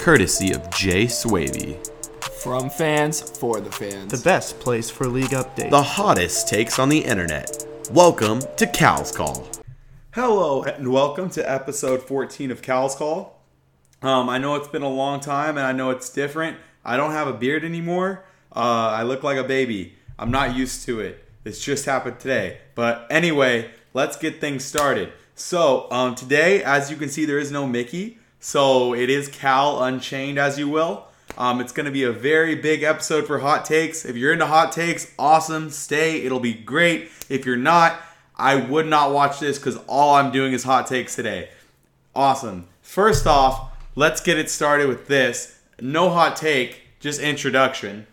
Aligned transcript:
courtesy 0.00 0.50
of 0.54 0.70
Jay 0.70 1.04
Swavey. 1.04 1.76
From 2.42 2.70
fans 2.70 3.20
for 3.38 3.60
the 3.60 3.70
fans. 3.70 4.10
The 4.10 4.24
best 4.24 4.58
place 4.58 4.88
for 4.88 5.06
league 5.06 5.32
updates. 5.32 5.68
The 5.68 5.82
hottest 5.82 6.48
takes 6.48 6.78
on 6.78 6.88
the 6.88 7.00
internet. 7.00 7.66
Welcome 7.90 8.40
to 8.56 8.66
Cal's 8.66 9.12
Call. 9.12 9.46
Hello 10.14 10.62
and 10.62 10.90
welcome 10.90 11.28
to 11.30 11.48
episode 11.48 12.00
14 12.00 12.50
of 12.50 12.62
Cal's 12.62 12.94
Call. 12.94 13.42
Um, 14.00 14.30
I 14.30 14.38
know 14.38 14.54
it's 14.54 14.68
been 14.68 14.80
a 14.80 14.88
long 14.88 15.20
time 15.20 15.58
and 15.58 15.66
I 15.66 15.72
know 15.72 15.90
it's 15.90 16.08
different. 16.08 16.56
I 16.82 16.96
don't 16.96 17.12
have 17.12 17.28
a 17.28 17.34
beard 17.34 17.62
anymore. 17.62 18.24
Uh, 18.56 18.88
I 18.94 19.02
look 19.02 19.22
like 19.22 19.36
a 19.36 19.44
baby. 19.44 19.96
I'm 20.18 20.30
not 20.30 20.56
used 20.56 20.86
to 20.86 21.00
it. 21.00 21.22
This 21.44 21.62
just 21.62 21.84
happened 21.84 22.20
today. 22.20 22.60
But 22.74 23.06
anyway, 23.10 23.70
let's 23.92 24.16
get 24.16 24.40
things 24.40 24.64
started. 24.64 25.12
So 25.34 25.88
um, 25.90 26.14
today, 26.14 26.64
as 26.64 26.90
you 26.90 26.96
can 26.96 27.10
see, 27.10 27.26
there 27.26 27.38
is 27.38 27.52
no 27.52 27.66
Mickey. 27.66 28.16
So 28.40 28.94
it 28.94 29.10
is 29.10 29.28
Cal 29.28 29.82
Unchained, 29.82 30.38
as 30.38 30.58
you 30.58 30.66
will. 30.66 31.06
Um, 31.36 31.60
it's 31.60 31.72
going 31.72 31.84
to 31.84 31.92
be 31.92 32.04
a 32.04 32.12
very 32.12 32.54
big 32.54 32.82
episode 32.82 33.26
for 33.26 33.38
hot 33.40 33.66
takes. 33.66 34.06
If 34.06 34.16
you're 34.16 34.32
into 34.32 34.46
hot 34.46 34.72
takes, 34.72 35.12
awesome. 35.18 35.68
Stay. 35.68 36.22
It'll 36.22 36.40
be 36.40 36.54
great. 36.54 37.10
If 37.28 37.44
you're 37.44 37.56
not, 37.56 38.00
I 38.36 38.56
would 38.56 38.86
not 38.86 39.12
watch 39.12 39.40
this 39.40 39.58
because 39.58 39.76
all 39.86 40.14
I'm 40.14 40.32
doing 40.32 40.54
is 40.54 40.64
hot 40.64 40.86
takes 40.86 41.14
today. 41.14 41.50
Awesome. 42.14 42.66
First 42.80 43.26
off, 43.26 43.78
let's 43.94 44.22
get 44.22 44.38
it 44.38 44.48
started 44.50 44.88
with 44.88 45.06
this. 45.06 45.60
No 45.78 46.08
hot 46.08 46.34
take, 46.34 46.80
just 46.98 47.20
introduction. 47.20 48.06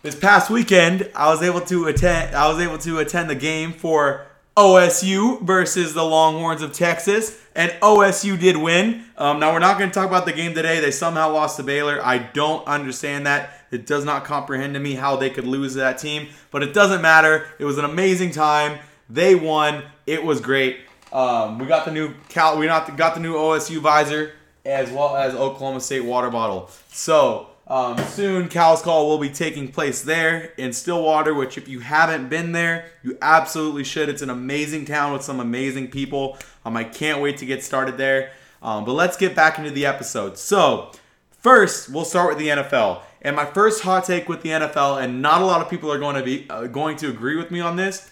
This 0.00 0.14
past 0.18 0.50
weekend, 0.50 1.10
I 1.14 1.30
was 1.30 1.42
able 1.42 1.60
to 1.60 1.86
attend. 1.86 2.34
I 2.34 2.48
was 2.48 2.58
able 2.58 2.78
to 2.78 2.98
attend 2.98 3.28
the 3.28 3.34
game 3.34 3.72
for 3.72 4.26
OSU 4.56 5.42
versus 5.42 5.94
the 5.94 6.02
Longhorns 6.02 6.62
of 6.62 6.72
Texas, 6.72 7.38
and 7.54 7.70
OSU 7.82 8.38
did 8.38 8.56
win. 8.56 9.04
Um, 9.16 9.40
now 9.40 9.52
we're 9.52 9.58
not 9.58 9.78
going 9.78 9.90
to 9.90 9.94
talk 9.94 10.06
about 10.08 10.26
the 10.26 10.32
game 10.32 10.54
today. 10.54 10.80
They 10.80 10.90
somehow 10.90 11.32
lost 11.32 11.56
to 11.58 11.62
Baylor. 11.62 12.00
I 12.02 12.18
don't 12.18 12.66
understand 12.66 13.26
that. 13.26 13.50
It 13.70 13.86
does 13.86 14.04
not 14.04 14.24
comprehend 14.24 14.74
to 14.74 14.80
me 14.80 14.94
how 14.94 15.16
they 15.16 15.30
could 15.30 15.46
lose 15.46 15.74
that 15.74 15.98
team, 15.98 16.28
but 16.50 16.62
it 16.62 16.74
doesn't 16.74 17.02
matter. 17.02 17.46
It 17.58 17.64
was 17.64 17.78
an 17.78 17.84
amazing 17.84 18.32
time. 18.32 18.78
They 19.08 19.34
won. 19.34 19.84
It 20.06 20.24
was 20.24 20.40
great. 20.40 20.80
Um, 21.12 21.58
we 21.58 21.66
got 21.66 21.84
the 21.84 21.92
new 21.92 22.14
Cal. 22.28 22.58
We 22.58 22.66
not 22.66 22.96
got 22.96 23.14
the 23.14 23.20
new 23.20 23.34
OSU 23.34 23.78
visor 23.78 24.32
as 24.64 24.90
well 24.90 25.16
as 25.16 25.34
Oklahoma 25.34 25.80
State 25.80 26.04
water 26.04 26.30
bottle. 26.30 26.70
So 26.88 27.48
um, 27.72 27.96
soon, 28.08 28.50
Cal's 28.50 28.82
Call 28.82 29.08
will 29.08 29.16
be 29.16 29.30
taking 29.30 29.72
place 29.72 30.02
there 30.02 30.52
in 30.58 30.74
Stillwater, 30.74 31.32
which, 31.32 31.56
if 31.56 31.68
you 31.68 31.80
haven't 31.80 32.28
been 32.28 32.52
there, 32.52 32.90
you 33.02 33.16
absolutely 33.22 33.82
should. 33.82 34.10
It's 34.10 34.20
an 34.20 34.28
amazing 34.28 34.84
town 34.84 35.14
with 35.14 35.22
some 35.22 35.40
amazing 35.40 35.88
people. 35.88 36.36
Um, 36.66 36.76
I 36.76 36.84
can't 36.84 37.22
wait 37.22 37.38
to 37.38 37.46
get 37.46 37.64
started 37.64 37.96
there. 37.96 38.32
Um, 38.60 38.84
but 38.84 38.92
let's 38.92 39.16
get 39.16 39.34
back 39.34 39.58
into 39.58 39.70
the 39.70 39.86
episode. 39.86 40.36
So, 40.36 40.92
first, 41.30 41.88
we'll 41.88 42.04
start 42.04 42.28
with 42.28 42.36
the 42.36 42.48
NFL. 42.48 43.00
And 43.22 43.34
my 43.34 43.46
first 43.46 43.82
hot 43.84 44.04
take 44.04 44.28
with 44.28 44.42
the 44.42 44.50
NFL, 44.50 45.02
and 45.02 45.22
not 45.22 45.40
a 45.40 45.46
lot 45.46 45.62
of 45.62 45.70
people 45.70 45.90
are 45.90 45.98
going 45.98 46.16
to 46.16 46.22
be 46.22 46.46
uh, 46.50 46.66
going 46.66 46.98
to 46.98 47.08
agree 47.08 47.36
with 47.36 47.50
me 47.50 47.60
on 47.60 47.76
this, 47.76 48.10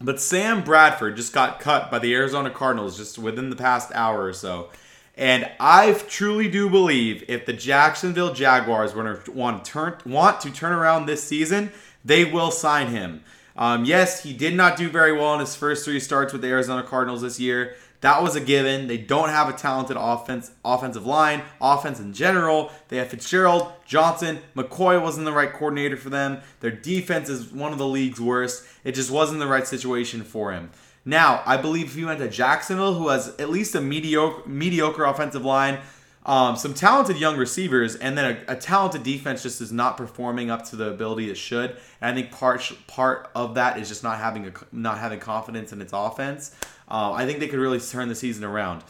but 0.00 0.20
Sam 0.20 0.62
Bradford 0.62 1.16
just 1.16 1.32
got 1.32 1.58
cut 1.58 1.90
by 1.90 1.98
the 1.98 2.14
Arizona 2.14 2.48
Cardinals 2.48 2.96
just 2.96 3.18
within 3.18 3.50
the 3.50 3.56
past 3.56 3.90
hour 3.92 4.24
or 4.24 4.32
so. 4.32 4.68
And 5.16 5.50
I 5.60 5.92
truly 5.92 6.48
do 6.48 6.68
believe 6.68 7.24
if 7.28 7.46
the 7.46 7.52
Jacksonville 7.52 8.34
Jaguars 8.34 8.94
want 8.94 9.24
to, 9.24 9.60
turn 9.64 9.96
want 10.04 10.40
to 10.40 10.50
turn 10.50 10.72
around 10.72 11.06
this 11.06 11.22
season, 11.22 11.70
they 12.04 12.24
will 12.24 12.50
sign 12.50 12.88
him. 12.88 13.22
Um, 13.56 13.84
yes, 13.84 14.24
he 14.24 14.32
did 14.32 14.54
not 14.54 14.76
do 14.76 14.88
very 14.88 15.12
well 15.12 15.34
in 15.34 15.40
his 15.40 15.54
first 15.54 15.84
three 15.84 16.00
starts 16.00 16.32
with 16.32 16.42
the 16.42 16.48
Arizona 16.48 16.82
Cardinals 16.82 17.22
this 17.22 17.38
year. 17.38 17.76
That 18.00 18.22
was 18.22 18.36
a 18.36 18.40
given. 18.40 18.86
They 18.86 18.98
don't 18.98 19.30
have 19.30 19.48
a 19.48 19.54
talented 19.54 19.96
offense, 19.98 20.50
offensive 20.62 21.06
line, 21.06 21.42
offense 21.60 22.00
in 22.00 22.12
general. 22.12 22.70
They 22.88 22.98
have 22.98 23.08
Fitzgerald, 23.08 23.72
Johnson, 23.86 24.40
McCoy 24.54 25.00
wasn't 25.00 25.24
the 25.24 25.32
right 25.32 25.50
coordinator 25.50 25.96
for 25.96 26.10
them. 26.10 26.42
Their 26.60 26.70
defense 26.70 27.30
is 27.30 27.50
one 27.50 27.72
of 27.72 27.78
the 27.78 27.86
league's 27.86 28.20
worst. 28.20 28.66
It 28.82 28.92
just 28.92 29.10
wasn't 29.10 29.40
the 29.40 29.46
right 29.46 29.66
situation 29.66 30.22
for 30.22 30.52
him. 30.52 30.70
Now, 31.04 31.42
I 31.44 31.56
believe 31.56 31.86
if 31.86 31.96
you 31.96 32.06
went 32.06 32.20
to 32.20 32.28
Jacksonville, 32.28 32.94
who 32.94 33.08
has 33.08 33.34
at 33.38 33.50
least 33.50 33.74
a 33.74 33.80
mediocre, 33.80 34.48
mediocre 34.48 35.04
offensive 35.04 35.44
line, 35.44 35.80
um, 36.26 36.56
some 36.56 36.72
talented 36.72 37.18
young 37.18 37.36
receivers, 37.36 37.96
and 37.96 38.16
then 38.16 38.44
a, 38.48 38.52
a, 38.52 38.56
talented 38.56 39.02
defense 39.02 39.42
just 39.42 39.60
is 39.60 39.70
not 39.70 39.98
performing 39.98 40.50
up 40.50 40.64
to 40.70 40.76
the 40.76 40.88
ability 40.88 41.30
it 41.30 41.36
should. 41.36 41.76
And 42.00 42.10
I 42.10 42.14
think 42.14 42.32
part 42.32 42.72
part 42.86 43.30
of 43.34 43.56
that 43.56 43.78
is 43.78 43.88
just 43.88 44.02
not 44.02 44.18
having 44.18 44.46
a, 44.46 44.52
not 44.72 44.98
having 44.98 45.20
confidence 45.20 45.72
in 45.72 45.82
its 45.82 45.92
offense. 45.92 46.56
Uh, 46.88 47.12
I 47.12 47.26
think 47.26 47.40
they 47.40 47.48
could 47.48 47.58
really 47.58 47.78
turn 47.78 48.08
the 48.08 48.14
season 48.14 48.42
around. 48.42 48.82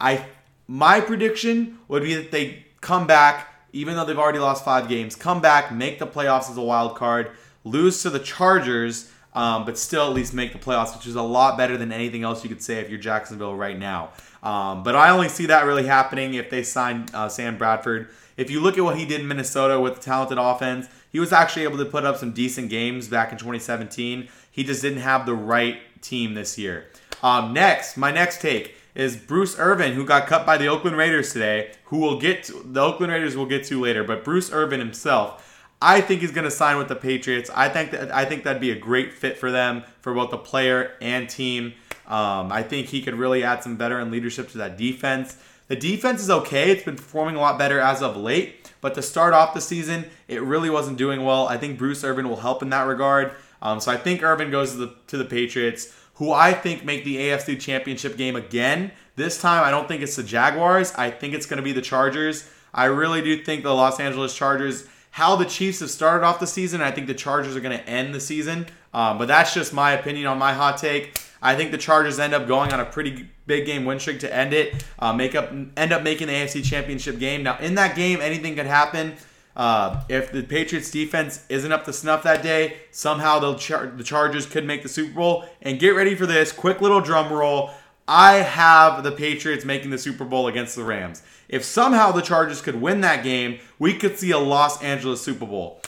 I 0.00 0.24
my 0.66 1.00
prediction 1.02 1.78
would 1.88 2.02
be 2.02 2.14
that 2.14 2.30
they 2.30 2.64
come 2.80 3.06
back, 3.06 3.52
even 3.74 3.94
though 3.94 4.06
they've 4.06 4.18
already 4.18 4.38
lost 4.38 4.64
five 4.64 4.88
games, 4.88 5.14
come 5.14 5.42
back, 5.42 5.70
make 5.70 5.98
the 5.98 6.06
playoffs 6.06 6.50
as 6.50 6.56
a 6.56 6.62
wild 6.62 6.96
card, 6.96 7.32
lose 7.64 8.02
to 8.02 8.08
the 8.08 8.18
Chargers 8.18 9.12
um, 9.38 9.64
but 9.64 9.78
still 9.78 10.04
at 10.08 10.14
least 10.14 10.34
make 10.34 10.52
the 10.52 10.58
playoffs, 10.58 10.96
which 10.96 11.06
is 11.06 11.14
a 11.14 11.22
lot 11.22 11.56
better 11.56 11.76
than 11.76 11.92
anything 11.92 12.24
else 12.24 12.42
you 12.42 12.48
could 12.48 12.60
say 12.60 12.80
if 12.80 12.90
you're 12.90 12.98
Jacksonville 12.98 13.54
right 13.54 13.78
now. 13.78 14.10
Um, 14.42 14.82
but 14.82 14.96
I 14.96 15.10
only 15.10 15.28
see 15.28 15.46
that 15.46 15.64
really 15.64 15.86
happening 15.86 16.34
if 16.34 16.50
they 16.50 16.64
sign 16.64 17.06
uh, 17.14 17.28
Sam 17.28 17.56
Bradford. 17.56 18.08
If 18.36 18.50
you 18.50 18.58
look 18.58 18.76
at 18.76 18.82
what 18.82 18.98
he 18.98 19.06
did 19.06 19.20
in 19.20 19.28
Minnesota 19.28 19.78
with 19.78 19.94
the 19.94 20.00
talented 20.00 20.38
offense, 20.38 20.88
he 21.12 21.20
was 21.20 21.32
actually 21.32 21.62
able 21.62 21.78
to 21.78 21.84
put 21.84 22.04
up 22.04 22.16
some 22.16 22.32
decent 22.32 22.68
games 22.68 23.06
back 23.06 23.30
in 23.30 23.38
2017. 23.38 24.28
He 24.50 24.64
just 24.64 24.82
didn't 24.82 25.02
have 25.02 25.24
the 25.24 25.34
right 25.34 25.78
team 26.02 26.34
this 26.34 26.58
year. 26.58 26.86
Um, 27.22 27.52
next, 27.52 27.96
my 27.96 28.10
next 28.10 28.40
take 28.40 28.74
is 28.96 29.16
Bruce 29.16 29.56
Irvin, 29.56 29.92
who 29.92 30.04
got 30.04 30.26
cut 30.26 30.46
by 30.46 30.58
the 30.58 30.66
Oakland 30.66 30.96
Raiders 30.96 31.32
today, 31.32 31.74
who 31.84 31.98
will 31.98 32.18
get 32.18 32.42
to, 32.44 32.60
the 32.64 32.80
Oakland 32.80 33.12
Raiders 33.12 33.36
will 33.36 33.46
get 33.46 33.62
to 33.66 33.80
later, 33.80 34.02
but 34.02 34.24
Bruce 34.24 34.50
Irvin 34.50 34.80
himself 34.80 35.44
I 35.80 36.00
think 36.00 36.20
he's 36.20 36.32
going 36.32 36.44
to 36.44 36.50
sign 36.50 36.76
with 36.76 36.88
the 36.88 36.96
Patriots. 36.96 37.50
I 37.54 37.68
think 37.68 37.92
that 37.92 38.12
I 38.12 38.24
think 38.24 38.44
that'd 38.44 38.60
be 38.60 38.72
a 38.72 38.78
great 38.78 39.12
fit 39.12 39.38
for 39.38 39.50
them 39.50 39.84
for 40.00 40.12
both 40.12 40.30
the 40.30 40.38
player 40.38 40.92
and 41.00 41.28
team. 41.28 41.74
Um, 42.06 42.50
I 42.50 42.62
think 42.62 42.88
he 42.88 43.02
could 43.02 43.14
really 43.14 43.44
add 43.44 43.62
some 43.62 43.76
veteran 43.76 44.10
leadership 44.10 44.48
to 44.50 44.58
that 44.58 44.76
defense. 44.76 45.36
The 45.68 45.76
defense 45.76 46.20
is 46.20 46.30
okay; 46.30 46.70
it's 46.70 46.82
been 46.82 46.96
performing 46.96 47.36
a 47.36 47.40
lot 47.40 47.58
better 47.58 47.78
as 47.78 48.02
of 48.02 48.16
late. 48.16 48.72
But 48.80 48.94
to 48.94 49.02
start 49.02 49.34
off 49.34 49.54
the 49.54 49.60
season, 49.60 50.06
it 50.26 50.42
really 50.42 50.70
wasn't 50.70 50.98
doing 50.98 51.24
well. 51.24 51.48
I 51.48 51.58
think 51.58 51.78
Bruce 51.78 52.02
Irvin 52.04 52.28
will 52.28 52.36
help 52.36 52.62
in 52.62 52.70
that 52.70 52.86
regard. 52.86 53.32
Um, 53.60 53.80
so 53.80 53.90
I 53.90 53.96
think 53.96 54.22
Irvin 54.22 54.50
goes 54.50 54.72
to 54.72 54.78
the 54.78 54.94
to 55.08 55.16
the 55.16 55.24
Patriots, 55.24 55.94
who 56.14 56.32
I 56.32 56.54
think 56.54 56.84
make 56.84 57.04
the 57.04 57.16
AFC 57.18 57.60
Championship 57.60 58.16
game 58.16 58.34
again. 58.34 58.90
This 59.14 59.40
time, 59.40 59.64
I 59.64 59.70
don't 59.70 59.86
think 59.86 60.02
it's 60.02 60.16
the 60.16 60.22
Jaguars. 60.22 60.92
I 60.94 61.10
think 61.10 61.34
it's 61.34 61.46
going 61.46 61.58
to 61.58 61.62
be 61.62 61.72
the 61.72 61.82
Chargers. 61.82 62.50
I 62.74 62.86
really 62.86 63.22
do 63.22 63.42
think 63.42 63.62
the 63.62 63.74
Los 63.74 63.98
Angeles 63.98 64.34
Chargers 64.34 64.86
how 65.10 65.36
the 65.36 65.44
Chiefs 65.44 65.80
have 65.80 65.90
started 65.90 66.24
off 66.24 66.40
the 66.40 66.46
season. 66.46 66.80
I 66.80 66.90
think 66.90 67.06
the 67.06 67.14
Chargers 67.14 67.56
are 67.56 67.60
going 67.60 67.76
to 67.76 67.88
end 67.88 68.14
the 68.14 68.20
season. 68.20 68.66
Um, 68.92 69.18
but 69.18 69.28
that's 69.28 69.52
just 69.54 69.72
my 69.72 69.92
opinion 69.92 70.26
on 70.26 70.38
my 70.38 70.52
hot 70.52 70.78
take. 70.78 71.20
I 71.40 71.54
think 71.54 71.70
the 71.70 71.78
Chargers 71.78 72.18
end 72.18 72.34
up 72.34 72.46
going 72.48 72.72
on 72.72 72.80
a 72.80 72.84
pretty 72.84 73.28
big 73.46 73.66
game 73.66 73.84
win 73.84 74.00
streak 74.00 74.20
to 74.20 74.34
end 74.34 74.52
it. 74.52 74.84
Uh, 74.98 75.12
make 75.12 75.34
up 75.34 75.52
end 75.52 75.92
up 75.92 76.02
making 76.02 76.26
the 76.26 76.32
AFC 76.32 76.64
Championship 76.64 77.18
game. 77.18 77.42
Now 77.42 77.58
in 77.58 77.74
that 77.76 77.94
game, 77.94 78.20
anything 78.20 78.56
could 78.56 78.66
happen. 78.66 79.14
Uh, 79.56 80.04
if 80.08 80.30
the 80.30 80.42
Patriots 80.42 80.90
defense 80.90 81.44
isn't 81.48 81.72
up 81.72 81.84
to 81.84 81.92
snuff 81.92 82.22
that 82.22 82.42
day, 82.44 82.76
somehow 82.92 83.56
char- 83.56 83.88
the 83.88 84.04
Chargers 84.04 84.46
could 84.46 84.64
make 84.64 84.84
the 84.84 84.88
Super 84.88 85.14
Bowl. 85.14 85.44
And 85.62 85.80
get 85.80 85.90
ready 85.90 86.14
for 86.14 86.26
this 86.26 86.52
quick 86.52 86.80
little 86.80 87.00
drum 87.00 87.32
roll. 87.32 87.70
I 88.06 88.34
have 88.36 89.02
the 89.02 89.12
Patriots 89.12 89.64
making 89.64 89.90
the 89.90 89.98
Super 89.98 90.24
Bowl 90.24 90.46
against 90.46 90.76
the 90.76 90.84
Rams. 90.84 91.22
If 91.48 91.64
somehow 91.64 92.12
the 92.12 92.22
Chargers 92.22 92.60
could 92.60 92.80
win 92.80 93.00
that 93.00 93.24
game, 93.24 93.58
we 93.78 93.94
could 93.94 94.18
see 94.18 94.30
a 94.30 94.38
Los 94.38 94.82
Angeles 94.82 95.22
Super 95.22 95.46
Bowl. 95.46 95.80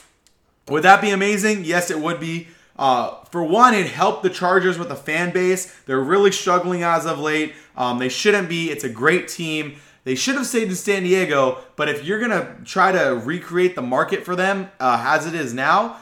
Would 0.68 0.82
that 0.84 1.00
be 1.00 1.10
amazing? 1.10 1.64
Yes, 1.64 1.90
it 1.90 2.00
would 2.00 2.20
be. 2.20 2.48
Uh, 2.78 3.22
for 3.24 3.42
one, 3.42 3.74
it 3.74 3.86
helped 3.86 4.22
the 4.22 4.30
Chargers 4.30 4.78
with 4.78 4.88
the 4.88 4.96
fan 4.96 5.32
base. 5.32 5.74
They're 5.86 6.00
really 6.00 6.32
struggling 6.32 6.82
as 6.82 7.04
of 7.04 7.18
late. 7.18 7.54
Um, 7.76 7.98
they 7.98 8.08
shouldn't 8.08 8.48
be. 8.48 8.70
It's 8.70 8.84
a 8.84 8.88
great 8.88 9.28
team. 9.28 9.76
They 10.04 10.14
should 10.14 10.36
have 10.36 10.46
stayed 10.46 10.68
in 10.68 10.74
San 10.74 11.02
Diego, 11.02 11.58
but 11.76 11.90
if 11.90 12.04
you're 12.04 12.18
going 12.18 12.30
to 12.30 12.56
try 12.64 12.90
to 12.90 13.20
recreate 13.22 13.74
the 13.74 13.82
market 13.82 14.24
for 14.24 14.34
them 14.34 14.70
uh, 14.80 15.04
as 15.06 15.26
it 15.26 15.34
is 15.34 15.52
now, 15.52 15.98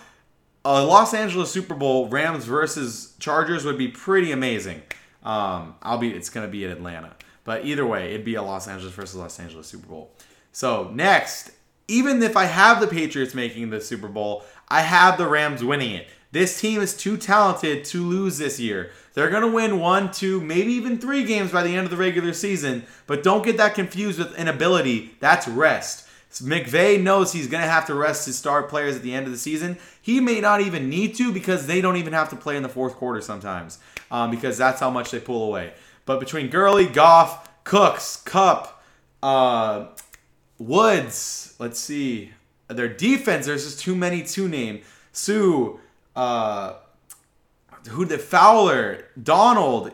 a 0.65 0.85
Los 0.85 1.15
Angeles 1.15 1.51
Super 1.51 1.75
Bowl, 1.75 2.09
Rams 2.09 2.45
versus 2.45 3.15
Chargers, 3.19 3.65
would 3.65 3.79
be 3.79 3.89
pretty 3.89 4.31
amazing. 4.31 4.83
Um, 5.23 5.75
I'll 5.83 5.99
be. 5.99 6.11
It's 6.11 6.31
gonna 6.31 6.49
be 6.49 6.65
in 6.65 6.71
Atlanta, 6.71 7.15
but 7.49 7.65
either 7.65 7.87
way, 7.87 8.11
it'd 8.11 8.27
be 8.27 8.35
a 8.35 8.43
Los 8.43 8.69
Angeles 8.69 8.93
versus 8.93 9.15
Los 9.15 9.41
Angeles 9.41 9.67
Super 9.67 9.87
Bowl. 9.87 10.11
So 10.53 10.91
next, 10.93 11.51
even 11.89 12.23
if 12.23 12.37
I 12.37 12.45
have 12.45 12.79
the 12.79 12.87
Patriots 12.87 13.35
making 13.35 13.71
the 13.71 13.81
Super 13.81 14.07
Bowl, 14.07 14.45
I 14.69 14.83
have 14.83 15.17
the 15.17 15.27
Rams 15.27 15.65
winning 15.65 15.95
it. 15.95 16.09
This 16.31 16.61
team 16.61 16.83
is 16.83 16.95
too 16.95 17.17
talented 17.17 17.87
to 17.87 18.05
lose 18.05 18.37
this 18.37 18.61
year. 18.61 18.91
They're 19.15 19.31
going 19.31 19.45
to 19.45 19.49
win 19.49 19.81
one, 19.81 20.13
two, 20.13 20.43
maybe 20.43 20.75
even 20.75 20.99
three 20.99 21.25
games 21.25 21.51
by 21.51 21.63
the 21.63 21.75
end 21.75 21.87
of 21.87 21.91
the 21.91 21.97
regular 21.97 22.35
season, 22.35 22.85
but 23.07 23.23
don't 23.23 23.47
get 23.47 23.57
that 23.57 23.75
confused 23.75 24.19
with 24.19 24.39
inability. 24.39 25.17
That's 25.19 25.49
rest. 25.49 26.07
McVay 26.31 27.03
knows 27.03 27.33
he's 27.33 27.49
going 27.49 27.63
to 27.63 27.71
have 27.71 27.87
to 27.87 27.95
rest 27.95 28.27
his 28.27 28.37
star 28.37 28.63
players 28.63 28.95
at 28.95 29.03
the 29.03 29.15
end 29.15 29.25
of 29.25 29.33
the 29.33 29.39
season. 29.39 29.79
He 30.03 30.21
may 30.21 30.43
not 30.43 30.61
even 30.61 30.91
need 30.91 31.15
to 31.15 31.33
because 31.33 31.67
they 31.67 31.81
don't 31.81 31.97
even 31.97 32.13
have 32.13 32.29
to 32.29 32.37
play 32.37 32.59
in 32.59 32.63
the 32.63 32.69
fourth 32.69 32.97
quarter 32.97 33.23
sometimes 33.23 33.79
um, 34.11 34.31
because 34.31 34.59
that's 34.59 34.81
how 34.81 34.91
much 34.91 35.11
they 35.11 35.21
pull 35.21 35.45
away. 35.45 35.73
But 36.09 36.21
between 36.21 36.49
Gurley, 36.49 36.87
Goff, 36.87 37.47
Cooks, 37.65 38.17
Kupp, 38.25 38.83
uh, 39.23 39.89
Woods. 40.57 41.55
Let's 41.59 41.79
see. 41.79 42.33
Their 42.69 42.89
defense, 42.89 43.45
there's 43.45 43.65
just 43.67 43.81
too 43.81 43.95
many 43.95 44.23
to 44.23 44.49
name. 44.49 44.81
Suh, 45.13 45.73
uh, 46.17 46.77
who 47.91 48.07
the 48.07 48.17
Fowler, 48.17 49.05
Donald, 49.23 49.93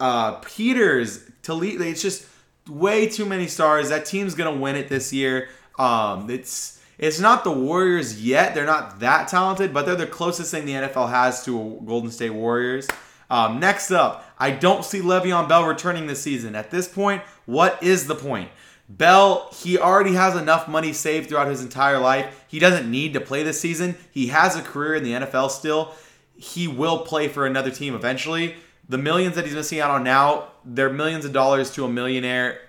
uh, 0.00 0.36
Peters, 0.36 1.30
Toledo. 1.42 1.84
It's 1.84 2.00
just 2.00 2.26
way 2.66 3.06
too 3.06 3.26
many 3.26 3.46
stars. 3.46 3.90
That 3.90 4.06
team's 4.06 4.34
gonna 4.34 4.56
win 4.56 4.76
it 4.76 4.88
this 4.88 5.12
year. 5.12 5.50
Um, 5.78 6.30
it's 6.30 6.80
it's 6.96 7.20
not 7.20 7.44
the 7.44 7.52
Warriors 7.52 8.22
yet. 8.24 8.54
They're 8.54 8.64
not 8.64 9.00
that 9.00 9.28
talented, 9.28 9.74
but 9.74 9.84
they're 9.84 9.94
the 9.94 10.06
closest 10.06 10.50
thing 10.50 10.64
the 10.64 10.72
NFL 10.72 11.10
has 11.10 11.44
to 11.44 11.82
Golden 11.84 12.10
State 12.10 12.30
Warriors. 12.30 12.88
Um, 13.30 13.60
next 13.60 13.90
up, 13.90 14.24
I 14.38 14.50
don't 14.50 14.84
see 14.84 15.00
Le'Veon 15.00 15.48
Bell 15.48 15.64
returning 15.64 16.06
this 16.06 16.22
season. 16.22 16.54
At 16.54 16.70
this 16.70 16.88
point, 16.88 17.22
what 17.46 17.82
is 17.82 18.06
the 18.06 18.14
point? 18.14 18.50
Bell, 18.88 19.48
he 19.54 19.78
already 19.78 20.12
has 20.12 20.36
enough 20.36 20.68
money 20.68 20.92
saved 20.92 21.28
throughout 21.28 21.48
his 21.48 21.62
entire 21.62 21.98
life. 21.98 22.44
He 22.48 22.58
doesn't 22.58 22.90
need 22.90 23.14
to 23.14 23.20
play 23.20 23.42
this 23.42 23.60
season. 23.60 23.96
He 24.10 24.26
has 24.28 24.56
a 24.56 24.62
career 24.62 24.94
in 24.96 25.04
the 25.04 25.12
NFL 25.12 25.50
still. 25.50 25.94
He 26.36 26.68
will 26.68 26.98
play 26.98 27.28
for 27.28 27.46
another 27.46 27.70
team 27.70 27.94
eventually. 27.94 28.56
The 28.88 28.98
millions 28.98 29.36
that 29.36 29.46
he's 29.46 29.54
missing 29.54 29.80
out 29.80 29.90
on 29.90 30.04
now, 30.04 30.48
they're 30.64 30.90
millions 30.90 31.24
of 31.24 31.32
dollars 31.32 31.70
to 31.72 31.84
a 31.84 31.88
millionaire. 31.88 32.60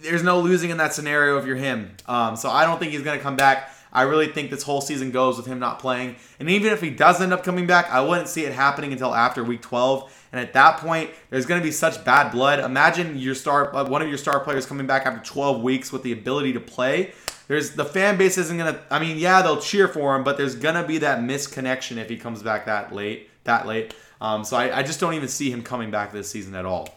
There's 0.00 0.22
no 0.22 0.40
losing 0.40 0.70
in 0.70 0.78
that 0.78 0.94
scenario 0.94 1.36
if 1.36 1.44
you're 1.44 1.56
him. 1.56 1.94
Um, 2.06 2.36
so 2.36 2.48
I 2.48 2.64
don't 2.64 2.78
think 2.78 2.92
he's 2.92 3.02
going 3.02 3.18
to 3.18 3.22
come 3.22 3.36
back. 3.36 3.74
I 3.92 4.02
really 4.02 4.28
think 4.28 4.50
this 4.50 4.62
whole 4.62 4.80
season 4.80 5.10
goes 5.10 5.36
with 5.36 5.46
him 5.46 5.58
not 5.58 5.78
playing. 5.78 6.16
And 6.38 6.48
even 6.48 6.72
if 6.72 6.80
he 6.80 6.90
does 6.90 7.20
end 7.20 7.34
up 7.34 7.42
coming 7.42 7.66
back, 7.66 7.90
I 7.90 8.00
wouldn't 8.00 8.28
see 8.28 8.44
it 8.44 8.52
happening 8.52 8.92
until 8.92 9.14
after 9.14 9.44
week 9.44 9.60
12. 9.62 10.19
And 10.32 10.40
at 10.40 10.52
that 10.52 10.78
point, 10.78 11.10
there's 11.30 11.46
going 11.46 11.60
to 11.60 11.64
be 11.64 11.72
such 11.72 12.04
bad 12.04 12.30
blood. 12.30 12.60
Imagine 12.60 13.18
your 13.18 13.34
star, 13.34 13.74
uh, 13.74 13.84
one 13.88 14.00
of 14.00 14.08
your 14.08 14.18
star 14.18 14.40
players 14.40 14.64
coming 14.64 14.86
back 14.86 15.06
after 15.06 15.20
12 15.24 15.62
weeks 15.62 15.92
with 15.92 16.02
the 16.02 16.12
ability 16.12 16.52
to 16.52 16.60
play. 16.60 17.12
There's 17.48 17.72
the 17.72 17.84
fan 17.84 18.16
base 18.16 18.38
isn't 18.38 18.56
going 18.56 18.74
to. 18.74 18.80
I 18.90 19.00
mean, 19.00 19.18
yeah, 19.18 19.42
they'll 19.42 19.60
cheer 19.60 19.88
for 19.88 20.14
him, 20.14 20.22
but 20.22 20.36
there's 20.36 20.54
going 20.54 20.76
to 20.76 20.86
be 20.86 20.98
that 20.98 21.18
misconnection 21.18 21.96
if 21.96 22.08
he 22.08 22.16
comes 22.16 22.44
back 22.44 22.66
that 22.66 22.94
late. 22.94 23.28
That 23.42 23.66
late. 23.66 23.92
Um, 24.20 24.44
so 24.44 24.56
I, 24.56 24.78
I, 24.78 24.82
just 24.82 25.00
don't 25.00 25.14
even 25.14 25.28
see 25.28 25.50
him 25.50 25.62
coming 25.62 25.90
back 25.90 26.12
this 26.12 26.30
season 26.30 26.54
at 26.54 26.66
all. 26.66 26.88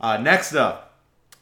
Uh, 0.00 0.16
next 0.16 0.54
up, 0.54 0.98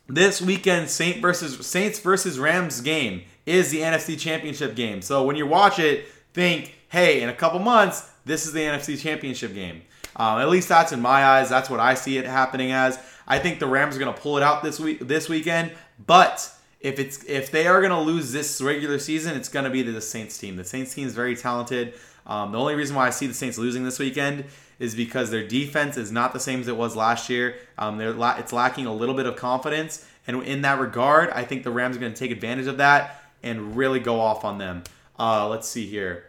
this 0.08 0.42
weekend, 0.42 0.90
Saint 0.90 1.22
versus 1.22 1.64
Saints 1.66 2.00
versus 2.00 2.38
Rams 2.38 2.80
game 2.80 3.22
is 3.46 3.70
the 3.70 3.80
NFC 3.80 4.18
Championship 4.18 4.74
game. 4.74 5.00
So 5.00 5.24
when 5.24 5.36
you 5.36 5.46
watch 5.46 5.78
it, 5.78 6.06
think, 6.34 6.74
hey, 6.88 7.22
in 7.22 7.28
a 7.28 7.34
couple 7.34 7.60
months, 7.60 8.10
this 8.24 8.46
is 8.46 8.52
the 8.52 8.60
NFC 8.60 8.98
Championship 8.98 9.54
game. 9.54 9.82
Um, 10.16 10.40
at 10.40 10.48
least 10.48 10.68
that's 10.68 10.92
in 10.92 11.00
my 11.00 11.24
eyes. 11.24 11.48
That's 11.48 11.70
what 11.70 11.80
I 11.80 11.94
see 11.94 12.18
it 12.18 12.26
happening 12.26 12.72
as. 12.72 12.98
I 13.26 13.38
think 13.38 13.58
the 13.58 13.66
Rams 13.66 13.94
are 13.94 13.98
going 13.98 14.14
to 14.14 14.20
pull 14.20 14.38
it 14.38 14.42
out 14.42 14.62
this 14.62 14.80
week, 14.80 15.06
this 15.06 15.28
weekend. 15.28 15.72
But 16.04 16.50
if 16.80 16.98
it's 16.98 17.24
if 17.24 17.50
they 17.50 17.66
are 17.66 17.80
going 17.80 17.92
to 17.92 18.00
lose 18.00 18.32
this 18.32 18.60
regular 18.60 18.98
season, 18.98 19.36
it's 19.36 19.48
going 19.48 19.64
to 19.64 19.70
be 19.70 19.82
the 19.82 20.00
Saints 20.00 20.38
team. 20.38 20.56
The 20.56 20.64
Saints 20.64 20.94
team 20.94 21.06
is 21.06 21.14
very 21.14 21.36
talented. 21.36 21.94
Um, 22.26 22.52
the 22.52 22.58
only 22.58 22.74
reason 22.74 22.94
why 22.94 23.06
I 23.06 23.10
see 23.10 23.26
the 23.26 23.34
Saints 23.34 23.58
losing 23.58 23.84
this 23.84 23.98
weekend 23.98 24.44
is 24.78 24.94
because 24.94 25.30
their 25.30 25.46
defense 25.46 25.96
is 25.96 26.12
not 26.12 26.32
the 26.32 26.40
same 26.40 26.60
as 26.60 26.68
it 26.68 26.76
was 26.76 26.94
last 26.94 27.28
year. 27.28 27.56
Um, 27.78 27.98
they're 27.98 28.12
la- 28.12 28.36
it's 28.36 28.52
lacking 28.52 28.86
a 28.86 28.94
little 28.94 29.14
bit 29.14 29.26
of 29.26 29.36
confidence, 29.36 30.06
and 30.26 30.42
in 30.44 30.62
that 30.62 30.78
regard, 30.78 31.30
I 31.30 31.44
think 31.44 31.64
the 31.64 31.70
Rams 31.70 31.96
are 31.96 32.00
going 32.00 32.12
to 32.12 32.18
take 32.18 32.30
advantage 32.30 32.66
of 32.66 32.76
that 32.76 33.22
and 33.42 33.76
really 33.76 34.00
go 34.00 34.20
off 34.20 34.44
on 34.44 34.58
them. 34.58 34.84
Uh, 35.18 35.48
let's 35.48 35.68
see 35.68 35.86
here. 35.86 36.27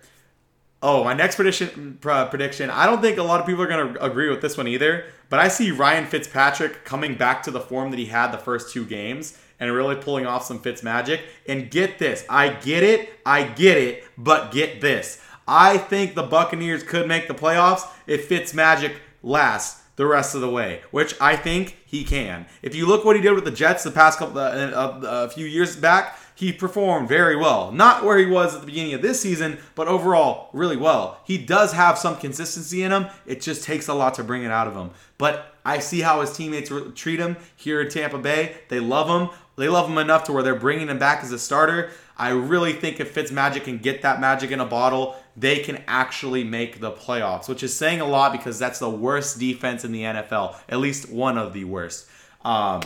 Oh, 0.82 1.04
my 1.04 1.14
next 1.14 1.36
prediction 1.36 1.98
prediction. 2.00 2.70
I 2.70 2.86
don't 2.86 3.02
think 3.02 3.18
a 3.18 3.24
lot 3.24 3.42
of 3.42 3.46
people 3.46 3.62
are 3.64 3.68
going 3.68 3.94
to 3.94 4.04
agree 4.04 4.30
with 4.30 4.42
this 4.42 4.56
one 4.56 4.68
either, 4.68 5.06
but 5.30 5.40
I 5.40 5.50
see 5.50 5.72
Ryan 5.72 6.06
Fitzpatrick 6.06 6.86
coming 6.86 7.16
back 7.16 7.44
to 7.44 7.52
the 7.52 7.60
form 7.60 7.92
that 7.92 8.00
he 8.00 8.06
had 8.06 8.32
the 8.32 8.38
first 8.38 8.72
two 8.72 8.86
games 8.86 9.38
and 9.60 9.72
really 9.74 9.98
pulling 9.98 10.26
off 10.26 10.46
some 10.46 10.60
Fitz 10.60 10.82
magic. 10.82 11.22
And 11.48 11.70
get 11.70 12.00
this, 12.00 12.26
I 12.30 12.50
get 12.50 12.84
it, 12.84 13.10
I 13.26 13.44
get 13.44 13.78
it, 13.78 14.06
but 14.18 14.54
get 14.54 14.80
this. 14.80 15.22
I 15.46 15.78
think 15.78 16.16
the 16.16 16.24
Buccaneers 16.24 16.84
could 16.84 17.08
make 17.08 17.28
the 17.28 17.34
playoffs 17.34 17.86
if 18.08 18.28
Fitz 18.28 18.54
magic 18.54 18.96
lasts 19.22 19.84
the 19.98 20.06
rest 20.06 20.34
of 20.34 20.40
the 20.40 20.50
way, 20.50 20.80
which 20.92 21.14
I 21.20 21.36
think 21.36 21.78
he 21.86 22.06
can. 22.06 22.46
If 22.62 22.74
you 22.74 22.86
look 22.86 23.04
what 23.04 23.18
he 23.18 23.22
did 23.22 23.34
with 23.34 23.44
the 23.44 23.52
Jets 23.52 23.84
the 23.84 23.92
past 23.92 24.18
couple 24.18 24.40
uh, 24.40 24.44
uh, 24.44 25.00
a 25.04 25.30
few 25.30 25.46
years 25.46 25.76
back, 25.76 26.18
he 26.40 26.54
performed 26.54 27.10
very 27.10 27.36
well. 27.36 27.70
Not 27.74 28.06
where 28.06 28.18
he 28.18 28.26
was 28.26 28.56
at 28.56 28.62
the 28.62 28.66
beginning 28.66 28.94
of 28.94 29.02
this 29.02 29.20
season, 29.20 29.58
but 29.76 29.90
overall, 29.90 30.50
really 30.54 30.78
well. 30.78 31.20
He 31.26 31.38
does 31.38 31.74
have 31.74 31.98
some 31.98 32.16
consistency 32.16 32.82
in 32.82 32.94
him. 32.94 33.08
It 33.26 33.42
just 33.42 33.66
takes 33.66 33.90
a 33.90 33.94
lot 33.94 34.14
to 34.14 34.24
bring 34.24 34.44
it 34.44 34.52
out 34.52 34.66
of 34.66 34.74
him. 34.74 34.92
But 35.18 35.54
I 35.66 35.80
see 35.80 36.00
how 36.00 36.22
his 36.22 36.32
teammates 36.32 36.72
treat 36.96 37.20
him 37.20 37.36
here 37.58 37.82
in 37.82 37.90
Tampa 37.90 38.18
Bay. 38.20 38.56
They 38.70 38.80
love 38.80 39.10
him. 39.10 39.38
They 39.58 39.68
love 39.68 39.90
him 39.90 39.98
enough 39.98 40.24
to 40.24 40.32
where 40.32 40.42
they're 40.42 40.56
bringing 40.56 40.88
him 40.88 40.98
back 40.98 41.26
as 41.26 41.34
a 41.34 41.40
starter. 41.40 41.92
I 42.16 42.30
really 42.30 42.72
think 42.72 43.02
if 43.02 43.14
Fitzmagic 43.14 43.66
can 43.66 43.80
get 43.80 44.02
that 44.04 44.22
magic 44.22 44.52
in 44.52 44.62
a 44.62 44.66
bottle, 44.66 45.18
they 45.36 45.60
can 45.60 45.84
actually 45.88 46.46
make 46.46 46.80
the 46.80 46.92
playoffs, 46.92 47.50
which 47.50 47.64
is 47.64 47.76
saying 47.76 48.00
a 48.00 48.06
lot 48.06 48.32
because 48.32 48.58
that's 48.58 48.80
the 48.80 48.90
worst 48.90 49.40
defense 49.40 49.84
in 49.84 49.92
the 49.92 50.04
NFL, 50.04 50.56
at 50.70 50.80
least 50.80 51.10
one 51.10 51.38
of 51.38 51.52
the 51.52 51.66
worst. 51.66 52.08
Um, 52.46 52.82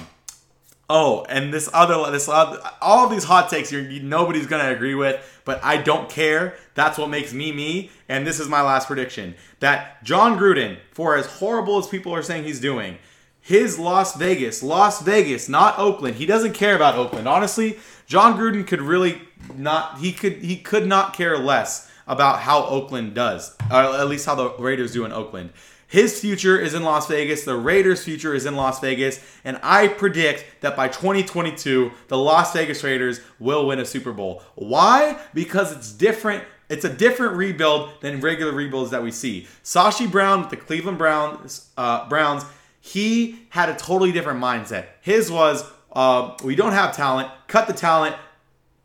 Oh, 0.89 1.25
and 1.29 1.53
this 1.53 1.69
other, 1.73 2.11
this 2.11 2.27
other, 2.27 2.59
all 2.81 3.07
these 3.07 3.23
hot 3.23 3.49
takes 3.49 3.71
you're, 3.71 3.83
nobody's 4.01 4.47
gonna 4.47 4.71
agree 4.71 4.95
with, 4.95 5.41
but 5.45 5.63
I 5.63 5.77
don't 5.77 6.09
care. 6.09 6.55
That's 6.75 6.97
what 6.97 7.09
makes 7.09 7.33
me 7.33 7.51
me. 7.53 7.89
And 8.09 8.27
this 8.27 8.39
is 8.39 8.49
my 8.49 8.61
last 8.61 8.87
prediction: 8.87 9.35
that 9.59 10.03
John 10.03 10.37
Gruden, 10.37 10.77
for 10.91 11.15
as 11.15 11.25
horrible 11.25 11.77
as 11.77 11.87
people 11.87 12.13
are 12.13 12.21
saying 12.21 12.43
he's 12.43 12.59
doing, 12.59 12.97
his 13.39 13.79
Las 13.79 14.15
Vegas, 14.17 14.61
Las 14.61 15.01
Vegas, 15.01 15.47
not 15.47 15.79
Oakland. 15.79 16.15
He 16.15 16.25
doesn't 16.25 16.53
care 16.53 16.75
about 16.75 16.95
Oakland. 16.95 17.27
Honestly, 17.27 17.77
John 18.05 18.37
Gruden 18.37 18.67
could 18.67 18.81
really 18.81 19.21
not. 19.55 19.99
He 19.99 20.11
could. 20.11 20.37
He 20.37 20.57
could 20.57 20.85
not 20.85 21.13
care 21.13 21.37
less 21.37 21.89
about 22.07 22.39
how 22.39 22.65
Oakland 22.65 23.15
does, 23.15 23.55
or 23.71 23.77
at 23.77 24.07
least 24.09 24.25
how 24.25 24.35
the 24.35 24.49
Raiders 24.59 24.91
do 24.91 25.05
in 25.05 25.13
Oakland. 25.13 25.51
His 25.93 26.19
future 26.19 26.57
is 26.57 26.73
in 26.73 26.81
Las 26.81 27.07
Vegas. 27.07 27.43
The 27.43 27.55
Raiders' 27.55 28.03
future 28.03 28.33
is 28.33 28.47
in 28.47 28.55
Las 28.55 28.79
Vegas. 28.79 29.23
And 29.43 29.59
I 29.61 29.87
predict 29.87 30.43
that 30.61 30.75
by 30.75 30.87
2022, 30.87 31.91
the 32.07 32.17
Las 32.17 32.51
Vegas 32.51 32.83
Raiders 32.83 33.21
will 33.37 33.67
win 33.67 33.77
a 33.77 33.85
Super 33.85 34.11
Bowl. 34.11 34.41
Why? 34.55 35.19
Because 35.35 35.71
it's 35.71 35.91
different. 35.91 36.45
It's 36.67 36.83
a 36.83 36.89
different 36.89 37.35
rebuild 37.35 37.91
than 38.01 38.21
regular 38.21 38.53
rebuilds 38.53 38.89
that 38.89 39.03
we 39.03 39.11
see. 39.11 39.47
Sashi 39.63 40.11
Brown 40.11 40.39
with 40.39 40.49
the 40.49 40.57
Cleveland 40.57 40.97
Browns, 40.97 41.69
uh, 41.77 42.09
Browns, 42.09 42.43
he 42.81 43.45
had 43.49 43.69
a 43.69 43.75
totally 43.75 44.11
different 44.11 44.41
mindset. 44.41 44.87
His 45.01 45.29
was, 45.29 45.63
uh, 45.91 46.35
we 46.43 46.55
don't 46.55 46.73
have 46.73 46.95
talent, 46.95 47.29
cut 47.47 47.67
the 47.67 47.73
talent, 47.73 48.15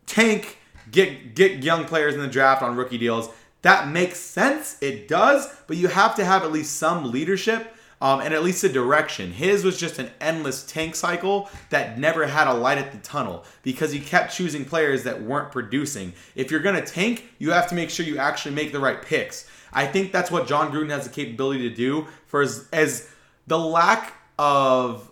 tank, 0.04 0.58
get 0.90 1.34
get 1.34 1.64
young 1.64 1.86
players 1.86 2.14
in 2.14 2.20
the 2.20 2.28
draft 2.28 2.60
on 2.60 2.76
rookie 2.76 2.98
deals. 2.98 3.30
That 3.62 3.88
makes 3.88 4.18
sense. 4.20 4.76
It 4.80 5.08
does, 5.08 5.48
but 5.66 5.76
you 5.76 5.88
have 5.88 6.14
to 6.16 6.24
have 6.24 6.42
at 6.42 6.52
least 6.52 6.76
some 6.76 7.10
leadership 7.10 7.74
um, 8.00 8.20
and 8.20 8.32
at 8.32 8.44
least 8.44 8.62
a 8.62 8.68
direction. 8.68 9.32
His 9.32 9.64
was 9.64 9.78
just 9.78 9.98
an 9.98 10.10
endless 10.20 10.64
tank 10.64 10.94
cycle 10.94 11.50
that 11.70 11.98
never 11.98 12.26
had 12.26 12.46
a 12.46 12.54
light 12.54 12.78
at 12.78 12.92
the 12.92 12.98
tunnel 12.98 13.44
because 13.62 13.90
he 13.90 14.00
kept 14.00 14.34
choosing 14.34 14.64
players 14.64 15.02
that 15.04 15.22
weren't 15.22 15.50
producing. 15.50 16.12
If 16.36 16.50
you're 16.50 16.60
going 16.60 16.76
to 16.76 16.86
tank, 16.86 17.24
you 17.38 17.50
have 17.50 17.68
to 17.68 17.74
make 17.74 17.90
sure 17.90 18.06
you 18.06 18.18
actually 18.18 18.54
make 18.54 18.72
the 18.72 18.80
right 18.80 19.02
picks. 19.02 19.50
I 19.72 19.86
think 19.86 20.12
that's 20.12 20.30
what 20.30 20.46
John 20.46 20.72
Gruden 20.72 20.90
has 20.90 21.04
the 21.04 21.12
capability 21.12 21.68
to 21.68 21.74
do 21.74 22.06
for 22.26 22.42
as, 22.42 22.68
as 22.72 23.08
the 23.46 23.58
lack 23.58 24.14
of 24.38 25.10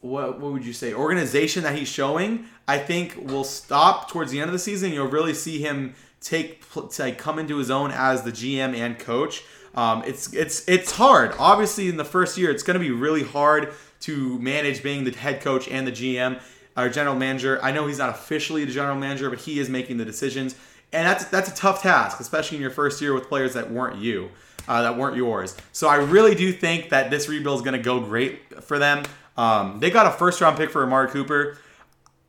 what, 0.00 0.38
what 0.40 0.52
would 0.52 0.66
you 0.66 0.72
say 0.72 0.92
organization 0.92 1.62
that 1.62 1.74
he's 1.74 1.88
showing 1.88 2.44
i 2.68 2.76
think 2.76 3.16
will 3.16 3.44
stop 3.44 4.10
towards 4.10 4.30
the 4.30 4.38
end 4.38 4.48
of 4.48 4.52
the 4.52 4.58
season 4.58 4.92
you'll 4.92 5.08
really 5.08 5.32
see 5.32 5.60
him 5.60 5.94
take 6.24 6.64
like 6.98 7.18
come 7.18 7.38
into 7.38 7.58
his 7.58 7.70
own 7.70 7.90
as 7.92 8.22
the 8.22 8.32
GM 8.32 8.74
and 8.74 8.98
coach. 8.98 9.44
Um, 9.74 10.02
it's 10.04 10.32
it's 10.32 10.66
it's 10.68 10.92
hard. 10.92 11.34
Obviously, 11.38 11.88
in 11.88 11.96
the 11.96 12.04
first 12.04 12.38
year, 12.38 12.50
it's 12.50 12.62
going 12.62 12.74
to 12.74 12.80
be 12.80 12.90
really 12.90 13.22
hard 13.22 13.74
to 14.00 14.38
manage 14.38 14.82
being 14.82 15.04
the 15.04 15.10
head 15.12 15.40
coach 15.40 15.68
and 15.68 15.86
the 15.86 15.92
GM 15.92 16.40
or 16.76 16.88
general 16.88 17.14
manager. 17.14 17.60
I 17.62 17.72
know 17.72 17.86
he's 17.86 17.98
not 17.98 18.10
officially 18.10 18.64
the 18.64 18.72
general 18.72 18.96
manager, 18.96 19.30
but 19.30 19.40
he 19.40 19.58
is 19.58 19.68
making 19.68 19.98
the 19.98 20.04
decisions, 20.04 20.56
and 20.92 21.06
that's 21.06 21.26
that's 21.26 21.50
a 21.50 21.54
tough 21.54 21.82
task, 21.82 22.20
especially 22.20 22.56
in 22.56 22.62
your 22.62 22.70
first 22.70 23.00
year 23.00 23.12
with 23.14 23.28
players 23.28 23.54
that 23.54 23.70
weren't 23.70 23.96
you, 23.98 24.30
uh, 24.66 24.82
that 24.82 24.96
weren't 24.96 25.16
yours. 25.16 25.56
So 25.72 25.88
I 25.88 25.96
really 25.96 26.34
do 26.34 26.52
think 26.52 26.90
that 26.90 27.10
this 27.10 27.28
rebuild 27.28 27.58
is 27.58 27.62
going 27.62 27.76
to 27.76 27.82
go 27.82 28.00
great 28.00 28.64
for 28.64 28.78
them. 28.78 29.04
Um, 29.36 29.80
they 29.80 29.90
got 29.90 30.06
a 30.06 30.10
first 30.10 30.40
round 30.40 30.56
pick 30.56 30.70
for 30.70 30.84
Amari 30.84 31.10
Cooper. 31.10 31.58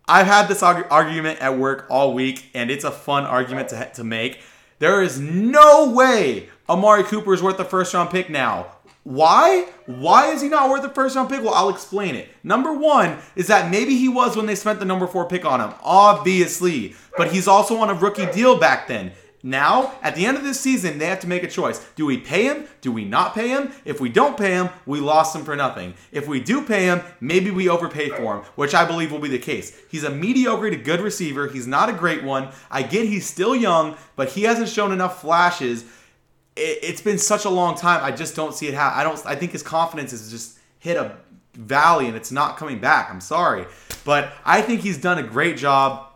I've 0.07 0.27
had 0.27 0.47
this 0.47 0.62
argument 0.62 1.39
at 1.41 1.57
work 1.57 1.88
all 1.89 2.13
week, 2.13 2.50
and 2.53 2.69
it's 2.69 2.83
a 2.83 2.91
fun 2.91 3.24
argument 3.25 3.69
to, 3.69 3.89
to 3.95 4.03
make. 4.03 4.39
There 4.79 5.01
is 5.01 5.19
no 5.19 5.89
way 5.91 6.50
Amari 6.69 7.03
Cooper 7.03 7.33
is 7.33 7.41
worth 7.41 7.57
the 7.57 7.65
first 7.65 7.93
round 7.93 8.09
pick 8.09 8.29
now. 8.29 8.67
Why? 9.03 9.67
Why 9.85 10.31
is 10.31 10.41
he 10.41 10.50
not 10.50 10.69
worth 10.69 10.81
the 10.81 10.89
first 10.89 11.15
round 11.15 11.29
pick? 11.29 11.41
Well, 11.41 11.53
I'll 11.53 11.69
explain 11.69 12.15
it. 12.15 12.29
Number 12.43 12.74
one 12.74 13.17
is 13.35 13.47
that 13.47 13.71
maybe 13.71 13.95
he 13.95 14.09
was 14.09 14.35
when 14.35 14.47
they 14.47 14.55
spent 14.55 14.79
the 14.79 14.85
number 14.85 15.07
four 15.07 15.27
pick 15.27 15.45
on 15.45 15.62
him, 15.62 15.74
obviously, 15.83 16.95
but 17.17 17.31
he's 17.31 17.47
also 17.47 17.77
on 17.77 17.89
a 17.89 17.93
rookie 17.93 18.25
deal 18.31 18.59
back 18.59 18.88
then. 18.88 19.12
Now, 19.45 19.93
at 20.01 20.15
the 20.15 20.25
end 20.25 20.37
of 20.37 20.43
this 20.43 20.59
season, 20.59 20.97
they 20.97 21.05
have 21.05 21.19
to 21.19 21.27
make 21.27 21.43
a 21.43 21.47
choice. 21.47 21.77
Do 21.95 22.07
we 22.07 22.17
pay 22.17 22.45
him? 22.45 22.65
Do 22.81 22.91
we 22.91 23.05
not 23.05 23.35
pay 23.35 23.49
him? 23.49 23.71
If 23.85 24.01
we 24.01 24.09
don't 24.09 24.35
pay 24.35 24.53
him, 24.53 24.69
we 24.87 24.99
lost 24.99 25.35
him 25.35 25.45
for 25.45 25.55
nothing. 25.55 25.93
If 26.11 26.27
we 26.27 26.39
do 26.39 26.63
pay 26.63 26.85
him, 26.85 27.03
maybe 27.21 27.51
we 27.51 27.69
overpay 27.69 28.09
for 28.09 28.37
him, 28.37 28.43
which 28.55 28.73
I 28.73 28.85
believe 28.85 29.11
will 29.11 29.19
be 29.19 29.29
the 29.29 29.37
case. 29.37 29.79
He's 29.87 30.03
a 30.03 30.09
mediocre 30.09 30.71
to 30.71 30.75
good 30.75 30.99
receiver. 30.99 31.47
He's 31.47 31.67
not 31.67 31.89
a 31.89 31.93
great 31.93 32.23
one. 32.23 32.49
I 32.71 32.81
get 32.81 33.05
he's 33.05 33.27
still 33.27 33.55
young, 33.55 33.97
but 34.15 34.29
he 34.29 34.45
hasn't 34.45 34.67
shown 34.67 34.91
enough 34.91 35.21
flashes. 35.21 35.85
It, 36.55 36.83
has 36.83 37.01
been 37.01 37.19
such 37.19 37.45
a 37.45 37.49
long 37.51 37.75
time. 37.75 38.03
I 38.03 38.09
just 38.09 38.35
don't 38.35 38.55
see 38.55 38.67
it 38.67 38.73
happen. 38.73 38.99
I 38.99 39.03
don't. 39.03 39.23
I 39.27 39.35
think 39.35 39.51
his 39.51 39.61
confidence 39.61 40.09
has 40.09 40.31
just 40.31 40.57
hit 40.79 40.97
a 40.97 41.17
valley 41.53 42.07
and 42.07 42.15
it's 42.15 42.31
not 42.31 42.57
coming 42.57 42.79
back. 42.79 43.11
I'm 43.11 43.21
sorry, 43.21 43.67
but 44.05 44.33
I 44.43 44.63
think 44.63 44.81
he's 44.81 44.97
done 44.97 45.19
a 45.19 45.23
great 45.23 45.55
job. 45.55 46.07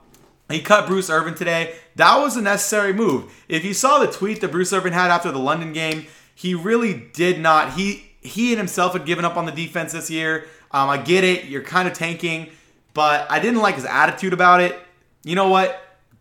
He 0.49 0.61
cut 0.61 0.87
Bruce 0.87 1.11
Irvin 1.11 1.35
today. 1.35 1.75
That 1.99 2.21
was 2.21 2.37
a 2.37 2.41
necessary 2.41 2.93
move. 2.93 3.29
If 3.49 3.65
you 3.65 3.73
saw 3.73 3.99
the 3.99 4.07
tweet 4.07 4.39
that 4.39 4.51
Bruce 4.51 4.71
Irvin 4.71 4.93
had 4.93 5.11
after 5.11 5.33
the 5.33 5.37
London 5.37 5.73
game, 5.73 6.07
he 6.33 6.55
really 6.55 6.93
did 6.93 7.41
not. 7.41 7.73
He 7.73 8.11
he 8.21 8.53
and 8.53 8.57
himself 8.57 8.93
had 8.93 9.05
given 9.05 9.25
up 9.25 9.35
on 9.35 9.45
the 9.45 9.51
defense 9.51 9.91
this 9.91 10.09
year. 10.09 10.45
Um, 10.71 10.87
I 10.87 10.95
get 10.95 11.25
it. 11.25 11.45
You're 11.45 11.61
kind 11.61 11.89
of 11.89 11.93
tanking, 11.93 12.51
but 12.93 13.29
I 13.29 13.39
didn't 13.39 13.59
like 13.59 13.75
his 13.75 13.83
attitude 13.83 14.31
about 14.31 14.61
it. 14.61 14.79
You 15.25 15.35
know 15.35 15.49
what? 15.49 15.77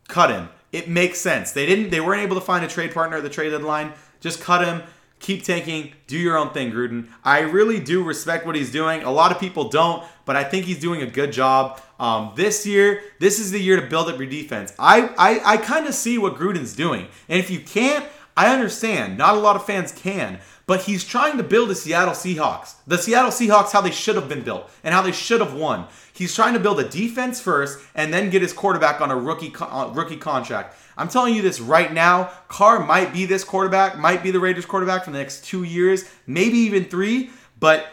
Cut 0.08 0.30
him. 0.30 0.48
It 0.72 0.88
makes 0.88 1.20
sense. 1.20 1.52
They 1.52 1.64
didn't. 1.64 1.90
They 1.90 2.00
weren't 2.00 2.22
able 2.22 2.34
to 2.34 2.44
find 2.44 2.64
a 2.64 2.68
trade 2.68 2.92
partner 2.92 3.18
at 3.18 3.22
the 3.22 3.30
trade 3.30 3.50
deadline. 3.50 3.92
Just 4.18 4.40
cut 4.40 4.66
him 4.66 4.82
keep 5.20 5.42
tanking, 5.44 5.92
do 6.06 6.16
your 6.16 6.36
own 6.36 6.50
thing, 6.50 6.72
Gruden. 6.72 7.08
I 7.24 7.40
really 7.40 7.80
do 7.80 8.02
respect 8.02 8.46
what 8.46 8.56
he's 8.56 8.72
doing. 8.72 9.02
A 9.02 9.10
lot 9.10 9.32
of 9.32 9.38
people 9.38 9.68
don't, 9.68 10.04
but 10.24 10.36
I 10.36 10.44
think 10.44 10.66
he's 10.66 10.80
doing 10.80 11.02
a 11.02 11.06
good 11.06 11.32
job. 11.32 11.80
Um, 11.98 12.32
this 12.36 12.66
year, 12.66 13.02
this 13.18 13.38
is 13.38 13.50
the 13.50 13.60
year 13.60 13.80
to 13.80 13.86
build 13.86 14.08
up 14.08 14.18
your 14.18 14.28
defense. 14.28 14.72
I, 14.78 15.08
I, 15.18 15.54
I 15.54 15.56
kind 15.56 15.86
of 15.86 15.94
see 15.94 16.18
what 16.18 16.36
Gruden's 16.36 16.74
doing. 16.74 17.08
And 17.28 17.38
if 17.40 17.50
you 17.50 17.60
can't, 17.60 18.04
I 18.36 18.52
understand. 18.52 19.18
Not 19.18 19.34
a 19.34 19.40
lot 19.40 19.56
of 19.56 19.66
fans 19.66 19.90
can. 19.90 20.38
But 20.68 20.82
he's 20.82 21.02
trying 21.02 21.38
to 21.38 21.42
build 21.42 21.70
the 21.70 21.74
Seattle 21.74 22.12
Seahawks. 22.12 22.74
The 22.86 22.98
Seattle 22.98 23.30
Seahawks, 23.30 23.72
how 23.72 23.80
they 23.80 23.90
should 23.90 24.16
have 24.16 24.28
been 24.28 24.42
built 24.42 24.70
and 24.84 24.94
how 24.94 25.00
they 25.00 25.12
should 25.12 25.40
have 25.40 25.54
won. 25.54 25.86
He's 26.12 26.34
trying 26.34 26.52
to 26.52 26.60
build 26.60 26.78
a 26.78 26.88
defense 26.88 27.40
first 27.40 27.78
and 27.94 28.12
then 28.12 28.28
get 28.28 28.42
his 28.42 28.52
quarterback 28.52 29.00
on 29.00 29.10
a 29.10 29.16
rookie, 29.16 29.52
uh, 29.58 29.90
rookie 29.94 30.18
contract. 30.18 30.76
I'm 30.98 31.08
telling 31.08 31.34
you 31.34 31.42
this 31.42 31.60
right 31.60 31.92
now. 31.92 32.30
Carr 32.48 32.84
might 32.84 33.12
be 33.12 33.24
this 33.24 33.44
quarterback, 33.44 33.96
might 33.96 34.22
be 34.22 34.32
the 34.32 34.40
Raiders 34.40 34.66
quarterback 34.66 35.04
for 35.04 35.12
the 35.12 35.18
next 35.18 35.44
two 35.44 35.62
years, 35.62 36.04
maybe 36.26 36.58
even 36.58 36.84
three, 36.84 37.30
but 37.58 37.86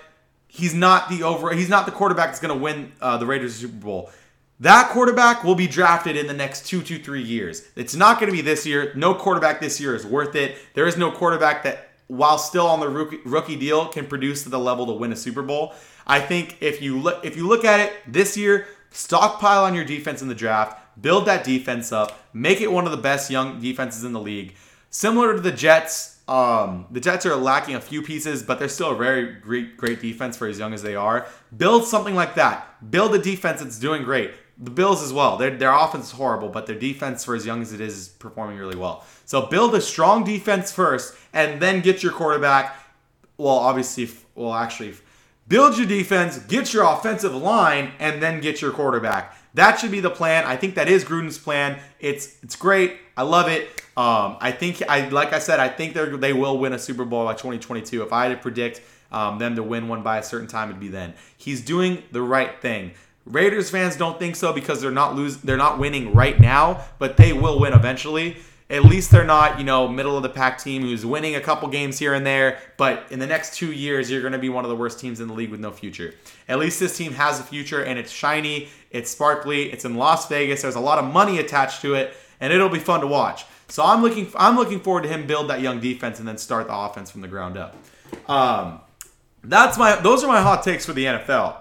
he's 0.48 0.74
not 0.74 1.10
the 1.10 1.24
over. 1.24 1.54
He's 1.54 1.70
not 1.70 1.86
the 1.86 1.92
quarterback 1.92 2.30
that's 2.30 2.40
going 2.40 2.58
to 2.58 2.62
win 2.62 2.92
uh, 3.00 3.18
the 3.18 3.26
Raiders 3.26 3.56
Super 3.56 3.78
Bowl. 3.78 4.12
That 4.60 4.90
quarterback 4.90 5.44
will 5.44 5.56
be 5.56 5.68
drafted 5.68 6.16
in 6.16 6.28
the 6.28 6.34
next 6.34 6.66
two 6.66 6.82
to 6.82 6.98
three 6.98 7.22
years. 7.22 7.68
It's 7.76 7.96
not 7.96 8.20
going 8.20 8.32
to 8.32 8.36
be 8.36 8.42
this 8.42 8.66
year. 8.66 8.92
No 8.96 9.14
quarterback 9.14 9.60
this 9.60 9.80
year 9.80 9.96
is 9.96 10.06
worth 10.06 10.34
it. 10.36 10.58
There 10.74 10.88
is 10.88 10.98
no 10.98 11.12
quarterback 11.12 11.64
that, 11.64 11.90
while 12.08 12.38
still 12.38 12.66
on 12.66 12.80
the 12.80 12.88
rookie, 12.88 13.20
rookie 13.26 13.58
deal, 13.58 13.88
can 13.88 14.08
produce 14.08 14.44
to 14.44 14.50
the 14.50 14.60
level 14.60 14.86
to 14.88 14.94
win 14.94 15.12
a 15.12 15.16
Super 15.16 15.42
Bowl. 15.42 15.74
I 16.08 16.22
think 16.22 16.58
if 16.62 16.82
you 16.82 17.00
look 17.00 17.26
if 17.26 17.36
you 17.36 17.48
look 17.48 17.66
at 17.66 17.80
it 17.82 17.94
this 18.08 18.38
year, 18.38 18.68
stockpile 18.92 19.66
on 19.66 19.76
your 19.76 19.84
defense 19.84 20.22
in 20.22 20.30
the 20.30 20.36
draft 20.36 20.80
build 21.00 21.26
that 21.26 21.44
defense 21.44 21.92
up, 21.92 22.20
make 22.34 22.62
it 22.62 22.72
one 22.72 22.86
of 22.86 22.92
the 22.92 22.98
best 22.98 23.30
young 23.30 23.60
defenses 23.60 24.04
in 24.04 24.14
the 24.14 24.20
league. 24.20 24.56
Similar 24.90 25.34
to 25.34 25.42
the 25.42 25.52
Jets, 25.52 26.22
um, 26.28 26.88
the 26.90 27.00
Jets 27.00 27.26
are 27.26 27.36
lacking 27.36 27.76
a 27.76 27.82
few 27.82 28.02
pieces, 28.02 28.42
but 28.44 28.60
they're 28.60 28.70
still 28.70 28.92
a 28.92 28.96
very 28.96 29.34
great, 29.34 29.78
great 29.78 30.02
defense 30.02 30.38
for 30.38 30.48
as 30.48 30.58
young 30.58 30.74
as 30.74 30.82
they 30.82 30.96
are. 30.96 31.28
Build 31.56 31.86
something 31.86 32.16
like 32.16 32.36
that. 32.36 32.92
Build 32.92 33.14
a 33.14 33.20
defense 33.20 33.62
that's 33.62 33.78
doing 33.78 34.04
great. 34.04 34.32
The 34.58 34.72
Bills 34.72 35.04
as 35.04 35.12
well. 35.12 35.36
Their, 35.36 35.52
their 35.58 35.74
offense 35.74 36.06
is 36.06 36.12
horrible, 36.12 36.48
but 36.48 36.66
their 36.66 36.80
defense, 36.80 37.26
for 37.26 37.36
as 37.36 37.46
young 37.46 37.62
as 37.62 37.74
it 37.74 37.82
is, 37.82 37.98
is 37.98 38.08
performing 38.08 38.58
really 38.58 38.78
well. 38.78 39.04
So 39.26 39.48
build 39.48 39.76
a 39.76 39.82
strong 39.82 40.24
defense 40.24 40.72
first, 40.72 41.14
and 41.34 41.62
then 41.62 41.82
get 41.82 42.02
your 42.02 42.14
quarterback. 42.14 42.78
Well, 43.38 43.50
obviously, 43.50 44.10
well, 44.34 44.54
actually, 44.54 44.94
build 45.50 45.78
your 45.78 45.88
defense, 45.88 46.40
get 46.40 46.74
your 46.74 46.86
offensive 46.86 47.36
line, 47.36 47.92
and 48.00 48.24
then 48.24 48.40
get 48.40 48.62
your 48.62 48.72
quarterback. 48.72 49.36
That 49.56 49.80
should 49.80 49.92
be 49.92 50.02
the 50.02 50.10
plan. 50.10 50.44
I 50.44 50.58
think 50.58 50.76
that 50.76 50.90
is 50.90 51.04
Gruden's 51.04 51.38
plan. 51.38 51.80
It's 52.00 52.38
it's 52.44 52.56
great. 52.56 52.98
I 53.18 53.24
love 53.24 53.48
it. 53.48 53.64
Um, 53.98 54.38
I 54.42 54.52
think 54.52 54.84
I 54.88 55.08
like 55.10 55.32
I 55.34 55.40
said, 55.40 55.60
I 55.60 55.70
think 55.70 55.94
they 55.94 56.06
they 56.10 56.34
will 56.34 56.58
win 56.58 56.74
a 56.74 56.80
Super 56.80 57.06
Bowl 57.06 57.26
by 57.26 57.34
2022. 57.34 58.04
If 58.04 58.12
I 58.12 58.26
had 58.26 58.36
to 58.36 58.42
predict 58.42 58.82
um, 59.12 59.40
them 59.40 59.56
to 59.56 59.64
win 59.64 59.88
one 59.88 60.04
by 60.04 60.18
a 60.18 60.24
certain 60.24 60.48
time, 60.48 60.70
it'd 60.70 60.80
be 60.80 60.90
then. 60.90 61.14
He's 61.38 61.62
doing 61.62 62.04
the 62.12 62.22
right 62.22 62.62
thing. 62.62 62.92
Raiders 63.26 63.70
fans 63.70 63.96
don't 63.96 64.20
think 64.20 64.36
so 64.36 64.52
because 64.52 64.82
they're 64.82 64.92
not 64.92 65.16
lose 65.16 65.38
they're 65.38 65.58
not 65.58 65.80
winning 65.80 66.14
right 66.14 66.40
now, 66.40 66.84
but 67.00 67.16
they 67.16 67.32
will 67.32 67.58
win 67.60 67.74
eventually 67.74 68.38
at 68.70 68.84
least 68.84 69.12
they're 69.12 69.26
not, 69.26 69.60
you 69.60 69.64
know, 69.64 69.88
middle 69.88 70.18
of 70.18 70.24
the 70.24 70.30
pack 70.30 70.58
team 70.58 70.82
who's 70.82 71.06
winning 71.06 71.36
a 71.36 71.42
couple 71.42 71.68
games 71.68 72.00
here 72.00 72.16
and 72.16 72.26
there, 72.26 72.58
but 72.78 73.06
in 73.12 73.20
the 73.20 73.28
next 73.28 73.56
two 73.56 73.72
years, 73.72 74.10
you're 74.10 74.22
going 74.22 74.34
to 74.34 74.40
be 74.40 74.50
one 74.50 74.66
of 74.66 74.70
the 74.70 74.76
worst 74.76 75.00
teams 75.00 75.20
in 75.20 75.28
the 75.28 75.34
league 75.36 75.52
with 75.52 75.60
no 75.60 75.72
future. 75.72 76.16
At 76.50 76.58
least 76.58 76.80
this 76.80 76.98
team 76.98 77.14
has 77.14 77.40
a 77.40 77.44
future 77.44 77.84
and 77.84 78.00
it's 78.00 78.12
shiny, 78.12 78.70
it's 78.90 79.12
sparkly, 79.12 79.72
it's 79.72 79.86
in 79.86 79.96
Las 79.96 80.28
Vegas. 80.30 80.64
There's 80.64 80.76
a 80.76 80.80
lot 80.80 80.98
of 80.98 81.06
money 81.06 81.38
attached 81.38 81.82
to 81.82 81.94
it, 81.94 82.16
and 82.40 82.52
it'll 82.52 82.70
be 82.70 82.80
fun 82.80 83.02
to 83.02 83.08
watch. 83.08 83.46
So 83.68 83.84
I'm 83.84 84.02
looking, 84.02 84.32
I'm 84.36 84.56
looking 84.56 84.80
forward 84.80 85.04
to 85.04 85.10
him 85.10 85.28
build 85.28 85.50
that 85.52 85.62
young 85.62 85.80
defense 85.80 86.18
and 86.18 86.28
then 86.28 86.38
start 86.40 86.68
the 86.68 86.76
offense 86.76 87.12
from 87.12 87.22
the 87.22 87.28
ground 87.28 87.58
up. 87.58 87.76
Um, 88.28 88.82
that's 89.44 89.78
my, 89.78 89.96
those 89.98 90.24
are 90.24 90.28
my 90.28 90.42
hot 90.42 90.64
takes 90.64 90.88
for 90.88 90.94
the 90.94 91.06
NFL. 91.06 91.58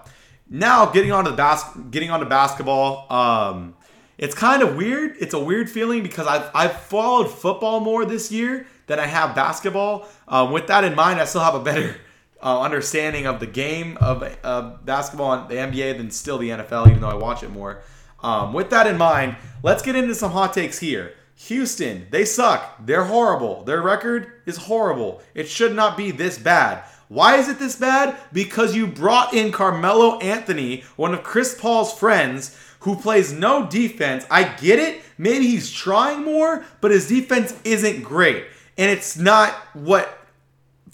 Now 0.49 0.87
getting 0.87 1.11
on 1.11 1.25
to 1.25 1.31
the 1.31 1.37
bas- 1.37 1.77
getting 1.91 2.09
on 2.09 2.19
to 2.19 2.25
basketball. 2.25 3.11
Um, 3.11 3.74
it's 4.17 4.35
kind 4.35 4.61
of 4.61 4.75
weird. 4.75 5.15
It's 5.19 5.33
a 5.33 5.39
weird 5.39 5.69
feeling 5.69 6.03
because 6.03 6.27
I've, 6.27 6.49
I've 6.53 6.81
followed 6.81 7.29
football 7.29 7.79
more 7.79 8.05
this 8.05 8.31
year 8.31 8.67
than 8.87 8.99
I 8.99 9.07
have 9.07 9.35
basketball. 9.35 10.07
Um, 10.27 10.51
with 10.51 10.67
that 10.67 10.83
in 10.83 10.95
mind, 10.95 11.19
I 11.19 11.25
still 11.25 11.41
have 11.41 11.55
a 11.55 11.59
better 11.59 11.97
uh, 12.41 12.61
understanding 12.61 13.25
of 13.25 13.39
the 13.39 13.47
game 13.47 13.97
of 13.97 14.23
uh, 14.43 14.75
basketball 14.83 15.33
and 15.33 15.49
the 15.49 15.55
NBA 15.55 15.97
than 15.97 16.11
still 16.11 16.37
the 16.37 16.49
NFL, 16.49 16.87
even 16.87 17.01
though 17.01 17.09
I 17.09 17.15
watch 17.15 17.43
it 17.43 17.49
more. 17.49 17.81
Um, 18.23 18.53
with 18.53 18.69
that 18.71 18.87
in 18.87 18.97
mind, 18.97 19.35
let's 19.61 19.83
get 19.83 19.95
into 19.95 20.15
some 20.15 20.31
hot 20.31 20.53
takes 20.53 20.79
here. 20.79 21.13
Houston, 21.35 22.07
they 22.11 22.23
suck. 22.23 22.77
They're 22.85 23.03
horrible. 23.03 23.63
Their 23.65 23.81
record 23.81 24.31
is 24.45 24.57
horrible. 24.57 25.21
It 25.33 25.49
should 25.49 25.75
not 25.75 25.97
be 25.97 26.11
this 26.11 26.37
bad. 26.37 26.85
Why 27.07 27.37
is 27.37 27.49
it 27.49 27.59
this 27.59 27.75
bad? 27.75 28.17
Because 28.33 28.75
you 28.75 28.87
brought 28.87 29.33
in 29.33 29.51
Carmelo 29.51 30.19
Anthony, 30.19 30.83
one 30.95 31.13
of 31.13 31.23
Chris 31.23 31.59
Paul's 31.59 31.97
friends, 31.97 32.57
who 32.79 32.95
plays 32.95 33.33
no 33.33 33.67
defense. 33.67 34.25
I 34.29 34.43
get 34.43 34.79
it. 34.79 35.01
Maybe 35.17 35.47
he's 35.47 35.71
trying 35.71 36.23
more, 36.23 36.65
but 36.81 36.91
his 36.91 37.07
defense 37.07 37.57
isn't 37.63 38.03
great. 38.03 38.45
And 38.77 38.91
it's 38.91 39.17
not 39.17 39.53
what 39.73 40.25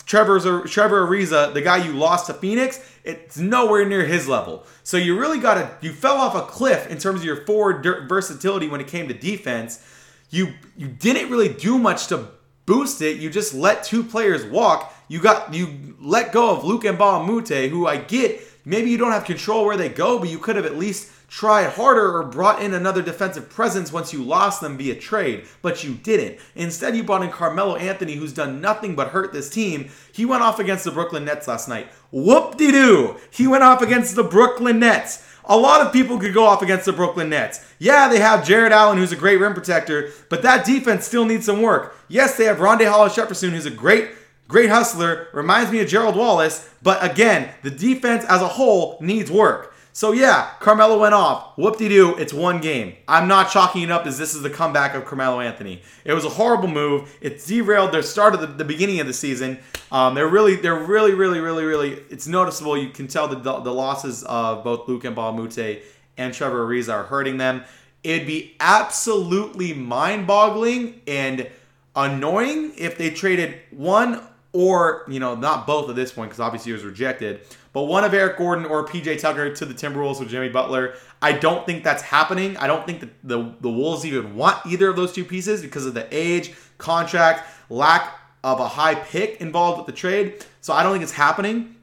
Trevor's 0.06 0.44
Trevor 0.70 1.08
Ariza, 1.08 1.54
the 1.54 1.62
guy 1.62 1.78
you 1.86 1.94
lost 1.94 2.28
to 2.28 2.34
Phoenix, 2.34 2.80
it's 3.04 3.38
nowhere 3.38 3.86
near 3.86 4.06
his 4.06 4.28
level. 4.28 4.66
So 4.84 4.98
you 4.98 5.18
really 5.18 5.40
got 5.40 5.56
to 5.56 5.72
you 5.86 5.94
fell 5.94 6.18
off 6.18 6.36
a 6.36 6.42
cliff 6.42 6.88
in 6.90 6.98
terms 6.98 7.22
of 7.22 7.26
your 7.26 7.46
forward 7.46 7.86
versatility 8.08 8.68
when 8.68 8.82
it 8.82 8.88
came 8.88 9.08
to 9.08 9.14
defense. 9.14 9.86
You 10.30 10.54
you 10.76 10.88
didn't 10.88 11.30
really 11.30 11.50
do 11.50 11.78
much 11.78 12.08
to 12.08 12.28
boost 12.66 13.02
it. 13.02 13.18
You 13.18 13.30
just 13.30 13.54
let 13.54 13.84
two 13.84 14.04
players 14.04 14.46
walk. 14.46 14.94
You 15.12 15.20
got 15.20 15.54
you 15.54 15.98
let 16.00 16.32
go 16.32 16.56
of 16.56 16.64
Luc 16.64 16.84
Mbah 16.84 17.22
a 17.22 17.24
Moute, 17.26 17.70
who 17.70 17.86
I 17.86 17.98
get 17.98 18.48
maybe 18.64 18.90
you 18.90 18.98
don't 18.98 19.12
have 19.12 19.26
control 19.26 19.66
where 19.66 19.76
they 19.76 19.90
go, 19.90 20.18
but 20.18 20.30
you 20.30 20.40
could 20.40 20.56
have 20.56 20.66
at 20.66 20.78
least 20.78 21.12
tried 21.28 21.70
harder 21.72 22.16
or 22.16 22.24
brought 22.24 22.62
in 22.62 22.74
another 22.74 23.02
defensive 23.02 23.50
presence 23.50 23.92
once 23.92 24.14
you 24.14 24.24
lost 24.24 24.62
them 24.62 24.78
via 24.78 24.96
trade, 24.96 25.46
but 25.62 25.84
you 25.84 25.96
didn't. 25.96 26.40
Instead, 26.56 26.96
you 26.96 27.04
brought 27.04 27.24
in 27.24 27.30
Carmelo 27.30 27.76
Anthony, 27.76 28.16
who's 28.16 28.32
done 28.32 28.62
nothing 28.62 28.96
but 28.96 29.10
hurt 29.10 29.34
this 29.34 29.50
team. 29.50 29.90
He 30.14 30.24
went 30.24 30.44
off 30.44 30.60
against 30.60 30.86
the 30.86 30.92
Brooklyn 30.92 31.26
Nets 31.26 31.46
last 31.46 31.68
night. 31.68 31.92
Whoop 32.12 32.56
de 32.56 32.72
doo! 32.72 33.18
He 33.32 33.48
went 33.48 33.66
off 33.66 33.82
against 33.82 34.16
the 34.16 34.24
Brooklyn 34.24 34.80
Nets. 34.80 35.28
A 35.44 35.58
lot 35.58 35.86
of 35.86 35.92
people 35.92 36.20
could 36.20 36.34
go 36.34 36.46
off 36.46 36.62
against 36.62 36.86
the 36.86 36.94
Brooklyn 36.94 37.28
Nets. 37.28 37.66
Yeah, 37.80 38.08
they 38.08 38.20
have 38.20 38.48
Jarrett 38.48 38.72
Allen, 38.72 38.98
who's 38.98 39.12
a 39.12 39.18
great 39.18 39.42
rim 39.42 39.54
protector, 39.54 40.12
but 40.30 40.42
that 40.44 40.66
defense 40.66 41.06
still 41.06 41.26
needs 41.26 41.48
some 41.48 41.62
work. 41.62 41.98
Yes, 42.08 42.38
they 42.38 42.46
have 42.46 42.60
Rondae 42.60 42.90
Hollis 42.90 43.16
Jefferson, 43.16 43.50
who's 43.50 43.66
a 43.66 43.72
great 43.72 44.12
great 44.48 44.70
hustler, 44.70 45.28
reminds 45.34 45.72
me 45.72 45.80
of 45.80 45.88
Gerald 45.88 46.16
Wallace, 46.16 46.70
but 46.84 47.04
again, 47.04 47.50
the 47.64 47.72
defense 47.72 48.26
as 48.26 48.42
a 48.42 48.48
whole 48.48 48.98
needs 49.02 49.32
work. 49.32 49.74
So 49.94 50.14
yeah, 50.14 50.52
Carmelo 50.62 50.98
went 51.00 51.14
off. 51.14 51.58
Whoop-de-doo, 51.58 52.16
it's 52.16 52.34
one 52.34 52.62
game. 52.62 52.96
I'm 53.10 53.28
not 53.28 53.52
chalking 53.52 53.84
it 53.84 53.92
up 53.92 54.06
as 54.06 54.18
this 54.18 54.34
is 54.34 54.42
the 54.42 54.50
comeback 54.50 54.96
of 54.96 55.04
Carmelo 55.04 55.42
Anthony. 55.42 55.82
It 56.06 56.14
was 56.14 56.24
a 56.24 56.30
horrible 56.30 56.70
move. 56.70 57.18
It 57.20 57.46
derailed 57.46 57.92
their 57.92 58.02
start 58.02 58.34
of 58.34 58.40
the, 58.40 58.48
the 58.48 58.64
beginning 58.64 59.02
of 59.02 59.08
the 59.08 59.14
season. 59.14 59.60
Um, 59.92 60.16
they're 60.16 60.30
really, 60.30 60.56
they're 60.56 60.80
really, 60.80 61.14
really, 61.14 61.42
really, 61.42 61.66
really. 61.66 61.92
It's 62.10 62.26
noticeable. 62.26 62.78
You 62.78 62.90
can 62.90 63.08
tell 63.08 63.28
the 63.28 63.36
the 63.36 63.74
losses 63.74 64.24
of 64.24 64.64
both 64.64 64.88
Luc 64.88 65.04
Mbah 65.04 65.30
a 65.30 65.34
Moute 65.34 65.84
and 66.18 66.34
Trevor 66.34 66.66
Ariza 66.66 66.94
are 66.94 67.04
hurting 67.04 67.38
them. 67.38 67.66
It'd 68.02 68.26
be 68.26 68.56
absolutely 68.62 69.74
mind-boggling 69.74 71.02
and 71.06 71.50
annoying 71.96 72.72
if 72.78 72.98
they 72.98 73.10
traded 73.10 73.60
one 73.72 74.22
or 74.54 75.06
you 75.08 75.20
know 75.20 75.36
not 75.36 75.66
both 75.66 75.90
at 75.90 75.96
this 75.96 76.12
point 76.12 76.30
because 76.30 76.40
obviously 76.40 76.70
he 76.70 76.74
was 76.74 76.84
rejected 76.84 77.42
but 77.74 77.84
one 77.84 78.04
of 78.04 78.14
Eric 78.14 78.38
Gordon 78.38 78.66
or 78.66 78.86
PJ 78.86 79.20
Tucker 79.20 79.54
to 79.54 79.66
the 79.66 79.74
Timberwolves 79.74 80.20
with 80.20 80.30
Jimmy 80.30 80.50
Butler. 80.50 80.96
I 81.22 81.32
don't 81.32 81.66
think 81.66 81.84
that's 81.84 82.04
happening. 82.04 82.58
I 82.58 82.68
don't 82.68 82.86
think 82.86 83.00
that 83.00 83.10
the, 83.24 83.54
the 83.62 83.70
Wolves 83.70 84.06
even 84.06 84.36
want 84.36 84.66
either 84.66 84.90
of 84.90 84.98
those 84.98 85.14
two 85.14 85.24
pieces 85.24 85.62
because 85.62 85.86
of 85.86 85.94
the 85.94 86.06
age, 86.12 86.54
contract, 86.78 87.50
lack 87.70 88.20
of 88.44 88.60
a 88.60 88.68
high 88.68 88.96
pick 88.96 89.40
involved 89.40 89.78
with 89.78 89.86
the 89.86 89.94
trade. 89.94 90.46
So 90.60 90.74
I 90.74 90.84
don't 90.84 90.92
think 90.92 91.04
it's 91.04 91.14
happening. 91.14 91.76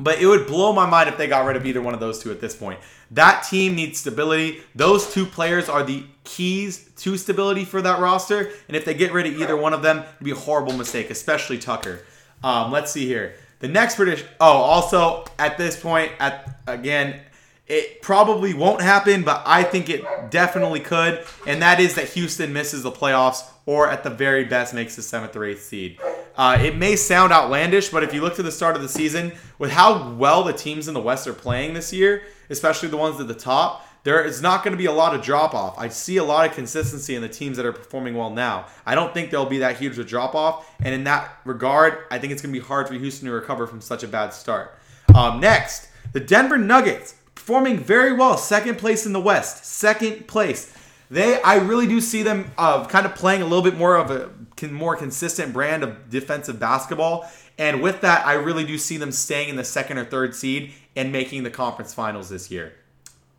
But 0.00 0.18
it 0.18 0.26
would 0.26 0.46
blow 0.46 0.72
my 0.72 0.88
mind 0.88 1.10
if 1.10 1.18
they 1.18 1.26
got 1.26 1.44
rid 1.44 1.56
of 1.56 1.66
either 1.66 1.82
one 1.82 1.92
of 1.92 2.00
those 2.00 2.22
two 2.22 2.30
at 2.30 2.40
this 2.40 2.56
point. 2.56 2.80
That 3.10 3.42
team 3.42 3.74
needs 3.74 3.98
stability. 3.98 4.62
Those 4.74 5.12
two 5.12 5.26
players 5.26 5.68
are 5.68 5.82
the 5.82 6.04
keys 6.30 6.90
to 6.96 7.16
stability 7.16 7.64
for 7.64 7.82
that 7.82 7.98
roster. 7.98 8.50
And 8.68 8.76
if 8.76 8.84
they 8.84 8.94
get 8.94 9.12
rid 9.12 9.26
of 9.26 9.34
either 9.40 9.56
one 9.56 9.72
of 9.72 9.82
them, 9.82 9.98
it'd 9.98 10.24
be 10.24 10.30
a 10.30 10.36
horrible 10.36 10.74
mistake, 10.74 11.10
especially 11.10 11.58
Tucker. 11.58 12.00
Um, 12.42 12.70
let's 12.70 12.92
see 12.92 13.06
here. 13.06 13.34
The 13.58 13.68
next 13.68 13.96
prediction. 13.96 14.26
Oh, 14.40 14.46
also 14.46 15.24
at 15.38 15.58
this 15.58 15.78
point, 15.78 16.12
at 16.18 16.60
again, 16.66 17.20
it 17.66 18.02
probably 18.02 18.54
won't 18.54 18.80
happen, 18.80 19.22
but 19.22 19.42
I 19.46 19.62
think 19.62 19.88
it 19.88 20.02
definitely 20.30 20.80
could. 20.80 21.24
And 21.46 21.62
that 21.62 21.78
is 21.78 21.94
that 21.94 22.08
Houston 22.10 22.52
misses 22.52 22.82
the 22.82 22.90
playoffs, 22.90 23.42
or 23.66 23.88
at 23.88 24.02
the 24.02 24.10
very 24.10 24.44
best 24.44 24.74
makes 24.74 24.96
the 24.96 25.02
seventh 25.02 25.36
or 25.36 25.44
eighth 25.44 25.62
seed. 25.62 25.98
Uh, 26.36 26.58
it 26.60 26.76
may 26.76 26.96
sound 26.96 27.32
outlandish, 27.32 27.90
but 27.90 28.02
if 28.02 28.14
you 28.14 28.22
look 28.22 28.34
to 28.36 28.42
the 28.42 28.50
start 28.50 28.74
of 28.76 28.82
the 28.82 28.88
season, 28.88 29.32
with 29.58 29.70
how 29.70 30.12
well 30.14 30.42
the 30.42 30.52
teams 30.52 30.88
in 30.88 30.94
the 30.94 31.00
West 31.00 31.26
are 31.26 31.34
playing 31.34 31.74
this 31.74 31.92
year, 31.92 32.22
especially 32.48 32.88
the 32.88 32.96
ones 32.96 33.20
at 33.20 33.28
the 33.28 33.34
top, 33.34 33.86
there 34.02 34.24
is 34.24 34.40
not 34.40 34.64
going 34.64 34.72
to 34.72 34.78
be 34.78 34.86
a 34.86 34.92
lot 34.92 35.14
of 35.14 35.22
drop 35.22 35.54
off. 35.54 35.78
I 35.78 35.88
see 35.88 36.16
a 36.16 36.24
lot 36.24 36.48
of 36.48 36.54
consistency 36.54 37.14
in 37.14 37.22
the 37.22 37.28
teams 37.28 37.56
that 37.56 37.66
are 37.66 37.72
performing 37.72 38.14
well 38.14 38.30
now. 38.30 38.66
I 38.86 38.94
don't 38.94 39.12
think 39.12 39.30
there'll 39.30 39.46
be 39.46 39.58
that 39.58 39.76
huge 39.76 39.92
of 39.92 40.06
a 40.06 40.08
drop 40.08 40.34
off, 40.34 40.70
and 40.80 40.94
in 40.94 41.04
that 41.04 41.38
regard, 41.44 42.04
I 42.10 42.18
think 42.18 42.32
it's 42.32 42.42
going 42.42 42.54
to 42.54 42.60
be 42.60 42.66
hard 42.66 42.88
for 42.88 42.94
Houston 42.94 43.26
to 43.26 43.32
recover 43.32 43.66
from 43.66 43.80
such 43.80 44.02
a 44.02 44.08
bad 44.08 44.32
start. 44.32 44.78
Um, 45.14 45.40
next, 45.40 45.88
the 46.12 46.20
Denver 46.20 46.58
Nuggets 46.58 47.14
performing 47.34 47.78
very 47.78 48.12
well, 48.12 48.36
second 48.36 48.78
place 48.78 49.06
in 49.06 49.12
the 49.12 49.20
West, 49.20 49.64
second 49.64 50.28
place. 50.28 50.74
They, 51.10 51.42
I 51.42 51.56
really 51.56 51.88
do 51.88 52.00
see 52.00 52.22
them 52.22 52.52
uh, 52.56 52.86
kind 52.86 53.04
of 53.04 53.16
playing 53.16 53.42
a 53.42 53.44
little 53.44 53.64
bit 53.64 53.76
more 53.76 53.96
of 53.96 54.10
a 54.10 54.30
more 54.68 54.94
consistent 54.94 55.52
brand 55.52 55.82
of 55.82 56.10
defensive 56.10 56.60
basketball. 56.60 57.28
And 57.58 57.82
with 57.82 58.02
that, 58.02 58.26
I 58.26 58.34
really 58.34 58.64
do 58.64 58.78
see 58.78 58.96
them 58.96 59.10
staying 59.10 59.48
in 59.48 59.56
the 59.56 59.64
second 59.64 59.98
or 59.98 60.04
third 60.04 60.34
seed 60.34 60.72
and 60.94 61.10
making 61.10 61.42
the 61.42 61.50
conference 61.50 61.92
finals 61.92 62.28
this 62.28 62.50
year. 62.50 62.74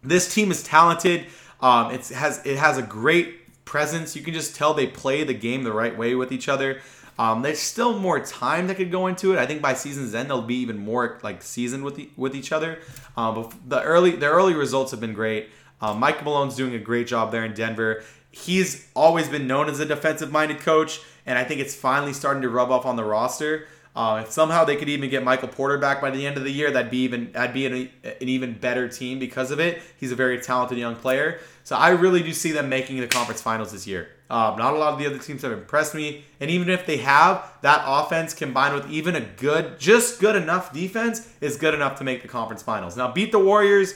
This 0.04 0.34
team 0.34 0.52
is 0.52 0.64
talented. 0.64 1.28
Um, 1.62 1.92
it 1.92 2.08
has 2.10 2.46
it 2.46 2.58
has 2.58 2.78
a 2.78 2.82
great 2.82 3.64
presence. 3.66 4.16
You 4.16 4.22
can 4.22 4.34
just 4.34 4.56
tell 4.56 4.74
they 4.74 4.88
play 4.88 5.24
the 5.24 5.34
game 5.34 5.64
the 5.64 5.72
right 5.72 5.96
way 5.98 6.16
with 6.16 6.32
each 6.32 6.50
other. 6.50 6.82
Um, 7.20 7.42
there's 7.44 7.60
still 7.60 8.00
more 8.00 8.20
time 8.20 8.68
that 8.68 8.76
could 8.76 8.92
go 8.92 9.08
into 9.08 9.34
it. 9.34 9.38
I 9.38 9.46
think 9.46 9.62
by 9.62 9.76
season's 9.76 10.16
end 10.16 10.30
they'll 10.30 10.42
be 10.42 10.56
even 10.56 10.78
more 10.78 11.20
like 11.22 11.44
seasoned 11.44 11.84
with 11.84 11.96
the, 11.96 12.10
with 12.18 12.36
each 12.36 12.52
other. 12.52 12.80
Um, 13.16 13.36
but 13.36 13.54
the 13.68 13.82
early 13.84 14.12
the 14.12 14.26
early 14.26 14.56
results 14.56 14.92
have 14.92 15.00
been 15.00 15.14
great. 15.14 15.50
Um, 15.82 16.00
Mike 16.00 16.24
Malone's 16.24 16.56
doing 16.56 16.74
a 16.74 16.80
great 16.80 17.08
job 17.08 17.32
there 17.32 17.46
in 17.46 17.54
Denver. 17.54 18.04
He's 18.32 18.88
always 18.96 19.28
been 19.28 19.46
known 19.46 19.70
as 19.70 19.80
a 19.80 19.86
defensive 19.86 20.32
minded 20.32 20.60
coach, 20.62 21.02
and 21.26 21.38
I 21.38 21.44
think 21.44 21.60
it's 21.60 21.76
finally 21.76 22.14
starting 22.14 22.42
to 22.44 22.50
rub 22.50 22.72
off 22.72 22.86
on 22.86 22.96
the 22.96 23.04
roster. 23.04 23.68
Uh, 23.94 24.22
if 24.24 24.32
somehow 24.32 24.64
they 24.64 24.78
could 24.78 24.88
even 24.88 25.10
get 25.10 25.24
Michael 25.24 25.50
Porter 25.50 25.78
back 25.78 26.00
by 26.00 26.10
the 26.10 26.26
end 26.26 26.38
of 26.38 26.44
the 26.44 26.52
year, 26.52 26.72
that'd 26.72 26.90
be 26.90 27.00
even 27.00 27.32
that'd 27.34 27.54
be 27.54 27.66
an, 27.66 27.90
an, 28.04 28.30
even 28.30 28.54
better 28.54 28.88
team 28.88 29.20
because 29.20 29.52
of 29.52 29.60
it. 29.60 29.82
He's 29.98 30.14
a 30.14 30.16
very 30.16 30.40
talented 30.40 30.78
young 30.78 30.96
player, 30.96 31.42
so 31.66 31.76
I 31.76 31.90
really 31.90 32.24
do 32.24 32.32
see 32.32 32.52
them 32.52 32.70
making 32.70 33.00
the 33.02 33.08
conference 33.08 33.42
finals 33.42 33.74
this 33.74 33.86
year. 33.86 34.10
Um, 34.30 34.58
not 34.58 34.74
a 34.74 34.78
lot 34.78 34.94
of 34.94 35.00
the 35.00 35.08
other 35.08 35.18
teams 35.18 35.42
have 35.42 35.52
impressed 35.52 35.94
me, 35.94 36.24
and 36.40 36.50
even 36.50 36.70
if 36.70 36.86
they 36.86 36.98
have, 36.98 37.52
that 37.64 37.84
offense 37.86 38.34
combined 38.34 38.76
with 38.76 38.90
even 38.90 39.18
a 39.18 39.20
good, 39.20 39.78
just 39.78 40.22
good 40.22 40.38
enough 40.38 40.72
defense 40.72 41.28
is 41.42 41.58
good 41.58 41.74
enough 41.74 41.98
to 41.98 42.06
make 42.06 42.22
the 42.22 42.30
conference 42.30 42.64
finals. 42.64 42.96
Now, 42.96 43.12
beat 43.12 43.34
the 43.34 43.40
Warriors? 43.40 43.94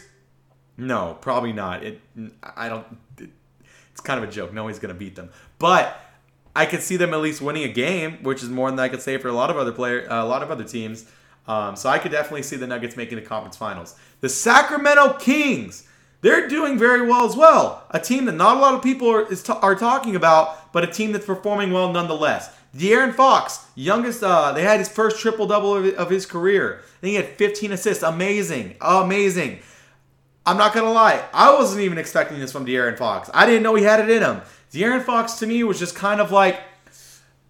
No, 0.76 1.18
probably 1.22 1.54
not. 1.54 1.84
It, 1.86 2.02
I 2.44 2.68
don't. 2.68 2.86
It, 3.18 3.30
it's 3.94 4.02
kind 4.02 4.22
of 4.22 4.30
a 4.30 4.32
joke. 4.32 4.52
No 4.52 4.66
one's 4.66 4.78
gonna 4.78 4.94
beat 4.94 5.16
them, 5.16 5.30
but 5.58 5.98
I 6.56 6.66
could 6.66 6.82
see 6.82 6.96
them 6.96 7.14
at 7.14 7.20
least 7.20 7.42
winning 7.42 7.64
a 7.64 7.68
game, 7.68 8.24
which 8.24 8.42
is 8.42 8.50
more 8.50 8.70
than 8.70 8.80
I 8.80 8.88
could 8.88 9.02
say 9.02 9.18
for 9.18 9.28
a 9.28 9.34
lot 9.34 9.50
of 9.50 9.58
other 9.58 9.72
player, 9.72 10.10
uh, 10.10 10.24
a 10.24 10.26
lot 10.26 10.42
of 10.42 10.52
other 10.52 10.64
teams. 10.64 11.06
Um, 11.48 11.76
so 11.76 11.90
I 11.90 12.00
could 12.00 12.12
definitely 12.12 12.44
see 12.44 12.56
the 12.56 12.66
Nuggets 12.66 12.96
making 12.96 13.18
the 13.18 13.22
conference 13.22 13.58
finals. 13.58 13.96
The 14.22 14.30
Sacramento 14.30 15.14
Kings, 15.20 15.88
they're 16.22 16.48
doing 16.48 16.80
very 16.80 17.08
well 17.08 17.26
as 17.26 17.36
well. 17.36 17.84
A 17.92 18.00
team 18.00 18.26
that 18.26 18.32
not 18.32 18.58
a 18.58 18.60
lot 18.60 18.74
of 18.74 18.82
people 18.82 19.10
are, 19.12 19.32
is 19.32 19.48
are 19.50 19.76
talking 19.76 20.16
about, 20.16 20.72
but 20.74 20.84
a 20.84 20.88
team 20.88 21.12
that's 21.12 21.26
performing 21.26 21.72
well 21.72 21.92
nonetheless. 21.92 22.56
De'Aaron 22.76 23.14
Fox, 23.14 23.68
youngest, 23.76 24.24
uh, 24.24 24.52
they 24.52 24.64
had 24.64 24.80
his 24.80 24.90
first 24.90 25.20
triple 25.20 25.48
double 25.48 25.76
of, 25.76 25.86
of 25.96 26.10
his 26.10 26.26
career. 26.26 26.82
And 27.02 27.10
he 27.10 27.16
had 27.16 27.28
15 27.28 27.72
assists. 27.72 28.04
Amazing, 28.04 28.76
amazing. 28.82 29.60
I'm 30.46 30.58
not 30.58 30.74
gonna 30.74 30.92
lie, 30.92 31.24
I 31.34 31.54
wasn't 31.54 31.82
even 31.82 31.98
expecting 31.98 32.40
this 32.40 32.52
from 32.52 32.66
De'Aaron 32.66 32.98
Fox. 32.98 33.30
I 33.34 33.46
didn't 33.46 33.64
know 33.64 33.76
he 33.76 33.84
had 33.84 34.00
it 34.00 34.10
in 34.10 34.22
him. 34.22 34.42
De'Aaron 34.76 35.04
Fox 35.04 35.36
to 35.36 35.48
me 35.48 35.64
was 35.64 35.80
just 35.80 35.96
kind 35.96 36.20
of 36.20 36.34
like, 36.34 36.60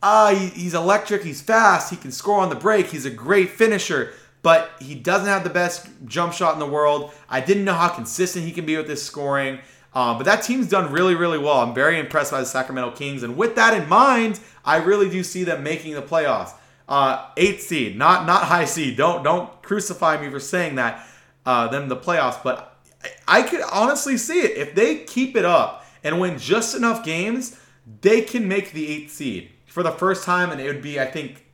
ah, 0.04 0.28
uh, 0.28 0.36
he, 0.36 0.50
he's 0.50 0.76
electric, 0.76 1.24
he's 1.24 1.42
fast, 1.42 1.90
he 1.90 1.98
can 1.98 2.12
score 2.12 2.40
on 2.40 2.50
the 2.50 2.56
break, 2.56 2.88
he's 2.88 3.08
a 3.08 3.10
great 3.10 3.50
finisher, 3.50 4.14
but 4.44 4.70
he 4.80 4.94
doesn't 4.94 5.28
have 5.28 5.44
the 5.44 5.50
best 5.50 5.88
jump 6.06 6.34
shot 6.34 6.54
in 6.54 6.60
the 6.60 6.68
world. 6.68 7.12
I 7.28 7.42
didn't 7.42 7.66
know 7.66 7.74
how 7.74 7.90
consistent 7.90 8.46
he 8.46 8.52
can 8.52 8.68
be 8.68 8.78
with 8.78 8.88
his 8.88 9.02
scoring. 9.02 9.58
Um, 9.96 10.18
but 10.18 10.26
that 10.26 10.44
team's 10.44 10.70
done 10.70 10.92
really, 10.92 11.16
really 11.16 11.40
well. 11.40 11.62
I'm 11.62 11.74
very 11.74 11.98
impressed 11.98 12.32
by 12.32 12.42
the 12.42 12.46
Sacramento 12.46 12.92
Kings, 12.92 13.24
and 13.24 13.38
with 13.38 13.56
that 13.56 13.74
in 13.74 13.90
mind, 13.90 14.40
I 14.64 14.78
really 14.78 15.10
do 15.10 15.24
see 15.24 15.46
them 15.46 15.64
making 15.64 15.96
the 15.96 16.02
playoffs. 16.02 16.52
Uh, 16.88 17.30
eighth 17.38 17.62
seed, 17.62 17.98
not 17.98 18.28
not 18.28 18.44
high 18.44 18.66
seed. 18.66 18.98
Don't 18.98 19.24
don't 19.24 19.50
crucify 19.64 20.22
me 20.22 20.30
for 20.30 20.40
saying 20.40 20.76
that. 20.76 21.08
Uh, 21.46 21.68
them 21.70 21.88
the 21.88 21.96
playoffs, 21.96 22.44
but 22.44 22.78
I, 23.28 23.40
I 23.40 23.42
could 23.44 23.62
honestly 23.72 24.18
see 24.18 24.42
it 24.42 24.58
if 24.58 24.76
they 24.76 24.98
keep 24.98 25.38
it 25.38 25.46
up 25.46 25.85
and 26.06 26.22
win 26.22 26.38
just 26.38 26.74
enough 26.76 27.04
games, 27.04 27.60
they 28.02 28.22
can 28.22 28.48
make 28.48 28.72
the 28.72 28.88
eighth 28.88 29.12
seed 29.12 29.52
for 29.66 29.84
the 29.84 29.92
first 29.92 30.24
time, 30.24 30.52
and 30.52 30.62
it 30.62 30.68
would 30.68 30.82
be, 30.82 31.02
I 31.02 31.06
think, 31.06 31.46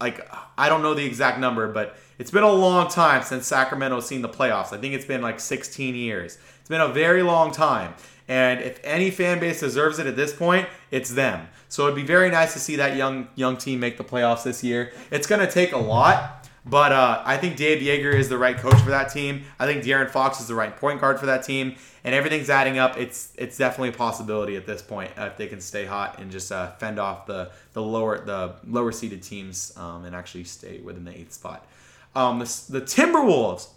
like 0.00 0.30
I 0.56 0.68
don't 0.68 0.82
know 0.82 0.94
the 0.94 1.04
exact 1.04 1.40
number, 1.40 1.66
but 1.66 1.96
it's 2.18 2.30
been 2.30 2.44
a 2.44 2.52
long 2.52 2.88
time 2.88 3.22
since 3.22 3.46
Sacramento's 3.46 4.06
seen 4.06 4.22
the 4.22 4.28
playoffs. 4.28 4.72
I 4.72 4.78
think 4.78 4.94
it's 4.94 5.04
been 5.04 5.22
like 5.22 5.40
16 5.40 5.96
years. 5.96 6.38
It's 6.60 6.68
been 6.68 6.80
a 6.80 6.88
very 6.88 7.22
long 7.22 7.50
time. 7.50 7.94
And 8.28 8.60
if 8.60 8.78
any 8.84 9.10
fan 9.10 9.40
base 9.40 9.60
deserves 9.60 9.98
it 9.98 10.06
at 10.06 10.14
this 10.14 10.34
point, 10.34 10.68
it's 10.90 11.10
them. 11.10 11.48
So 11.68 11.84
it'd 11.84 11.96
be 11.96 12.02
very 12.02 12.30
nice 12.30 12.52
to 12.52 12.58
see 12.58 12.76
that 12.76 12.94
young 12.94 13.28
young 13.34 13.56
team 13.56 13.80
make 13.80 13.96
the 13.96 14.04
playoffs 14.04 14.42
this 14.42 14.62
year. 14.62 14.92
It's 15.10 15.26
going 15.26 15.40
to 15.40 15.50
take 15.50 15.72
a 15.72 15.78
lot, 15.78 16.37
but 16.64 16.92
uh, 16.92 17.22
I 17.24 17.36
think 17.36 17.56
Dave 17.56 17.82
Joerger 17.82 18.14
is 18.14 18.28
the 18.28 18.38
right 18.38 18.56
coach 18.56 18.78
for 18.80 18.90
that 18.90 19.12
team. 19.12 19.44
I 19.58 19.66
think 19.66 19.84
De'Aaron 19.84 20.10
Fox 20.10 20.40
is 20.40 20.48
the 20.48 20.54
right 20.54 20.76
point 20.76 21.00
guard 21.00 21.18
for 21.18 21.26
that 21.26 21.42
team, 21.42 21.76
and 22.04 22.14
everything's 22.14 22.50
adding 22.50 22.78
up. 22.78 22.98
It's 22.98 23.32
it's 23.36 23.56
definitely 23.56 23.90
a 23.90 23.92
possibility 23.92 24.56
at 24.56 24.66
this 24.66 24.82
point 24.82 25.10
uh, 25.18 25.24
if 25.24 25.36
they 25.36 25.46
can 25.46 25.60
stay 25.60 25.84
hot 25.84 26.18
and 26.20 26.30
just 26.30 26.52
uh, 26.52 26.72
fend 26.72 26.98
off 26.98 27.26
the 27.26 27.50
the 27.72 27.82
lower 27.82 28.24
the 28.24 28.54
lower 28.66 28.92
seeded 28.92 29.22
teams 29.22 29.72
um, 29.76 30.04
and 30.04 30.14
actually 30.14 30.44
stay 30.44 30.80
within 30.80 31.04
the 31.04 31.16
eighth 31.16 31.32
spot. 31.32 31.66
Um, 32.14 32.38
the, 32.38 32.64
the 32.68 32.80
Timberwolves. 32.80 33.68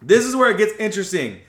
This 0.00 0.24
is 0.24 0.36
where 0.36 0.50
it 0.50 0.58
gets 0.58 0.74
interesting. 0.78 1.40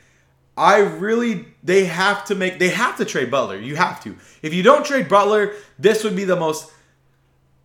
I 0.57 0.79
really 0.79 1.45
they 1.63 1.85
have 1.85 2.25
to 2.25 2.35
make 2.35 2.59
they 2.59 2.69
have 2.69 2.97
to 2.97 3.05
trade 3.05 3.31
Butler. 3.31 3.57
You 3.57 3.75
have 3.77 4.03
to. 4.03 4.15
If 4.41 4.53
you 4.53 4.61
don't 4.61 4.85
trade 4.85 5.07
Butler, 5.07 5.53
this 5.77 6.03
would 6.03 6.15
be 6.15 6.25
the 6.25 6.35
most 6.35 6.71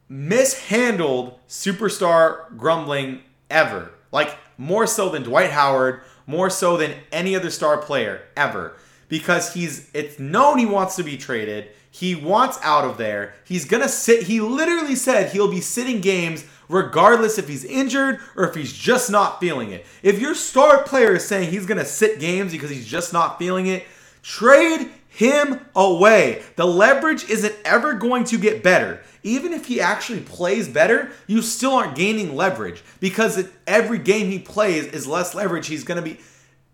mishandled 0.09 1.39
superstar 1.49 2.57
grumbling 2.57 3.21
ever. 3.51 3.93
Like 4.13 4.37
more 4.59 4.87
so 4.87 5.09
than 5.09 5.23
Dwight 5.23 5.51
Howard, 5.51 6.03
more 6.27 6.51
so 6.51 6.77
than 6.77 6.95
any 7.13 7.35
other 7.37 7.51
star 7.51 7.79
player 7.79 8.23
ever. 8.37 8.77
Because 9.09 9.55
he's 9.55 9.91
it's 9.95 10.19
known 10.19 10.59
he 10.59 10.67
wants 10.67 10.97
to 10.97 11.03
be 11.03 11.17
traded. 11.17 11.69
He 11.91 12.15
wants 12.15 12.59
out 12.63 12.85
of 12.85 12.97
there. 12.97 13.35
He's 13.45 13.65
gonna 13.65 13.89
sit. 13.89 14.25
He 14.25 14.41
literally 14.41 14.97
said 14.97 15.31
he'll 15.31 15.51
be 15.51 15.61
sitting 15.61 16.01
games 16.01 16.45
regardless 16.69 17.39
if 17.39 17.47
he's 17.47 17.65
injured 17.65 18.21
or 18.37 18.49
if 18.49 18.55
he's 18.55 18.73
just 18.73 19.11
not 19.11 19.39
feeling 19.39 19.71
it. 19.71 19.87
If 20.03 20.19
your 20.19 20.35
star 20.35 20.83
player 20.83 21.15
is 21.15 21.27
saying 21.27 21.51
he's 21.51 21.67
gonna 21.67 21.85
sit 21.85 22.19
games 22.19 22.53
because 22.53 22.71
he's 22.71 22.87
just 22.87 23.13
not 23.13 23.39
feeling 23.39 23.67
it, 23.67 23.85
trade 24.23 24.91
him 25.15 25.65
away. 25.77 26.43
The 26.57 26.67
leverage 26.67 27.31
isn't 27.31 27.55
ever 27.65 27.95
going 27.95 28.25
to 28.25 28.39
get 28.39 28.65
better. 28.65 29.01
Even 29.23 29.53
if 29.53 29.67
he 29.67 29.81
actually 29.81 30.21
plays 30.21 30.69
better, 30.69 31.13
you 31.29 31.41
still 31.41 31.73
aren't 31.73 31.95
gaining 31.95 32.35
leverage 32.35 32.83
because 32.99 33.49
every 33.67 33.99
game 33.99 34.29
he 34.29 34.41
plays 34.41 34.87
is 34.87 35.07
less 35.07 35.35
leverage. 35.35 35.69
He's 35.69 35.85
going 35.85 36.03
to 36.03 36.03
be. 36.03 36.19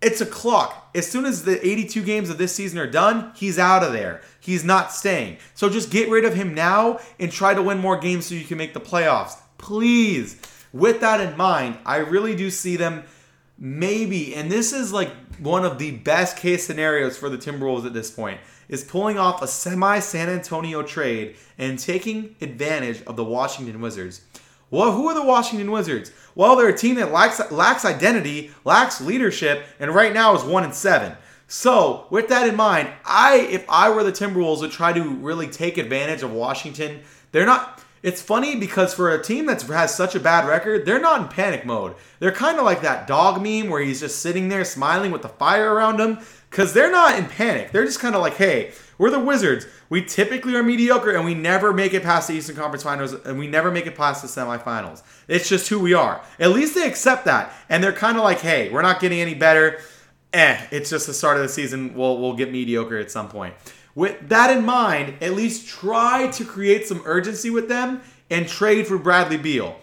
It's 0.01 0.21
a 0.21 0.25
clock. 0.25 0.89
As 0.95 1.09
soon 1.09 1.25
as 1.25 1.43
the 1.43 1.65
82 1.65 2.01
games 2.01 2.31
of 2.31 2.39
this 2.39 2.55
season 2.55 2.79
are 2.79 2.89
done, 2.89 3.31
he's 3.35 3.59
out 3.59 3.83
of 3.83 3.93
there. 3.93 4.21
He's 4.39 4.63
not 4.63 4.91
staying. 4.91 5.37
So 5.53 5.69
just 5.69 5.91
get 5.91 6.09
rid 6.09 6.25
of 6.25 6.33
him 6.33 6.55
now 6.55 6.99
and 7.19 7.31
try 7.31 7.53
to 7.53 7.61
win 7.61 7.77
more 7.77 7.99
games 7.99 8.25
so 8.25 8.33
you 8.33 8.43
can 8.43 8.57
make 8.57 8.73
the 8.73 8.81
playoffs. 8.81 9.37
Please. 9.59 10.41
With 10.73 11.01
that 11.01 11.21
in 11.21 11.37
mind, 11.37 11.77
I 11.85 11.97
really 11.97 12.35
do 12.35 12.49
see 12.49 12.75
them 12.75 13.03
maybe, 13.61 14.33
and 14.33 14.51
this 14.51 14.73
is 14.73 14.91
like 14.91 15.11
one 15.37 15.63
of 15.63 15.77
the 15.77 15.91
best 15.91 16.35
case 16.35 16.65
scenarios 16.65 17.15
for 17.15 17.29
the 17.29 17.37
Timberwolves 17.37 17.85
at 17.85 17.93
this 17.93 18.09
point, 18.09 18.41
is 18.67 18.83
pulling 18.83 19.17
off 19.17 19.41
a 19.41 19.47
semi 19.47 19.99
San 19.99 20.27
Antonio 20.27 20.81
trade 20.81 21.35
and 21.57 21.77
taking 21.77 22.35
advantage 22.41 23.03
of 23.03 23.15
the 23.15 23.23
Washington 23.23 23.79
Wizards. 23.79 24.21
Well, 24.71 24.93
who 24.93 25.07
are 25.09 25.13
the 25.13 25.23
Washington 25.23 25.69
Wizards? 25.69 26.11
Well, 26.33 26.55
they're 26.55 26.69
a 26.69 26.77
team 26.77 26.95
that 26.95 27.11
lacks 27.11 27.39
lacks 27.51 27.85
identity, 27.85 28.51
lacks 28.65 28.99
leadership, 28.99 29.63
and 29.79 29.93
right 29.93 30.13
now 30.13 30.33
is 30.35 30.43
one 30.43 30.63
and 30.63 30.73
seven. 30.73 31.15
So, 31.47 32.07
with 32.09 32.29
that 32.29 32.47
in 32.47 32.55
mind, 32.55 32.89
I 33.05 33.39
if 33.51 33.65
I 33.69 33.89
were 33.89 34.03
the 34.03 34.11
Timberwolves 34.11 34.61
would 34.61 34.71
try 34.71 34.93
to 34.93 35.03
really 35.03 35.47
take 35.47 35.77
advantage 35.77 36.23
of 36.23 36.31
Washington. 36.31 37.01
They're 37.33 37.45
not 37.45 37.80
it's 38.03 38.21
funny 38.21 38.55
because 38.55 38.93
for 38.93 39.11
a 39.11 39.21
team 39.21 39.45
that 39.45 39.61
has 39.63 39.95
such 39.95 40.15
a 40.15 40.19
bad 40.19 40.47
record, 40.47 40.85
they're 40.85 40.99
not 40.99 41.21
in 41.21 41.27
panic 41.27 41.65
mode. 41.65 41.95
They're 42.19 42.31
kind 42.31 42.57
of 42.57 42.65
like 42.65 42.81
that 42.81 43.07
dog 43.07 43.41
meme 43.41 43.69
where 43.69 43.81
he's 43.81 43.99
just 43.99 44.21
sitting 44.21 44.49
there 44.49 44.65
smiling 44.65 45.11
with 45.11 45.21
the 45.21 45.29
fire 45.29 45.73
around 45.73 45.99
him 45.99 46.19
because 46.49 46.73
they're 46.73 46.91
not 46.91 47.17
in 47.17 47.25
panic. 47.25 47.71
They're 47.71 47.85
just 47.85 47.99
kind 47.99 48.15
of 48.15 48.21
like, 48.21 48.35
hey, 48.35 48.71
we're 48.97 49.11
the 49.11 49.19
Wizards. 49.19 49.67
We 49.89 50.03
typically 50.03 50.55
are 50.55 50.63
mediocre 50.63 51.11
and 51.11 51.25
we 51.25 51.33
never 51.33 51.73
make 51.73 51.93
it 51.93 52.03
past 52.03 52.27
the 52.27 52.33
Eastern 52.33 52.55
Conference 52.55 52.83
Finals 52.83 53.13
and 53.13 53.37
we 53.37 53.47
never 53.47 53.71
make 53.71 53.85
it 53.85 53.95
past 53.95 54.21
the 54.21 54.27
semifinals. 54.27 55.03
It's 55.27 55.47
just 55.47 55.69
who 55.69 55.79
we 55.79 55.93
are. 55.93 56.21
At 56.39 56.51
least 56.51 56.75
they 56.75 56.87
accept 56.87 57.25
that. 57.25 57.53
And 57.69 57.83
they're 57.83 57.93
kind 57.93 58.17
of 58.17 58.23
like, 58.23 58.39
hey, 58.39 58.69
we're 58.69 58.81
not 58.81 58.99
getting 58.99 59.19
any 59.19 59.33
better. 59.35 59.79
Eh, 60.33 60.59
it's 60.71 60.89
just 60.89 61.07
the 61.07 61.13
start 61.13 61.37
of 61.37 61.43
the 61.43 61.49
season. 61.49 61.93
We'll, 61.93 62.19
we'll 62.19 62.35
get 62.35 62.51
mediocre 62.51 62.97
at 62.97 63.11
some 63.11 63.27
point. 63.27 63.53
With 63.95 64.29
that 64.29 64.55
in 64.55 64.65
mind, 64.65 65.15
at 65.21 65.33
least 65.33 65.67
try 65.67 66.27
to 66.31 66.45
create 66.45 66.87
some 66.87 67.01
urgency 67.05 67.49
with 67.49 67.67
them 67.67 68.01
and 68.29 68.47
trade 68.47 68.87
for 68.87 68.97
Bradley 68.97 69.37
Beal. 69.37 69.75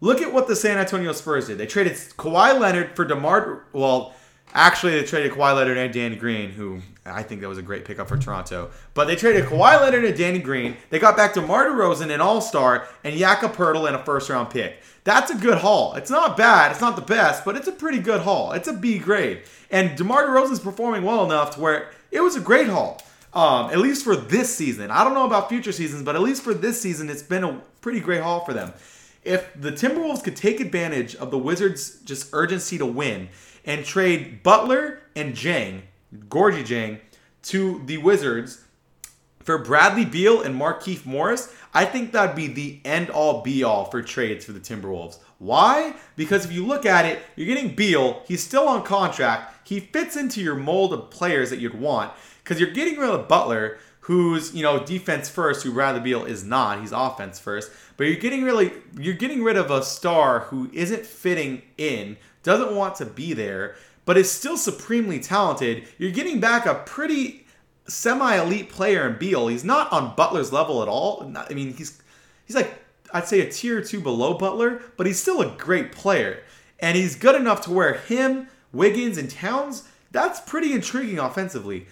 Look 0.00 0.20
at 0.20 0.32
what 0.32 0.48
the 0.48 0.56
San 0.56 0.78
Antonio 0.78 1.12
Spurs 1.12 1.46
did. 1.46 1.58
They 1.58 1.66
traded 1.66 1.92
Kawhi 1.92 2.58
Leonard 2.58 2.96
for 2.96 3.04
DeMar. 3.04 3.64
Well, 3.72 4.14
actually, 4.52 4.92
they 4.92 5.04
traded 5.04 5.32
Kawhi 5.32 5.54
Leonard 5.54 5.76
and 5.76 5.92
Danny 5.92 6.16
Green, 6.16 6.50
who 6.50 6.80
I 7.04 7.22
think 7.22 7.40
that 7.40 7.48
was 7.48 7.58
a 7.58 7.62
great 7.62 7.84
pickup 7.84 8.08
for 8.08 8.16
Toronto. 8.16 8.70
But 8.94 9.06
they 9.06 9.16
traded 9.16 9.44
Kawhi 9.44 9.80
Leonard 9.80 10.04
and 10.04 10.16
Danny 10.16 10.38
Green. 10.38 10.76
They 10.90 10.98
got 10.98 11.16
back 11.16 11.34
DeMar 11.34 11.66
DeRozan, 11.66 12.12
an 12.12 12.20
All 12.20 12.40
Star, 12.40 12.88
and 13.04 13.16
Jakob 13.16 13.54
Poeltl 13.54 13.86
and 13.86 13.96
a 13.96 14.04
first 14.04 14.28
round 14.28 14.50
pick. 14.50 14.82
That's 15.04 15.32
a 15.32 15.36
good 15.36 15.58
haul. 15.58 15.94
It's 15.94 16.10
not 16.10 16.36
bad. 16.36 16.72
It's 16.72 16.80
not 16.80 16.94
the 16.94 17.02
best, 17.02 17.44
but 17.44 17.56
it's 17.56 17.66
a 17.66 17.72
pretty 17.72 17.98
good 17.98 18.20
haul. 18.20 18.52
It's 18.52 18.68
a 18.68 18.72
B 18.72 18.98
grade. 18.98 19.42
And 19.70 19.96
DeMar 19.96 20.26
DeRozan's 20.26 20.60
performing 20.60 21.02
well 21.02 21.24
enough 21.24 21.54
to 21.54 21.60
where 21.60 21.90
it 22.10 22.20
was 22.20 22.36
a 22.36 22.40
great 22.40 22.68
haul. 22.68 23.00
Um, 23.34 23.70
at 23.70 23.78
least 23.78 24.04
for 24.04 24.14
this 24.14 24.54
season. 24.54 24.90
I 24.90 25.04
don't 25.04 25.14
know 25.14 25.24
about 25.24 25.48
future 25.48 25.72
seasons, 25.72 26.02
but 26.02 26.14
at 26.14 26.20
least 26.20 26.42
for 26.42 26.52
this 26.52 26.80
season, 26.80 27.08
it's 27.08 27.22
been 27.22 27.44
a 27.44 27.62
pretty 27.80 28.00
great 28.00 28.22
haul 28.22 28.44
for 28.44 28.52
them. 28.52 28.74
If 29.24 29.50
the 29.58 29.72
Timberwolves 29.72 30.22
could 30.22 30.36
take 30.36 30.60
advantage 30.60 31.14
of 31.16 31.30
the 31.30 31.38
Wizards' 31.38 32.00
just 32.04 32.28
urgency 32.32 32.76
to 32.78 32.86
win 32.86 33.28
and 33.64 33.84
trade 33.84 34.42
Butler 34.42 35.00
and 35.16 35.34
Dieng, 35.34 35.82
Gorgui 36.28 36.64
Dieng, 36.64 37.00
to 37.44 37.82
the 37.86 37.98
Wizards 37.98 38.64
for 39.40 39.58
Bradley 39.58 40.04
Beal 40.04 40.42
and 40.42 40.60
Markieff 40.60 41.06
Morris, 41.06 41.54
I 41.74 41.84
think 41.84 42.12
that'd 42.12 42.36
be 42.36 42.48
the 42.48 42.80
end 42.84 43.10
all 43.10 43.42
be 43.42 43.64
all 43.64 43.86
for 43.86 44.02
trades 44.02 44.44
for 44.44 44.52
the 44.52 44.60
Timberwolves. 44.60 45.18
Why? 45.42 45.94
Because 46.14 46.44
if 46.44 46.52
you 46.52 46.64
look 46.64 46.86
at 46.86 47.04
it, 47.04 47.20
you're 47.34 47.52
getting 47.52 47.74
Beal, 47.74 48.22
he's 48.28 48.44
still 48.44 48.68
on 48.68 48.84
contract, 48.84 49.66
he 49.66 49.80
fits 49.80 50.16
into 50.16 50.40
your 50.40 50.54
mold 50.54 50.92
of 50.92 51.10
players 51.10 51.50
that 51.50 51.58
you'd 51.58 51.74
want 51.74 52.12
because 52.44 52.60
you're 52.60 52.70
getting 52.70 52.96
rid 52.96 53.10
of 53.10 53.26
Butler, 53.26 53.78
who's 54.02 54.54
you 54.54 54.62
know 54.62 54.84
defense 54.84 55.28
first, 55.28 55.64
who 55.64 55.72
Bradley 55.72 56.00
Beal 56.00 56.24
is 56.24 56.44
not. 56.44 56.78
He's 56.78 56.92
offense 56.92 57.40
first, 57.40 57.72
but 57.96 58.04
you're 58.04 58.20
getting 58.20 58.44
really 58.44 58.70
you're 58.96 59.14
getting 59.14 59.42
rid 59.42 59.56
of 59.56 59.68
a 59.72 59.82
star 59.82 60.40
who 60.40 60.70
isn't 60.72 61.04
fitting 61.04 61.62
in, 61.76 62.18
doesn't 62.44 62.76
want 62.76 62.94
to 62.96 63.04
be 63.04 63.32
there, 63.32 63.74
but 64.04 64.16
is 64.16 64.30
still 64.30 64.56
supremely 64.56 65.18
talented. 65.18 65.88
You're 65.98 66.12
getting 66.12 66.38
back 66.38 66.66
a 66.66 66.74
pretty 66.74 67.48
semi-elite 67.88 68.68
player 68.68 69.08
in 69.08 69.18
Beal. 69.18 69.48
He's 69.48 69.64
not 69.64 69.90
on 69.90 70.14
Butler's 70.14 70.52
level 70.52 70.82
at 70.82 70.88
all. 70.88 71.32
I 71.36 71.52
mean, 71.52 71.74
he's 71.74 72.00
he's 72.46 72.54
like 72.54 72.81
I'd 73.12 73.28
say 73.28 73.40
a 73.40 73.50
tier 73.50 73.82
two 73.82 74.00
below 74.00 74.34
Butler, 74.34 74.82
but 74.96 75.06
he's 75.06 75.20
still 75.20 75.40
a 75.40 75.56
great 75.56 75.92
player, 75.92 76.42
and 76.80 76.96
he's 76.96 77.16
good 77.16 77.34
enough 77.34 77.60
to 77.62 77.70
where 77.70 77.94
him, 77.94 78.48
Wiggins, 78.72 79.18
and 79.18 79.30
Towns. 79.30 79.88
That's 80.10 80.40
pretty 80.40 80.72
intriguing 80.72 81.18
offensively 81.18 81.86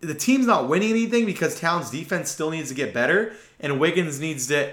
the 0.00 0.14
team's 0.14 0.46
not 0.46 0.68
winning 0.68 0.90
anything 0.90 1.26
because 1.26 1.58
Towns' 1.58 1.90
defense 1.90 2.30
still 2.30 2.50
needs 2.50 2.68
to 2.68 2.74
get 2.74 2.94
better, 2.94 3.34
and 3.60 3.80
Wiggins 3.80 4.20
needs 4.20 4.46
to 4.48 4.72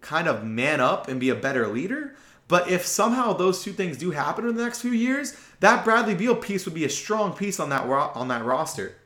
kind 0.00 0.28
of 0.28 0.44
man 0.44 0.80
up 0.80 1.08
and 1.08 1.20
be 1.20 1.28
a 1.28 1.34
better 1.34 1.66
leader. 1.66 2.14
But 2.48 2.68
if 2.68 2.84
somehow 2.84 3.32
those 3.32 3.62
two 3.62 3.72
things 3.72 3.96
do 3.96 4.10
happen 4.10 4.48
in 4.48 4.56
the 4.56 4.64
next 4.64 4.80
few 4.80 4.90
years, 4.90 5.36
that 5.60 5.84
Bradley 5.84 6.14
Beal 6.14 6.34
piece 6.34 6.64
would 6.64 6.74
be 6.74 6.84
a 6.84 6.90
strong 6.90 7.32
piece 7.32 7.60
on 7.60 7.68
that 7.70 7.86
ro- 7.86 8.10
on 8.14 8.28
that 8.28 8.44
roster. 8.44 8.96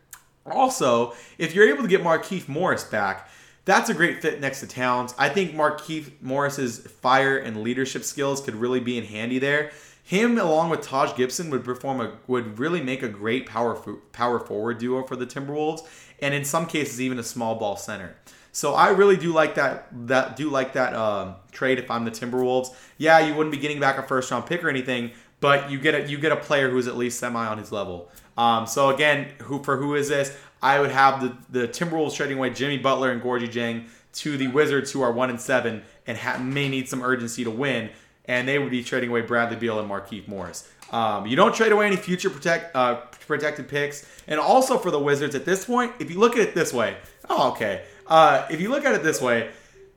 Also, 0.47 1.15
if 1.39 1.55
you're 1.55 1.69
able 1.69 1.83
to 1.83 1.89
get 1.89 2.03
Markieff 2.03 2.49
Morris 2.49 2.85
back, 2.85 3.29
that's 3.65 3.91
a 3.91 3.95
great 3.95 4.21
fit 4.21 4.41
next 4.41 4.61
to 4.61 4.67
Towns. 4.67 5.15
I 5.19 5.29
think 5.29 5.55
Markieff 5.55 6.11
Morris's 6.21 6.79
fire 6.79 7.39
and 7.39 7.63
leadership 7.63 8.05
skills 8.05 8.41
could 8.41 8.55
really 8.55 8.81
be 8.81 8.99
in 8.99 9.05
handy 9.05 9.39
there 9.39 9.71
him 10.05 10.39
along 10.39 10.69
with 10.69 10.83
Taj 10.83 11.17
Gibson 11.17 11.51
would 11.51 11.65
perform 11.65 12.01
a 12.01 12.13
would 12.27 12.59
really 12.59 12.83
make 12.83 13.03
a 13.03 13.09
great 13.09 13.47
power 13.47 13.75
power 14.13 14.39
forward 14.39 14.79
duo 14.79 15.03
for 15.03 15.17
the 15.17 15.27
Timberwolves, 15.27 15.81
and 16.21 16.35
in 16.35 16.45
some 16.45 16.67
cases 16.67 17.01
even 17.01 17.19
a 17.19 17.23
small 17.23 17.57
ball 17.57 17.77
center. 17.77 18.15
So 18.53 18.75
I 18.75 18.91
really 18.91 19.17
do 19.17 19.33
like 19.33 19.55
that 19.55 19.89
that 20.07 20.37
do 20.37 20.51
like 20.51 20.75
that 20.75 20.95
um, 20.95 21.37
trade 21.53 21.79
if 21.79 21.91
I'm 21.91 22.05
the 22.05 22.11
Timberwolves. 22.11 22.75
Yeah, 22.99 23.19
you 23.19 23.35
wouldn't 23.35 23.53
be 23.53 23.59
getting 23.59 23.81
back 23.81 23.97
a 23.97 24.03
first 24.03 24.31
round 24.31 24.45
pick 24.45 24.63
or 24.63 24.69
anything, 24.69 25.11
but 25.41 25.71
you 25.71 25.81
get 25.81 25.95
a 25.95 26.07
you 26.09 26.19
get 26.19 26.33
a 26.33 26.37
player 26.37 26.69
who's 26.69 26.87
at 26.87 26.97
least 26.97 27.19
semi 27.19 27.45
on 27.45 27.57
his 27.57 27.73
level. 27.73 28.11
Um, 28.37 28.67
so 28.67 28.91
again, 28.91 29.29
who 29.43 29.63
for 29.63 29.79
who 29.79 29.95
is 29.95 30.11
this? 30.11 30.37
I 30.65 30.81
would 30.81 30.91
have 30.91 31.21
the 31.21 31.61
the 31.61 31.69
Timberwolves 31.69 32.17
trading 32.17 32.39
away 32.39 32.51
Jimmy 32.51 32.79
Butler 32.79 33.13
and 33.13 33.23
Gorgui 33.23 33.49
Dieng 33.49 33.85
to 34.15 34.37
the 34.37 34.49
Wizards, 34.49 34.91
who 34.91 35.03
are 35.03 35.13
one 35.13 35.31
and 35.31 35.41
seven 35.41 35.83
and 36.07 36.17
ha- 36.19 36.39
may 36.39 36.69
need 36.69 36.89
some 36.89 37.03
urgency 37.03 37.45
to 37.45 37.51
win 37.51 37.91
and 38.27 38.49
they 38.49 38.59
would 38.59 38.71
be 38.71 38.83
trading 38.83 39.11
away 39.11 39.21
Bradley 39.21 39.57
Beal 39.57 39.79
and 39.79 39.91
Markieff 39.91 40.27
Morris. 40.27 40.69
Um, 40.91 41.27
you 41.27 41.37
don't 41.37 41.55
trade 41.55 41.73
away 41.73 41.87
any 41.87 41.97
future 41.97 42.31
protect 42.31 42.75
uh, 42.77 42.97
protected 43.27 43.69
picks, 43.69 44.07
and 44.29 44.39
also 44.39 44.79
for 44.79 44.91
the 44.91 44.99
Wizards 44.99 45.35
at 45.35 45.45
this 45.45 45.65
point, 45.65 45.93
if 45.99 46.11
you 46.11 46.19
look 46.19 46.37
at 46.37 46.41
it 46.41 46.55
this 46.55 46.73
way, 46.73 46.97
oh 47.29 47.51
okay, 47.53 47.85
uh, 48.07 48.47
if 48.51 48.61
you 48.61 48.71
look 48.71 48.85
at 48.85 48.95
it 48.95 49.03
this 49.03 49.21
way, 49.21 49.51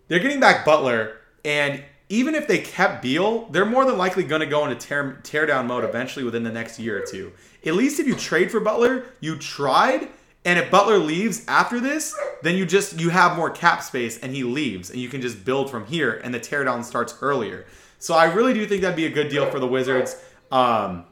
they're 0.07 0.19
getting 0.19 0.39
back 0.39 0.65
Butler, 0.65 1.17
and 1.45 1.83
even 2.09 2.35
if 2.35 2.47
they 2.47 2.59
kept 2.59 3.01
Beal, 3.01 3.47
they're 3.49 3.65
more 3.65 3.85
than 3.85 3.97
likely 3.97 4.23
going 4.23 4.39
to 4.39 4.47
go 4.47 4.65
into 4.65 4.75
tear, 4.75 5.19
tear 5.23 5.45
down 5.45 5.67
mode 5.67 5.83
eventually 5.83 6.23
within 6.23 6.43
the 6.43 6.51
next 6.51 6.79
year 6.79 7.01
or 7.01 7.05
two. 7.05 7.33
At 7.65 7.73
least 7.73 7.99
if 7.99 8.07
you 8.07 8.15
trade 8.15 8.49
for 8.49 8.61
Butler, 8.61 9.07
you 9.19 9.37
tried, 9.37 10.07
and 10.47 10.57
if 10.57 10.71
Butler 10.71 10.97
leaves 10.97 11.43
after 11.49 11.81
this, 11.81 12.17
then 12.41 12.55
you 12.55 12.65
just 12.65 12.97
you 13.01 13.09
have 13.09 13.35
more 13.35 13.49
cap 13.49 13.83
space, 13.83 14.17
and 14.19 14.33
he 14.33 14.45
leaves, 14.45 14.89
and 14.89 14.97
you 14.97 15.09
can 15.09 15.21
just 15.21 15.43
build 15.43 15.69
from 15.69 15.85
here, 15.85 16.21
and 16.23 16.33
the 16.33 16.39
teardown 16.39 16.85
starts 16.85 17.15
earlier. 17.21 17.65
So 17.99 18.15
I 18.15 18.31
really 18.33 18.53
do 18.53 18.65
think 18.65 18.81
that'd 18.81 18.95
be 18.95 19.07
a 19.07 19.11
good 19.11 19.27
deal 19.27 19.51
for 19.51 19.59
the 19.59 19.67
Wizards. 19.67 20.15
Um, 20.49 21.03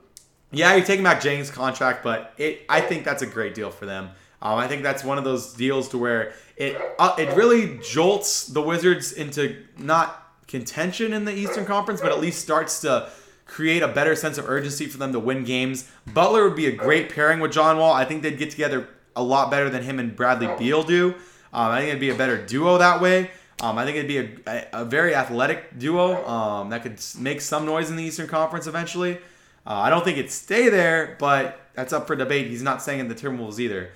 yeah, 0.51 0.73
you're 0.73 0.85
taking 0.85 1.03
back 1.03 1.21
James' 1.21 1.51
contract, 1.51 2.01
but 2.01 2.33
it 2.37 2.61
I 2.69 2.79
think 2.79 3.03
that's 3.03 3.23
a 3.23 3.25
great 3.25 3.53
deal 3.53 3.71
for 3.71 3.85
them. 3.85 4.11
Um, 4.41 4.57
I 4.57 4.69
think 4.69 4.83
that's 4.83 5.03
one 5.03 5.17
of 5.17 5.25
those 5.25 5.53
deals 5.53 5.89
to 5.89 5.97
where 5.97 6.33
it 6.55 6.79
uh, 6.97 7.15
it 7.19 7.35
really 7.35 7.77
jolts 7.79 8.47
the 8.47 8.61
Wizards 8.61 9.11
into 9.11 9.65
not 9.77 10.31
contention 10.47 11.11
in 11.11 11.25
the 11.25 11.33
Eastern 11.33 11.65
Conference, 11.65 11.99
but 11.99 12.13
at 12.13 12.21
least 12.21 12.41
starts 12.41 12.79
to 12.81 13.09
create 13.45 13.83
a 13.83 13.87
better 13.89 14.15
sense 14.15 14.37
of 14.37 14.47
urgency 14.49 14.85
for 14.85 14.97
them 14.97 15.11
to 15.11 15.19
win 15.19 15.43
games. 15.43 15.89
Butler 16.13 16.45
would 16.45 16.55
be 16.55 16.67
a 16.67 16.71
great 16.71 17.13
pairing 17.13 17.41
with 17.41 17.51
John 17.51 17.77
Wall. 17.77 17.93
I 17.93 18.05
think 18.05 18.23
they'd 18.23 18.37
get 18.37 18.49
together 18.49 18.87
a 19.15 19.23
lot 19.23 19.51
better 19.51 19.69
than 19.69 19.83
him 19.83 19.99
and 19.99 20.15
Bradley 20.15 20.49
Beal 20.57 20.83
do. 20.83 21.15
Um, 21.53 21.71
I 21.71 21.79
think 21.79 21.89
it'd 21.89 22.01
be 22.01 22.09
a 22.09 22.15
better 22.15 22.43
duo 22.45 22.77
that 22.77 23.01
way. 23.01 23.31
Um, 23.61 23.77
I 23.77 23.85
think 23.85 23.97
it'd 23.97 24.07
be 24.07 24.17
a, 24.17 24.29
a, 24.73 24.81
a 24.81 24.85
very 24.85 25.15
athletic 25.15 25.79
duo 25.79 26.27
um, 26.27 26.69
that 26.69 26.83
could 26.83 26.99
make 27.17 27.39
some 27.39 27.65
noise 27.65 27.89
in 27.89 27.95
the 27.95 28.03
Eastern 28.03 28.27
Conference 28.27 28.67
eventually. 28.67 29.17
Uh, 29.65 29.73
I 29.73 29.89
don't 29.89 30.03
think 30.03 30.17
it'd 30.17 30.31
stay 30.31 30.69
there, 30.69 31.15
but 31.19 31.59
that's 31.73 31.93
up 31.93 32.07
for 32.07 32.15
debate. 32.15 32.47
He's 32.47 32.61
not 32.61 32.81
saying 32.81 32.99
in 32.99 33.07
the 33.07 33.15
Timberwolves 33.15 33.59
either. 33.59 33.91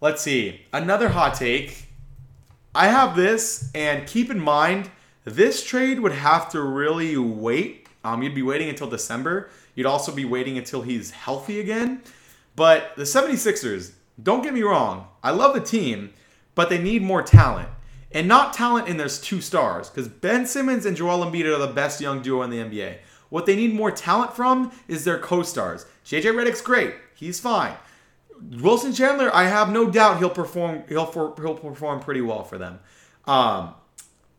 Let's 0.00 0.22
see. 0.22 0.62
Another 0.72 1.10
hot 1.10 1.34
take. 1.34 1.88
I 2.74 2.88
have 2.88 3.14
this, 3.14 3.70
and 3.74 4.06
keep 4.06 4.30
in 4.30 4.40
mind, 4.40 4.90
this 5.24 5.64
trade 5.64 6.00
would 6.00 6.12
have 6.12 6.50
to 6.50 6.60
really 6.60 7.16
wait. 7.16 7.88
Um, 8.02 8.22
you'd 8.22 8.34
be 8.34 8.42
waiting 8.42 8.68
until 8.68 8.88
December. 8.88 9.50
You'd 9.74 9.86
also 9.86 10.12
be 10.12 10.24
waiting 10.24 10.58
until 10.58 10.82
he's 10.82 11.10
healthy 11.10 11.60
again. 11.60 12.02
But 12.56 12.92
the 12.96 13.04
76ers, 13.04 13.92
don't 14.22 14.42
get 14.42 14.54
me 14.54 14.62
wrong, 14.62 15.08
I 15.22 15.30
love 15.30 15.54
the 15.54 15.60
team, 15.60 16.12
but 16.54 16.68
they 16.68 16.80
need 16.80 17.02
more 17.02 17.22
talent 17.22 17.68
and 18.14 18.28
not 18.28 18.52
talent 18.52 18.88
in 18.88 18.96
there's 18.96 19.20
two 19.20 19.40
stars 19.40 19.90
because 19.90 20.08
Ben 20.08 20.46
Simmons 20.46 20.86
and 20.86 20.96
Joel 20.96 21.26
Embiid 21.26 21.44
are 21.44 21.58
the 21.58 21.72
best 21.72 22.00
young 22.00 22.22
duo 22.22 22.42
in 22.42 22.50
the 22.50 22.58
NBA. 22.58 22.98
What 23.28 23.44
they 23.44 23.56
need 23.56 23.74
more 23.74 23.90
talent 23.90 24.34
from 24.34 24.70
is 24.86 25.04
their 25.04 25.18
co-stars. 25.18 25.84
JJ 26.06 26.22
Redick's 26.22 26.60
great, 26.60 26.94
he's 27.16 27.40
fine. 27.40 27.74
Wilson 28.60 28.92
Chandler, 28.92 29.34
I 29.34 29.44
have 29.44 29.70
no 29.70 29.90
doubt 29.90 30.18
he'll 30.18 30.30
perform. 30.30 30.84
He'll 30.88 31.06
for, 31.06 31.34
he'll 31.36 31.54
perform 31.54 32.00
pretty 32.00 32.20
well 32.20 32.44
for 32.44 32.58
them. 32.58 32.78
Um, 33.26 33.74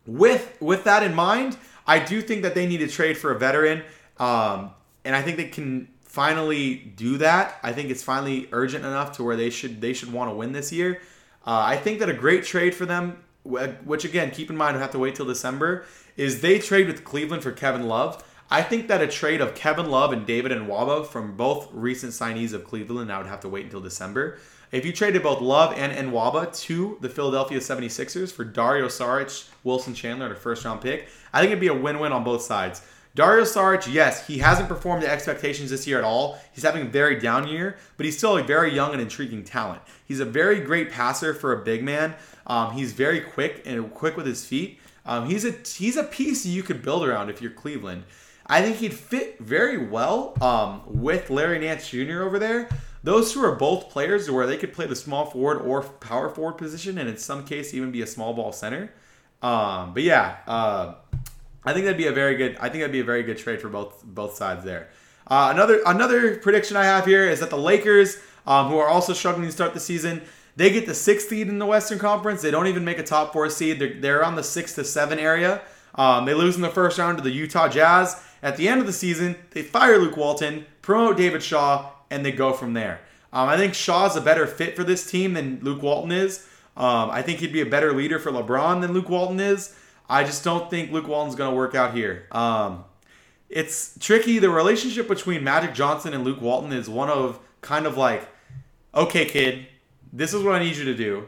with 0.06 0.56
with 0.62 0.84
that 0.86 1.04
in 1.04 1.14
mind, 1.14 1.58
I 1.88 2.00
do 2.00 2.22
think 2.22 2.44
that 2.44 2.56
they 2.56 2.68
need 2.68 2.78
to 2.78 2.88
trade 2.88 3.18
for 3.18 3.32
a 3.32 3.40
veteran, 3.40 3.84
um, 4.18 4.72
and 5.04 5.16
I 5.16 5.22
think 5.22 5.38
they 5.38 5.48
can 5.48 5.88
finally 6.15 6.75
do 6.75 7.17
that. 7.17 7.60
I 7.62 7.71
think 7.73 7.89
it's 7.89 8.04
finally 8.04 8.47
urgent 8.51 8.86
enough 8.86 9.17
to 9.17 9.23
where 9.23 9.36
they 9.36 9.49
should 9.49 9.82
they 9.82 9.93
should 9.93 10.12
want 10.12 10.32
to 10.32 10.36
win 10.36 10.54
this 10.54 10.71
year. 10.71 11.01
Uh, 11.45 11.62
I 11.73 11.78
think 11.78 11.99
that 11.99 12.10
a 12.10 12.13
great 12.13 12.43
trade 12.43 12.73
for 12.73 12.86
them 12.88 13.23
which 13.45 14.06
again, 14.06 14.32
keep 14.32 14.49
in 14.49 14.58
mind, 14.58 14.75
we 14.75 14.82
have 14.82 14.91
to 14.91 14.99
wait 14.99 15.15
till 15.15 15.25
December, 15.25 15.86
is 16.17 16.41
they 16.41 16.60
trade 16.60 16.88
with 16.88 17.04
Cleveland 17.04 17.43
for 17.43 17.51
Kevin 17.51 17.88
Love. 17.88 18.23
I 18.49 18.62
think 18.62 18.88
that 18.88 19.01
a 19.01 19.08
trade 19.08 19.41
of 19.41 19.56
Kevin 19.56 19.89
Love 19.89 20.13
and 20.13 20.25
David 20.25 20.51
Nwaba 20.51 21.06
from 21.06 21.36
both 21.36 21.69
recent 21.71 22.12
signees 22.13 22.54
of 22.54 22.63
Cleveland, 22.63 23.12
I 23.12 23.17
would 23.17 23.28
have 23.28 23.39
to 23.41 23.49
wait 23.49 23.65
until 23.65 23.82
December. 23.82 24.39
If 24.71 24.86
you 24.86 24.91
traded 24.91 25.23
both 25.23 25.41
Love 25.41 25.73
and 25.78 26.12
Nwaba 26.12 26.56
to 26.62 26.97
the 27.01 27.10
Philadelphia 27.10 27.60
76ers 27.60 28.32
for 28.32 28.43
Dario 28.43 28.88
Saric, 28.88 29.47
Wilson 29.63 29.93
Chandler, 29.93 30.28
and 30.28 30.36
a 30.36 30.39
first 30.39 30.65
round 30.65 30.82
pick, 30.82 31.08
I 31.32 31.39
think 31.39 31.51
it'd 31.51 31.62
be 31.62 31.67
a 31.67 31.73
win 31.73 31.99
win 31.99 32.12
on 32.12 32.23
both 32.23 32.41
sides. 32.41 32.82
Dario 33.15 33.45
Saric, 33.45 33.91
yes, 33.91 34.28
he 34.28 34.39
hasn't 34.39 34.67
performed 34.67 35.01
to 35.04 35.10
expectations 35.10 35.69
this 35.69 35.88
year 35.88 35.97
at 35.97 36.04
all. 36.04 36.38
He's 36.51 36.65
having 36.65 36.82
a 36.82 36.89
very 36.89 37.17
down 37.17 37.47
year, 37.47 37.78
but 37.95 38.06
he's 38.06 38.17
still 38.17 38.38
a 38.38 38.43
very 38.43 38.73
young 38.73 38.91
and 38.91 39.01
intriguing 39.01 39.45
talent. 39.45 39.82
He's 40.06 40.19
a 40.19 40.25
very 40.25 40.60
great 40.60 40.91
passer 40.91 41.34
for 41.34 41.54
a 41.54 41.63
big 41.63 41.82
man. 41.82 42.15
Um, 42.45 42.73
he's 42.73 42.91
very 42.91 43.21
quick 43.21 43.63
and 43.65 43.93
quick 43.93 44.17
with 44.17 44.25
his 44.25 44.45
feet. 44.45 44.80
Um, 45.06 45.30
he's 45.30 45.45
a 45.45 45.51
he's 45.51 45.95
a 45.95 46.04
piece 46.04 46.45
you 46.45 46.62
could 46.62 46.82
build 46.82 47.08
around 47.08 47.30
if 47.30 47.41
you're 47.41 47.51
Cleveland. 47.51 48.04
I 48.47 48.62
think 48.62 48.78
he'd 48.78 48.93
fit 48.93 49.39
very 49.39 49.78
well 49.78 50.36
um, 50.41 50.82
with 50.86 51.30
Larry 51.30 51.60
Nance 51.60 51.89
Jr. 51.89 52.21
over 52.21 52.38
there. 52.38 52.69
Those 53.01 53.32
two 53.32 53.43
are 53.43 53.56
both 53.56 53.89
players 53.89 54.30
where 54.30 54.45
they 54.45 54.58
could 54.58 54.73
play 54.73 54.88
the 54.88 54.95
small 54.95 55.25
forward 55.25 55.62
or 55.62 55.84
power 55.84 56.28
forward 56.28 56.58
position, 56.58 56.97
and 56.97 57.08
in 57.08 57.17
some 57.17 57.45
case 57.45 57.73
even 57.73 57.91
be 57.91 58.01
a 58.01 58.08
small 58.08 58.34
ball 58.34 58.51
center. 58.51 58.91
Um, 59.41 59.93
but 59.93 60.04
yeah, 60.04 60.38
uh, 60.47 60.95
I 61.65 61.73
think 61.73 61.86
that'd 61.86 61.97
be 61.97 62.08
a 62.08 62.12
very 62.12 62.36
good. 62.36 62.58
I 62.58 62.69
think 62.69 62.82
that'd 62.82 62.91
be 62.91 62.99
a 62.99 63.06
very 63.06 63.23
good 63.23 63.38
trade 63.38 63.62
for 63.62 63.69
both 63.69 64.04
both 64.04 64.36
sides 64.36 64.63
there. 64.63 64.89
Uh, 65.28 65.49
another 65.51 65.82
another 65.86 66.38
prediction 66.38 66.78
I 66.78 66.86
have 66.86 67.06
here 67.06 67.28
is 67.28 67.39
that 67.39 67.49
the 67.49 67.58
Lakers, 67.58 68.17
um, 68.45 68.69
who 68.69 68.78
are 68.78 68.88
also 68.88 69.13
struggling 69.13 69.47
to 69.47 69.51
start 69.51 69.73
the 69.73 69.80
season, 69.80 70.21
they 70.56 70.69
get 70.69 70.86
the 70.86 70.93
sixth 70.93 71.30
seed 71.30 71.47
in 71.47 71.58
the 71.58 71.65
Western 71.65 71.97
Conference. 71.97 72.41
They 72.41 72.51
don't 72.51 72.67
even 72.67 72.86
make 72.86 72.99
a 72.99 73.04
top 73.04 73.34
four 73.34 73.49
seed. 73.49 73.80
They're, 73.80 73.99
they're 73.99 74.23
on 74.23 74.36
the 74.36 74.43
six 74.43 74.75
to 74.75 74.84
seven 74.84 75.17
area. 75.17 75.62
Um, 75.95 76.25
they 76.25 76.34
lose 76.34 76.56
in 76.56 76.62
the 76.62 76.69
first 76.69 76.99
round 76.99 77.17
to 77.17 77.23
the 77.23 77.32
Utah 77.32 77.67
Jazz. 77.67 78.21
At 78.43 78.58
the 78.58 78.67
end 78.67 78.80
of 78.80 78.86
the 78.86 78.93
season, 78.93 79.36
they 79.51 79.63
fire 79.63 79.97
Luke 79.97 80.17
Walton, 80.17 80.65
promote 80.84 81.17
David 81.17 81.41
Shaw, 81.41 81.89
and 82.12 82.23
they 82.23 82.32
go 82.32 82.54
from 82.54 82.73
there. 82.73 82.99
Um, 83.34 83.49
I 83.49 83.58
think 83.58 83.73
Shaw's 83.73 84.15
a 84.15 84.21
better 84.21 84.45
fit 84.45 84.75
for 84.75 84.84
this 84.84 85.10
team 85.10 85.34
than 85.34 85.60
Luke 85.62 85.82
Walton 85.82 86.12
is. 86.12 86.47
Um, 86.78 87.10
I 87.10 87.21
think 87.21 87.39
he'd 87.39 87.54
be 87.54 87.62
a 87.62 87.65
better 87.65 87.91
leader 87.93 88.19
for 88.19 88.32
LeBron 88.32 88.82
than 88.82 88.93
Luke 88.93 89.10
Walton 89.10 89.39
is. 89.39 89.75
I 90.10 90.24
just 90.24 90.44
don't 90.44 90.70
think 90.70 90.91
Luke 90.91 91.08
Walton's 91.08 91.36
going 91.36 91.50
to 91.50 91.56
work 91.56 91.76
out 91.76 91.94
here. 91.94 92.28
Um, 92.32 92.86
it's 93.50 93.98
tricky. 94.00 94.39
The 94.39 94.50
relationship 94.50 95.08
between 95.08 95.44
Magic 95.44 95.74
Johnson 95.74 96.13
and 96.13 96.24
Luke 96.24 96.41
Walton 96.41 96.72
is 96.72 96.89
one 96.89 97.10
of 97.10 97.39
kind 97.62 97.86
of 97.86 97.98
like, 97.98 98.28
okay, 98.94 99.26
kid, 99.26 99.68
this 100.13 100.34
is 100.34 100.44
what 100.44 100.56
I 100.56 100.60
need 100.60 100.76
you 100.76 100.86
to 100.86 100.96
do. 100.96 101.28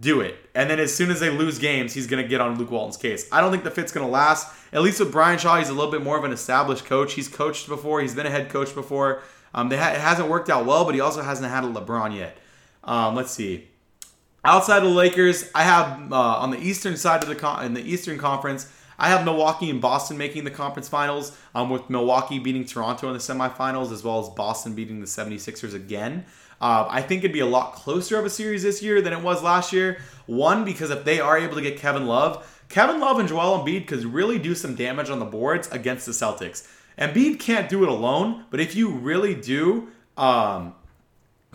Do 0.00 0.20
it. 0.20 0.36
And 0.54 0.70
then 0.70 0.80
as 0.80 0.94
soon 0.94 1.10
as 1.10 1.20
they 1.20 1.28
lose 1.28 1.58
games, 1.58 1.92
he's 1.92 2.06
going 2.06 2.22
to 2.22 2.28
get 2.28 2.40
on 2.40 2.58
Luke 2.58 2.70
Walton's 2.70 2.96
case. 2.96 3.28
I 3.30 3.40
don't 3.40 3.50
think 3.50 3.64
the 3.64 3.70
fit's 3.70 3.92
going 3.92 4.06
to 4.06 4.10
last. 4.10 4.50
At 4.72 4.82
least 4.82 4.98
with 4.98 5.12
Brian 5.12 5.38
Shaw, 5.38 5.58
he's 5.58 5.68
a 5.68 5.74
little 5.74 5.90
bit 5.90 6.02
more 6.02 6.16
of 6.16 6.24
an 6.24 6.32
established 6.32 6.86
coach. 6.86 7.12
He's 7.12 7.28
coached 7.28 7.68
before, 7.68 8.00
he's 8.00 8.14
been 8.14 8.26
a 8.26 8.30
head 8.30 8.48
coach 8.48 8.74
before. 8.74 9.22
Um, 9.52 9.70
ha- 9.70 9.92
it 9.92 10.00
hasn't 10.00 10.28
worked 10.28 10.48
out 10.50 10.64
well, 10.66 10.84
but 10.84 10.94
he 10.94 11.00
also 11.00 11.22
hasn't 11.22 11.48
had 11.48 11.64
a 11.64 11.68
LeBron 11.68 12.16
yet. 12.16 12.36
Um, 12.82 13.14
let's 13.14 13.30
see. 13.30 13.68
Outside 14.44 14.78
of 14.78 14.84
the 14.84 14.90
Lakers, 14.90 15.50
I 15.54 15.62
have 15.62 16.12
uh, 16.12 16.16
on 16.16 16.50
the 16.50 16.58
eastern 16.58 16.98
side 16.98 17.22
of 17.22 17.28
the 17.28 17.34
con- 17.34 17.64
in 17.64 17.72
the 17.72 17.80
Eastern 17.80 18.18
Conference, 18.18 18.70
I 18.98 19.08
have 19.08 19.24
Milwaukee 19.24 19.70
and 19.70 19.80
Boston 19.80 20.18
making 20.18 20.44
the 20.44 20.50
conference 20.50 20.88
finals, 20.88 21.36
um, 21.54 21.70
with 21.70 21.88
Milwaukee 21.88 22.38
beating 22.38 22.64
Toronto 22.64 23.08
in 23.08 23.14
the 23.14 23.18
semifinals, 23.18 23.90
as 23.90 24.04
well 24.04 24.20
as 24.20 24.28
Boston 24.28 24.74
beating 24.74 25.00
the 25.00 25.06
76ers 25.06 25.74
again. 25.74 26.26
Uh, 26.60 26.86
I 26.88 27.02
think 27.02 27.20
it'd 27.20 27.32
be 27.32 27.40
a 27.40 27.46
lot 27.46 27.74
closer 27.74 28.18
of 28.18 28.24
a 28.26 28.30
series 28.30 28.62
this 28.62 28.82
year 28.82 29.00
than 29.00 29.12
it 29.12 29.22
was 29.22 29.42
last 29.42 29.72
year. 29.72 29.98
One, 30.26 30.64
because 30.64 30.90
if 30.90 31.04
they 31.04 31.20
are 31.20 31.38
able 31.38 31.56
to 31.56 31.62
get 31.62 31.78
Kevin 31.78 32.06
Love, 32.06 32.62
Kevin 32.68 33.00
Love 33.00 33.18
and 33.18 33.28
Joel 33.28 33.64
Embiid 33.64 33.86
could 33.86 34.04
really 34.04 34.38
do 34.38 34.54
some 34.54 34.74
damage 34.74 35.10
on 35.10 35.18
the 35.18 35.24
boards 35.24 35.68
against 35.72 36.06
the 36.06 36.12
Celtics. 36.12 36.68
Embiid 36.98 37.40
can't 37.40 37.68
do 37.68 37.82
it 37.82 37.88
alone, 37.88 38.44
but 38.50 38.60
if 38.60 38.76
you 38.76 38.90
really 38.90 39.34
do 39.34 39.88
um, 40.16 40.74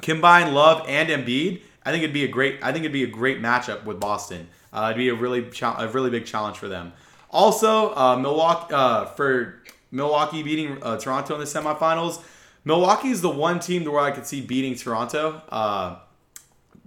combine 0.02 0.54
Love 0.54 0.86
and 0.88 1.10
Embiid, 1.10 1.62
I 1.86 1.92
think 1.92 2.04
it'd 2.04 2.14
be 2.14 2.24
a 2.24 2.28
great. 2.28 2.60
I 2.62 2.72
think 2.72 2.84
it'd 2.84 2.94
be 2.94 3.04
a 3.04 3.08
great 3.08 3.42
matchup 3.42 3.86
with 3.86 4.00
Boston. 4.00 4.48
Uh, 4.72 4.92
it'd 4.92 4.98
be 4.98 5.10
a 5.10 5.16
really 5.16 5.50
a 5.62 5.88
really 5.88 6.10
big 6.10 6.26
challenge 6.26 6.58
for 6.58 6.68
them. 6.68 6.94
Also, 7.32 7.96
uh, 7.96 8.16
Milwaukee 8.16 8.74
uh, 8.74 9.06
for 9.06 9.62
Milwaukee 9.92 10.44
beating 10.44 10.78
uh, 10.82 10.98
Toronto 10.98 11.36
in 11.36 11.40
the 11.40 11.46
semifinals. 11.46 12.22
Milwaukee 12.66 13.10
is 13.10 13.22
the 13.22 13.30
one 13.30 13.60
team 13.60 13.86
where 13.86 14.02
I 14.02 14.12
could 14.12 14.26
see 14.26 14.42
beating 14.42 14.76
Toronto. 14.76 15.42
Uh, 15.50 15.98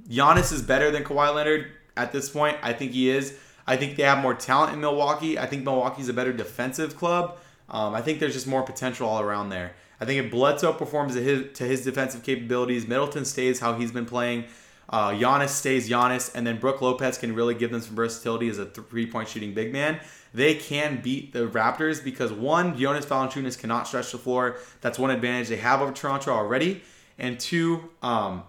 Giannis 0.09 0.53
is 0.53 0.63
better 0.63 0.91
than 0.91 1.05
Kawhi 1.05 1.35
Leonard 1.35 1.73
at 1.97 2.13
this 2.13 2.29
point. 2.29 2.59
I 2.63 2.73
think 2.73 2.93
he 2.93 3.09
is. 3.09 3.39
I 3.67 3.77
think 3.77 3.97
they 3.97 4.03
have 4.03 4.19
more 4.19 4.35
talent 4.35 4.73
in 4.73 4.81
Milwaukee. 4.81 5.39
I 5.39 5.47
think 5.47 5.65
Milwaukee's 5.65 6.09
a 6.09 6.13
better 6.13 6.33
defensive 6.33 6.97
club. 6.97 7.39
Um, 7.69 7.95
I 7.95 8.03
think 8.03 8.21
there's 8.21 8.35
just 8.35 8.47
more 8.47 8.63
potential 8.63 9.09
all 9.09 9.21
around 9.21 9.51
there. 9.51 9.75
I 10.01 10.05
think 10.05 10.25
if 10.25 10.31
Bledsoe 10.33 10.73
performs 10.73 11.15
to 11.15 11.23
his, 11.23 11.57
to 11.59 11.65
his 11.65 11.85
defensive 11.85 12.25
capabilities, 12.25 12.89
Middleton 12.89 13.25
stays 13.25 13.61
how 13.61 13.75
he's 13.75 13.93
been 13.93 14.05
playing, 14.05 14.45
uh, 14.89 15.11
Giannis 15.11 15.51
stays 15.51 15.89
Giannis, 15.89 16.35
and 16.35 16.47
then 16.47 16.59
Brook 16.59 16.81
Lopez 16.81 17.19
can 17.19 17.35
really 17.35 17.55
give 17.55 17.71
them 17.71 17.81
some 17.81 17.95
versatility 17.95 18.49
as 18.49 18.59
a 18.59 18.67
three 18.67 19.07
point 19.07 19.29
shooting 19.29 19.55
big 19.55 19.73
man. 19.73 20.01
They 20.35 20.55
can 20.55 21.01
beat 21.03 21.33
the 21.33 21.47
Raptors 21.47 22.03
because 22.03 22.33
one, 22.33 22.77
Jonas 22.77 23.07
Valanciunas 23.07 23.59
cannot 23.59 23.87
stretch 23.87 24.13
the 24.13 24.19
floor. 24.19 24.57
That's 24.81 24.99
one 24.99 25.11
advantage 25.11 25.49
they 25.49 25.57
have 25.57 25.83
over 25.83 25.93
Toronto 25.93 26.33
already. 26.33 26.83
And 27.19 27.39
two, 27.39 27.91
um, 28.03 28.45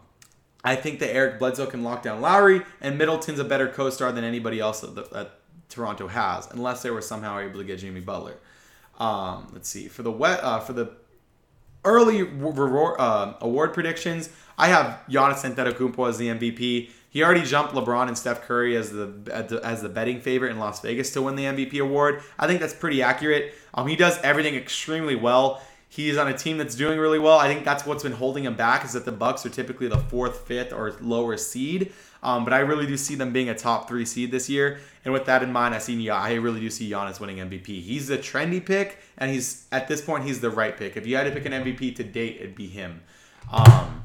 I 0.63 0.75
think 0.75 0.99
that 0.99 1.13
Eric 1.13 1.39
Bledsoe 1.39 1.65
can 1.65 1.83
lock 1.83 2.03
down 2.03 2.21
Lowry, 2.21 2.61
and 2.79 2.97
Middleton's 2.97 3.39
a 3.39 3.43
better 3.43 3.67
co-star 3.67 4.13
than 4.13 4.23
anybody 4.23 4.59
else 4.59 4.79
that, 4.79 5.11
that 5.11 5.39
Toronto 5.67 6.07
has, 6.07 6.47
unless 6.51 6.81
they 6.81 6.89
were 6.89 7.01
somehow 7.01 7.39
able 7.39 7.59
to 7.59 7.65
get 7.65 7.79
Jimmy 7.79 7.99
Butler. 7.99 8.37
Um, 8.99 9.49
let's 9.51 9.67
see 9.67 9.87
for 9.87 10.03
the 10.03 10.11
wet 10.11 10.41
uh, 10.43 10.59
for 10.59 10.73
the 10.73 10.91
early 11.83 12.21
uh, 12.21 13.33
award 13.41 13.73
predictions. 13.73 14.29
I 14.57 14.67
have 14.67 15.01
Giannis 15.09 15.43
Antetokounmpo 15.43 16.09
as 16.09 16.17
the 16.17 16.27
MVP. 16.27 16.89
He 17.09 17.23
already 17.23 17.43
jumped 17.43 17.73
LeBron 17.73 18.07
and 18.07 18.17
Steph 18.17 18.41
Curry 18.41 18.75
as 18.75 18.91
the 18.91 19.61
as 19.63 19.81
the 19.81 19.89
betting 19.89 20.19
favorite 20.19 20.49
in 20.51 20.59
Las 20.59 20.81
Vegas 20.81 21.11
to 21.13 21.21
win 21.21 21.35
the 21.35 21.43
MVP 21.43 21.79
award. 21.79 22.23
I 22.39 22.47
think 22.47 22.59
that's 22.59 22.73
pretty 22.73 23.03
accurate. 23.03 23.53
Um, 23.73 23.87
he 23.87 23.95
does 23.95 24.17
everything 24.23 24.55
extremely 24.55 25.15
well. 25.15 25.61
He's 25.89 26.17
on 26.17 26.27
a 26.27 26.35
team 26.35 26.57
that's 26.57 26.73
doing 26.73 26.97
really 26.97 27.19
well. 27.19 27.37
I 27.37 27.47
think 27.47 27.65
that's 27.65 27.85
what's 27.85 28.01
been 28.01 28.13
holding 28.13 28.45
him 28.45 28.55
back 28.55 28.83
is 28.83 28.93
that 28.93 29.05
the 29.05 29.11
Bucks 29.11 29.45
are 29.45 29.49
typically 29.49 29.87
the 29.87 29.99
fourth, 29.99 30.39
fifth, 30.47 30.73
or 30.73 30.95
lower 31.01 31.37
seed. 31.37 31.93
Um, 32.23 32.45
but 32.45 32.53
I 32.53 32.59
really 32.59 32.87
do 32.87 32.97
see 32.97 33.13
them 33.13 33.31
being 33.31 33.49
a 33.49 33.53
top 33.53 33.87
three 33.87 34.05
seed 34.05 34.31
this 34.31 34.49
year. 34.49 34.79
And 35.05 35.13
with 35.13 35.25
that 35.25 35.43
in 35.43 35.51
mind, 35.51 35.75
I 35.75 35.77
see 35.77 36.09
I 36.09 36.33
really 36.33 36.61
do 36.61 36.71
see 36.71 36.89
Giannis 36.89 37.19
winning 37.19 37.37
MVP. 37.37 37.81
He's 37.81 38.09
a 38.09 38.17
trendy 38.17 38.65
pick, 38.65 38.97
and 39.19 39.29
he's 39.29 39.67
at 39.71 39.87
this 39.87 40.01
point 40.01 40.23
he's 40.23 40.39
the 40.39 40.49
right 40.49 40.75
pick. 40.75 40.97
If 40.97 41.05
you 41.05 41.15
had 41.15 41.25
to 41.25 41.31
pick 41.31 41.45
an 41.45 41.51
MVP 41.51 41.95
to 41.97 42.03
date, 42.03 42.37
it'd 42.39 42.55
be 42.55 42.67
him. 42.67 43.03
Um, 43.51 44.03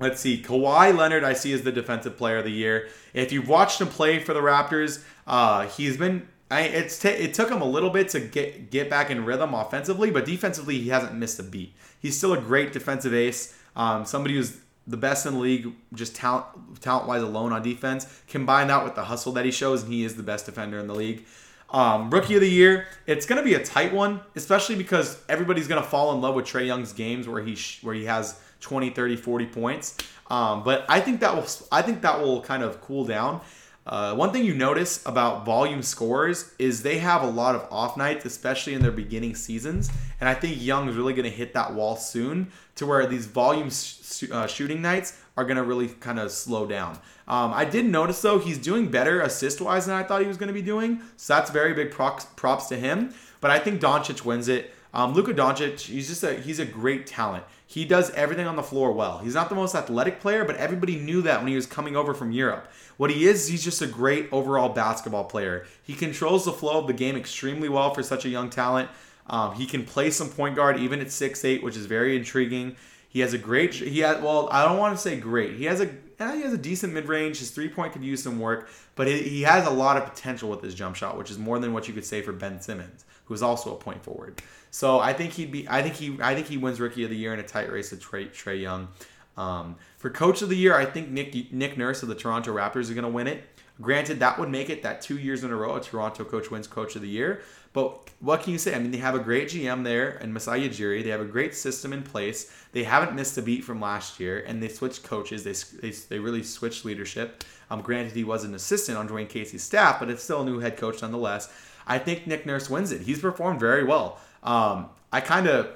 Let's 0.00 0.20
see. 0.20 0.40
Kawhi 0.40 0.96
Leonard, 0.96 1.24
I 1.24 1.32
see 1.32 1.52
as 1.52 1.62
the 1.62 1.72
defensive 1.72 2.16
player 2.16 2.38
of 2.38 2.44
the 2.44 2.52
year. 2.52 2.88
If 3.14 3.32
you've 3.32 3.48
watched 3.48 3.80
him 3.80 3.88
play 3.88 4.20
for 4.20 4.32
the 4.32 4.40
Raptors, 4.40 5.02
uh, 5.26 5.66
he's 5.66 5.96
been. 5.96 6.28
I, 6.50 6.62
it's 6.62 6.98
t- 6.98 7.08
it 7.08 7.34
took 7.34 7.50
him 7.50 7.60
a 7.60 7.66
little 7.66 7.90
bit 7.90 8.08
to 8.10 8.20
get 8.20 8.70
get 8.70 8.88
back 8.88 9.10
in 9.10 9.24
rhythm 9.24 9.52
offensively, 9.54 10.10
but 10.10 10.24
defensively 10.24 10.78
he 10.78 10.88
hasn't 10.88 11.14
missed 11.14 11.38
a 11.38 11.42
beat. 11.42 11.74
He's 12.00 12.16
still 12.16 12.32
a 12.32 12.40
great 12.40 12.72
defensive 12.72 13.12
ace. 13.12 13.58
Um, 13.76 14.04
somebody 14.06 14.34
who's 14.34 14.58
the 14.86 14.96
best 14.96 15.26
in 15.26 15.34
the 15.34 15.40
league, 15.40 15.72
just 15.92 16.14
talent 16.14 16.46
talent 16.80 17.06
wise 17.06 17.22
alone 17.22 17.52
on 17.52 17.62
defense. 17.62 18.22
Combine 18.28 18.68
that 18.68 18.84
with 18.84 18.94
the 18.94 19.04
hustle 19.04 19.32
that 19.32 19.44
he 19.44 19.50
shows, 19.50 19.82
and 19.82 19.92
he 19.92 20.04
is 20.04 20.16
the 20.16 20.22
best 20.22 20.46
defender 20.46 20.78
in 20.78 20.86
the 20.86 20.94
league. 20.94 21.26
Um, 21.70 22.08
rookie 22.08 22.34
of 22.34 22.40
the 22.40 22.48
year, 22.48 22.86
it's 23.06 23.26
going 23.26 23.38
to 23.38 23.44
be 23.44 23.52
a 23.52 23.62
tight 23.62 23.92
one, 23.92 24.20
especially 24.34 24.76
because 24.76 25.22
everybody's 25.28 25.68
going 25.68 25.82
to 25.82 25.86
fall 25.86 26.14
in 26.14 26.22
love 26.22 26.34
with 26.34 26.46
Trae 26.46 26.66
Young's 26.66 26.94
games 26.94 27.28
where 27.28 27.42
he 27.42 27.56
sh- 27.56 27.82
where 27.82 27.94
he 27.94 28.06
has 28.06 28.40
20, 28.60 28.90
30, 28.90 29.16
40 29.16 29.46
points. 29.46 29.96
Um, 30.30 30.62
but 30.62 30.84
I 30.88 31.00
think 31.00 31.20
that 31.20 31.34
will 31.34 31.46
I 31.72 31.82
think 31.82 32.02
that 32.02 32.20
will 32.20 32.42
kind 32.42 32.62
of 32.62 32.80
cool 32.80 33.04
down. 33.04 33.40
Uh, 33.88 34.14
one 34.14 34.30
thing 34.30 34.44
you 34.44 34.52
notice 34.52 35.04
about 35.06 35.46
volume 35.46 35.82
scores 35.82 36.52
is 36.58 36.82
they 36.82 36.98
have 36.98 37.22
a 37.22 37.26
lot 37.26 37.54
of 37.54 37.66
off 37.72 37.96
nights, 37.96 38.26
especially 38.26 38.74
in 38.74 38.82
their 38.82 38.92
beginning 38.92 39.34
seasons. 39.34 39.90
And 40.20 40.28
I 40.28 40.34
think 40.34 40.62
Young 40.62 40.90
is 40.90 40.96
really 40.96 41.14
going 41.14 41.24
to 41.24 41.34
hit 41.34 41.54
that 41.54 41.72
wall 41.72 41.96
soon 41.96 42.52
to 42.74 42.84
where 42.84 43.06
these 43.06 43.24
volume 43.24 43.70
sh- 43.70 44.24
uh, 44.30 44.46
shooting 44.46 44.82
nights 44.82 45.18
are 45.38 45.44
going 45.44 45.56
to 45.56 45.62
really 45.62 45.88
kind 45.88 46.18
of 46.18 46.30
slow 46.30 46.66
down. 46.66 46.98
Um, 47.26 47.54
I 47.54 47.64
did 47.64 47.86
notice 47.86 48.20
though 48.20 48.38
he's 48.38 48.58
doing 48.58 48.90
better 48.90 49.22
assist 49.22 49.60
wise 49.60 49.86
than 49.86 49.94
I 49.94 50.02
thought 50.02 50.20
he 50.20 50.28
was 50.28 50.36
going 50.36 50.48
to 50.48 50.54
be 50.54 50.62
doing, 50.62 51.00
so 51.16 51.34
that's 51.34 51.50
very 51.50 51.72
big 51.72 51.90
props, 51.90 52.26
props 52.36 52.66
to 52.66 52.76
him. 52.76 53.14
But 53.40 53.50
I 53.50 53.58
think 53.58 53.80
Doncic 53.80 54.24
wins 54.24 54.48
it. 54.48 54.74
Um, 54.92 55.14
Luka 55.14 55.32
Doncic, 55.32 55.80
he's 55.80 56.08
just 56.08 56.24
a 56.24 56.34
he's 56.34 56.58
a 56.58 56.64
great 56.64 57.06
talent. 57.06 57.44
He 57.70 57.84
does 57.84 58.10
everything 58.12 58.46
on 58.46 58.56
the 58.56 58.62
floor 58.62 58.92
well. 58.92 59.18
He's 59.18 59.34
not 59.34 59.50
the 59.50 59.54
most 59.54 59.74
athletic 59.74 60.20
player, 60.20 60.42
but 60.42 60.56
everybody 60.56 60.96
knew 60.96 61.20
that 61.20 61.40
when 61.40 61.48
he 61.48 61.54
was 61.54 61.66
coming 61.66 61.96
over 61.96 62.14
from 62.14 62.32
Europe. 62.32 62.66
What 62.96 63.10
he 63.10 63.26
is, 63.26 63.46
he's 63.46 63.62
just 63.62 63.82
a 63.82 63.86
great 63.86 64.26
overall 64.32 64.70
basketball 64.70 65.24
player. 65.24 65.66
He 65.82 65.92
controls 65.92 66.46
the 66.46 66.52
flow 66.52 66.80
of 66.80 66.86
the 66.86 66.94
game 66.94 67.14
extremely 67.14 67.68
well 67.68 67.92
for 67.92 68.02
such 68.02 68.24
a 68.24 68.30
young 68.30 68.48
talent. 68.48 68.88
Um, 69.26 69.54
he 69.54 69.66
can 69.66 69.84
play 69.84 70.10
some 70.10 70.30
point 70.30 70.56
guard 70.56 70.78
even 70.78 71.00
at 71.00 71.12
six 71.12 71.44
eight, 71.44 71.62
which 71.62 71.76
is 71.76 71.84
very 71.84 72.16
intriguing. 72.16 72.74
He 73.10 73.20
has 73.20 73.34
a 73.34 73.38
great. 73.38 73.74
He 73.74 73.98
has 73.98 74.22
well, 74.22 74.48
I 74.50 74.64
don't 74.64 74.78
want 74.78 74.96
to 74.96 75.02
say 75.02 75.20
great. 75.20 75.56
He 75.56 75.66
has 75.66 75.82
a 75.82 75.86
he 75.86 76.42
has 76.42 76.54
a 76.54 76.58
decent 76.58 76.94
mid 76.94 77.04
range. 77.04 77.38
His 77.38 77.50
three 77.50 77.68
point 77.68 77.92
could 77.92 78.02
use 78.02 78.22
some 78.22 78.40
work, 78.40 78.70
but 78.96 79.06
he 79.06 79.42
has 79.42 79.66
a 79.66 79.70
lot 79.70 79.98
of 79.98 80.06
potential 80.06 80.48
with 80.48 80.62
his 80.62 80.74
jump 80.74 80.96
shot, 80.96 81.18
which 81.18 81.30
is 81.30 81.38
more 81.38 81.58
than 81.58 81.74
what 81.74 81.86
you 81.86 81.92
could 81.92 82.06
say 82.06 82.22
for 82.22 82.32
Ben 82.32 82.62
Simmons, 82.62 83.04
who 83.28 83.34
is 83.34 83.42
also 83.42 83.74
a 83.74 83.76
point 83.76 84.02
forward. 84.02 84.42
So 84.70 84.98
I 84.98 85.12
think 85.12 85.32
he'd 85.32 85.52
be. 85.52 85.68
I 85.68 85.82
think 85.82 85.94
he. 85.94 86.18
I 86.20 86.34
think 86.34 86.46
he 86.46 86.56
wins 86.56 86.80
Rookie 86.80 87.04
of 87.04 87.10
the 87.10 87.16
Year 87.16 87.32
in 87.32 87.40
a 87.40 87.44
tight 87.44 87.70
race 87.70 87.90
with 87.90 88.02
Trae, 88.02 88.60
Young. 88.60 88.88
Um, 89.36 89.76
for 89.98 90.10
Coach 90.10 90.42
of 90.42 90.48
the 90.48 90.56
Year, 90.56 90.74
I 90.74 90.84
think 90.84 91.10
Nick 91.10 91.52
Nick 91.52 91.78
Nurse 91.78 92.02
of 92.02 92.08
the 92.08 92.14
Toronto 92.14 92.52
Raptors 92.54 92.82
is 92.82 92.90
going 92.90 93.04
to 93.04 93.08
win 93.08 93.26
it. 93.26 93.44
Granted, 93.80 94.18
that 94.18 94.38
would 94.40 94.48
make 94.48 94.70
it 94.70 94.82
that 94.82 95.00
two 95.00 95.18
years 95.18 95.44
in 95.44 95.52
a 95.52 95.56
row 95.56 95.76
a 95.76 95.80
Toronto 95.80 96.24
coach 96.24 96.50
wins 96.50 96.66
Coach 96.66 96.96
of 96.96 97.02
the 97.02 97.08
Year. 97.08 97.42
But 97.72 98.10
what 98.18 98.42
can 98.42 98.52
you 98.52 98.58
say? 98.58 98.74
I 98.74 98.78
mean, 98.80 98.90
they 98.90 98.98
have 98.98 99.14
a 99.14 99.20
great 99.20 99.48
GM 99.48 99.84
there 99.84 100.16
and 100.16 100.34
Masai 100.34 100.68
Ujiri. 100.68 101.04
They 101.04 101.10
have 101.10 101.20
a 101.20 101.24
great 101.26 101.54
system 101.54 101.92
in 101.92 102.02
place. 102.02 102.52
They 102.72 102.82
haven't 102.82 103.14
missed 103.14 103.38
a 103.38 103.42
beat 103.42 103.62
from 103.62 103.80
last 103.80 104.18
year, 104.18 104.42
and 104.46 104.60
they 104.60 104.68
switched 104.68 105.04
coaches. 105.04 105.44
They 105.44 105.52
they, 105.80 105.94
they 106.08 106.18
really 106.18 106.42
switched 106.42 106.84
leadership. 106.84 107.44
Um, 107.70 107.82
granted, 107.82 108.14
he 108.14 108.24
was 108.24 108.44
an 108.44 108.54
assistant 108.54 108.98
on 108.98 109.08
Dwane 109.08 109.28
Casey's 109.28 109.62
staff, 109.62 110.00
but 110.00 110.10
it's 110.10 110.24
still 110.24 110.40
a 110.40 110.44
new 110.44 110.58
head 110.58 110.76
coach 110.76 111.02
nonetheless. 111.02 111.52
I 111.88 111.98
think 111.98 112.26
Nick 112.26 112.46
Nurse 112.46 112.68
wins 112.70 112.92
it. 112.92 113.00
He's 113.00 113.20
performed 113.20 113.58
very 113.58 113.82
well. 113.82 114.20
Um, 114.42 114.90
I 115.12 115.20
kind 115.20 115.48
of, 115.48 115.70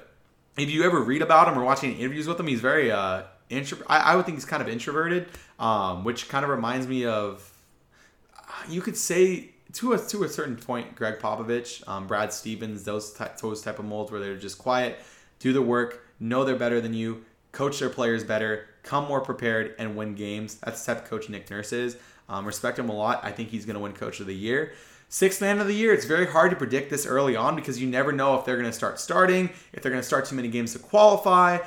if 0.57 0.69
you 0.69 0.83
ever 0.83 1.01
read 1.01 1.21
about 1.21 1.47
him 1.47 1.57
or 1.57 1.63
watching 1.63 1.97
interviews 1.97 2.27
with 2.27 2.39
him, 2.39 2.47
he's 2.47 2.61
very 2.61 2.91
uh, 2.91 3.23
intro. 3.49 3.79
I, 3.87 3.99
I 3.99 4.15
would 4.15 4.25
think 4.25 4.37
he's 4.37 4.45
kind 4.45 4.61
of 4.61 4.69
introverted, 4.69 5.27
um, 5.59 6.03
which 6.03 6.29
kind 6.29 6.45
of 6.45 6.51
reminds 6.51 6.87
me 6.87 7.05
of. 7.05 7.49
You 8.69 8.81
could 8.81 8.95
say 8.95 9.49
to 9.73 9.93
a 9.93 9.97
to 9.97 10.23
a 10.23 10.29
certain 10.29 10.55
point, 10.55 10.95
Gregg 10.95 11.19
Popovich, 11.19 11.85
um, 11.87 12.05
Brad 12.05 12.31
Stevens, 12.31 12.83
those 12.83 13.13
ty- 13.13 13.31
those 13.41 13.61
type 13.61 13.79
of 13.79 13.85
molds 13.85 14.11
where 14.11 14.21
they're 14.21 14.37
just 14.37 14.59
quiet, 14.59 14.99
do 15.39 15.51
the 15.51 15.61
work, 15.61 16.05
know 16.19 16.45
they're 16.45 16.55
better 16.55 16.79
than 16.79 16.93
you, 16.93 17.25
coach 17.51 17.79
their 17.79 17.89
players 17.89 18.23
better, 18.23 18.67
come 18.83 19.07
more 19.07 19.21
prepared, 19.21 19.75
and 19.79 19.97
win 19.97 20.13
games. 20.13 20.55
That's 20.55 20.85
the 20.85 20.93
type 20.93 21.03
of 21.03 21.09
coach 21.09 21.27
Nick 21.29 21.49
Nurse 21.49 21.73
is. 21.73 21.97
Um, 22.29 22.45
respect 22.45 22.79
him 22.79 22.89
a 22.89 22.93
lot. 22.93 23.19
I 23.23 23.31
think 23.31 23.49
he's 23.49 23.65
going 23.65 23.75
to 23.75 23.79
win 23.81 23.93
Coach 23.93 24.19
of 24.19 24.27
the 24.27 24.35
Year. 24.35 24.73
Sixth 25.13 25.41
man 25.41 25.59
of 25.59 25.67
the 25.67 25.75
year, 25.75 25.93
it's 25.93 26.05
very 26.05 26.25
hard 26.25 26.49
to 26.49 26.57
predict 26.57 26.89
this 26.89 27.05
early 27.05 27.35
on 27.35 27.55
because 27.55 27.79
you 27.79 27.87
never 27.87 28.11
know 28.11 28.33
if 28.39 28.45
they're 28.45 28.57
going 28.57 28.65
to 28.67 28.73
start 28.73 28.99
starting, 28.99 29.51
if 29.71 29.83
they're 29.83 29.91
going 29.91 30.01
to 30.01 30.07
start 30.07 30.25
too 30.25 30.35
many 30.35 30.47
games 30.47 30.73
to 30.73 30.79
qualify, 30.79 31.59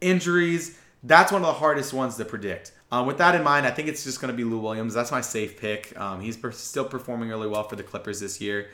injuries. 0.00 0.78
That's 1.02 1.30
one 1.30 1.42
of 1.42 1.46
the 1.46 1.52
hardest 1.52 1.92
ones 1.92 2.16
to 2.16 2.24
predict. 2.24 2.72
Um, 2.90 3.06
with 3.06 3.18
that 3.18 3.34
in 3.34 3.44
mind, 3.44 3.66
I 3.66 3.72
think 3.72 3.88
it's 3.88 4.04
just 4.04 4.22
going 4.22 4.32
to 4.32 4.36
be 4.36 4.42
Lou 4.42 4.58
Williams. 4.58 4.94
That's 4.94 5.10
my 5.10 5.20
safe 5.20 5.60
pick. 5.60 6.00
Um, 6.00 6.22
he's 6.22 6.38
per- 6.38 6.50
still 6.50 6.86
performing 6.86 7.28
really 7.28 7.46
well 7.46 7.62
for 7.62 7.76
the 7.76 7.82
Clippers 7.82 8.20
this 8.20 8.40
year. 8.40 8.68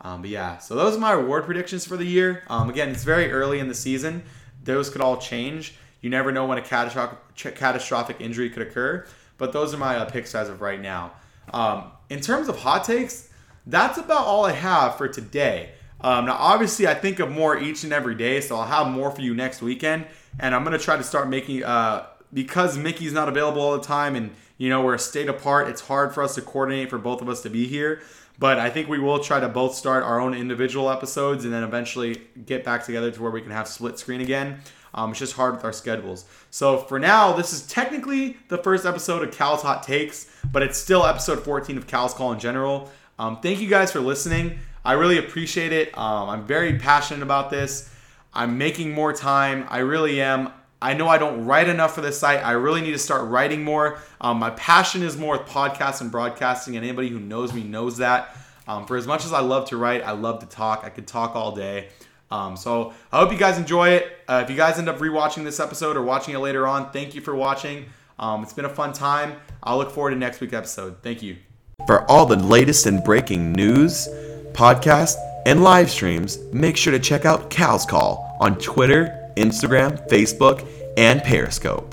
Um, 0.00 0.22
but 0.22 0.30
yeah, 0.30 0.58
so 0.58 0.74
those 0.74 0.96
are 0.96 0.98
my 0.98 1.12
award 1.12 1.44
predictions 1.44 1.86
for 1.86 1.96
the 1.96 2.04
year. 2.04 2.42
Um, 2.48 2.70
again, 2.70 2.88
it's 2.88 3.04
very 3.04 3.30
early 3.30 3.60
in 3.60 3.68
the 3.68 3.74
season. 3.76 4.24
Those 4.64 4.90
could 4.90 5.00
all 5.00 5.16
change. 5.16 5.76
You 6.00 6.10
never 6.10 6.32
know 6.32 6.44
when 6.44 6.58
a 6.58 6.62
catastrophic, 6.62 7.54
catastrophic 7.54 8.16
injury 8.18 8.50
could 8.50 8.62
occur. 8.62 9.06
But 9.38 9.52
those 9.52 9.72
are 9.72 9.78
my 9.78 9.94
uh, 9.94 10.06
picks 10.06 10.34
as 10.34 10.48
of 10.48 10.60
right 10.60 10.80
now. 10.80 11.12
Um, 11.54 11.92
in 12.08 12.20
terms 12.20 12.48
of 12.48 12.58
hot 12.58 12.82
takes, 12.82 13.29
that's 13.70 13.98
about 13.98 14.26
all 14.26 14.46
I 14.46 14.52
have 14.52 14.96
for 14.96 15.08
today. 15.08 15.70
Um, 16.00 16.26
now, 16.26 16.36
obviously, 16.38 16.86
I 16.88 16.94
think 16.94 17.18
of 17.18 17.30
more 17.30 17.58
each 17.58 17.84
and 17.84 17.92
every 17.92 18.14
day, 18.14 18.40
so 18.40 18.56
I'll 18.56 18.66
have 18.66 18.92
more 18.92 19.10
for 19.10 19.20
you 19.20 19.34
next 19.34 19.62
weekend. 19.62 20.06
And 20.38 20.54
I'm 20.54 20.64
to 20.64 20.78
try 20.78 20.96
to 20.96 21.02
start 21.02 21.28
making, 21.28 21.64
uh, 21.64 22.06
because 22.32 22.78
Mickey's 22.78 23.12
not 23.12 23.28
available 23.28 23.60
all 23.60 23.76
the 23.76 23.84
time 23.84 24.16
and, 24.16 24.30
you 24.56 24.68
know, 24.68 24.82
we're 24.82 24.94
a 24.94 24.98
state 24.98 25.28
apart, 25.28 25.68
it's 25.68 25.82
hard 25.82 26.14
for 26.14 26.22
us 26.22 26.34
to 26.36 26.42
coordinate 26.42 26.90
for 26.90 26.98
both 26.98 27.20
of 27.20 27.28
us 27.28 27.42
to 27.42 27.50
be 27.50 27.66
here. 27.66 28.00
But 28.38 28.58
I 28.58 28.70
think 28.70 28.88
we 28.88 28.98
will 28.98 29.18
try 29.18 29.40
to 29.40 29.48
both 29.48 29.74
start 29.74 30.02
our 30.02 30.18
own 30.18 30.32
individual 30.32 30.90
episodes 30.90 31.44
and 31.44 31.52
then 31.52 31.62
eventually 31.62 32.22
get 32.46 32.64
back 32.64 32.84
together 32.84 33.10
to 33.10 33.22
where 33.22 33.30
we 33.30 33.42
can 33.42 33.50
have 33.50 33.68
split 33.68 33.98
screen 33.98 34.22
again. 34.22 34.60
Um, 34.94 35.10
it's 35.10 35.18
just 35.18 35.34
hard 35.34 35.54
with 35.54 35.64
our 35.64 35.72
schedules. 35.72 36.24
So 36.50 36.78
for 36.78 36.98
now, 36.98 37.32
this 37.34 37.52
is 37.52 37.66
technically 37.66 38.38
the 38.48 38.58
first 38.58 38.86
episode 38.86 39.26
of 39.26 39.34
Cal's 39.34 39.62
Hot 39.62 39.82
Takes, 39.82 40.30
but 40.50 40.62
it's 40.62 40.78
still 40.78 41.04
episode 41.04 41.44
14 41.44 41.76
of 41.76 41.86
Cal's 41.86 42.14
Call 42.14 42.32
in 42.32 42.40
general. 42.40 42.90
Um, 43.20 43.38
thank 43.42 43.60
you 43.60 43.68
guys 43.68 43.92
for 43.92 44.00
listening. 44.00 44.58
I 44.82 44.94
really 44.94 45.18
appreciate 45.18 45.74
it. 45.74 45.96
Um, 45.96 46.30
I'm 46.30 46.46
very 46.46 46.78
passionate 46.78 47.22
about 47.22 47.50
this. 47.50 47.94
I'm 48.32 48.56
making 48.56 48.92
more 48.92 49.12
time. 49.12 49.66
I 49.68 49.80
really 49.80 50.22
am. 50.22 50.50
I 50.80 50.94
know 50.94 51.06
I 51.06 51.18
don't 51.18 51.44
write 51.44 51.68
enough 51.68 51.94
for 51.94 52.00
this 52.00 52.18
site. 52.18 52.42
I 52.42 52.52
really 52.52 52.80
need 52.80 52.92
to 52.92 52.98
start 52.98 53.28
writing 53.28 53.62
more. 53.62 53.98
Um, 54.22 54.38
my 54.38 54.48
passion 54.50 55.02
is 55.02 55.18
more 55.18 55.36
with 55.36 55.46
podcasts 55.46 56.00
and 56.00 56.10
broadcasting, 56.10 56.76
and 56.76 56.84
anybody 56.84 57.08
who 57.08 57.20
knows 57.20 57.52
me 57.52 57.62
knows 57.62 57.98
that. 57.98 58.34
Um, 58.66 58.86
for 58.86 58.96
as 58.96 59.06
much 59.06 59.26
as 59.26 59.34
I 59.34 59.40
love 59.40 59.68
to 59.68 59.76
write, 59.76 60.02
I 60.02 60.12
love 60.12 60.38
to 60.38 60.46
talk. 60.46 60.82
I 60.82 60.88
could 60.88 61.06
talk 61.06 61.36
all 61.36 61.54
day. 61.54 61.88
Um, 62.30 62.56
so 62.56 62.94
I 63.12 63.18
hope 63.18 63.32
you 63.32 63.38
guys 63.38 63.58
enjoy 63.58 63.90
it. 63.90 64.10
Uh, 64.28 64.40
if 64.42 64.48
you 64.48 64.56
guys 64.56 64.78
end 64.78 64.88
up 64.88 64.96
rewatching 64.96 65.44
this 65.44 65.60
episode 65.60 65.98
or 65.98 66.02
watching 66.02 66.34
it 66.34 66.38
later 66.38 66.66
on, 66.66 66.90
thank 66.90 67.14
you 67.14 67.20
for 67.20 67.34
watching. 67.34 67.84
Um, 68.18 68.42
it's 68.42 68.54
been 68.54 68.64
a 68.64 68.74
fun 68.74 68.94
time. 68.94 69.34
I'll 69.62 69.76
look 69.76 69.90
forward 69.90 70.10
to 70.10 70.16
next 70.16 70.40
week's 70.40 70.54
episode. 70.54 71.02
Thank 71.02 71.22
you. 71.22 71.36
For 71.86 72.08
all 72.10 72.26
the 72.26 72.36
latest 72.36 72.86
and 72.86 73.02
breaking 73.02 73.52
news, 73.52 74.08
podcasts, 74.52 75.16
and 75.46 75.62
live 75.62 75.90
streams, 75.90 76.38
make 76.52 76.76
sure 76.76 76.92
to 76.92 76.98
check 76.98 77.24
out 77.24 77.50
Cal's 77.50 77.86
Call 77.86 78.36
on 78.40 78.58
Twitter, 78.58 79.30
Instagram, 79.36 80.08
Facebook, 80.08 80.66
and 80.96 81.22
Periscope. 81.22 81.89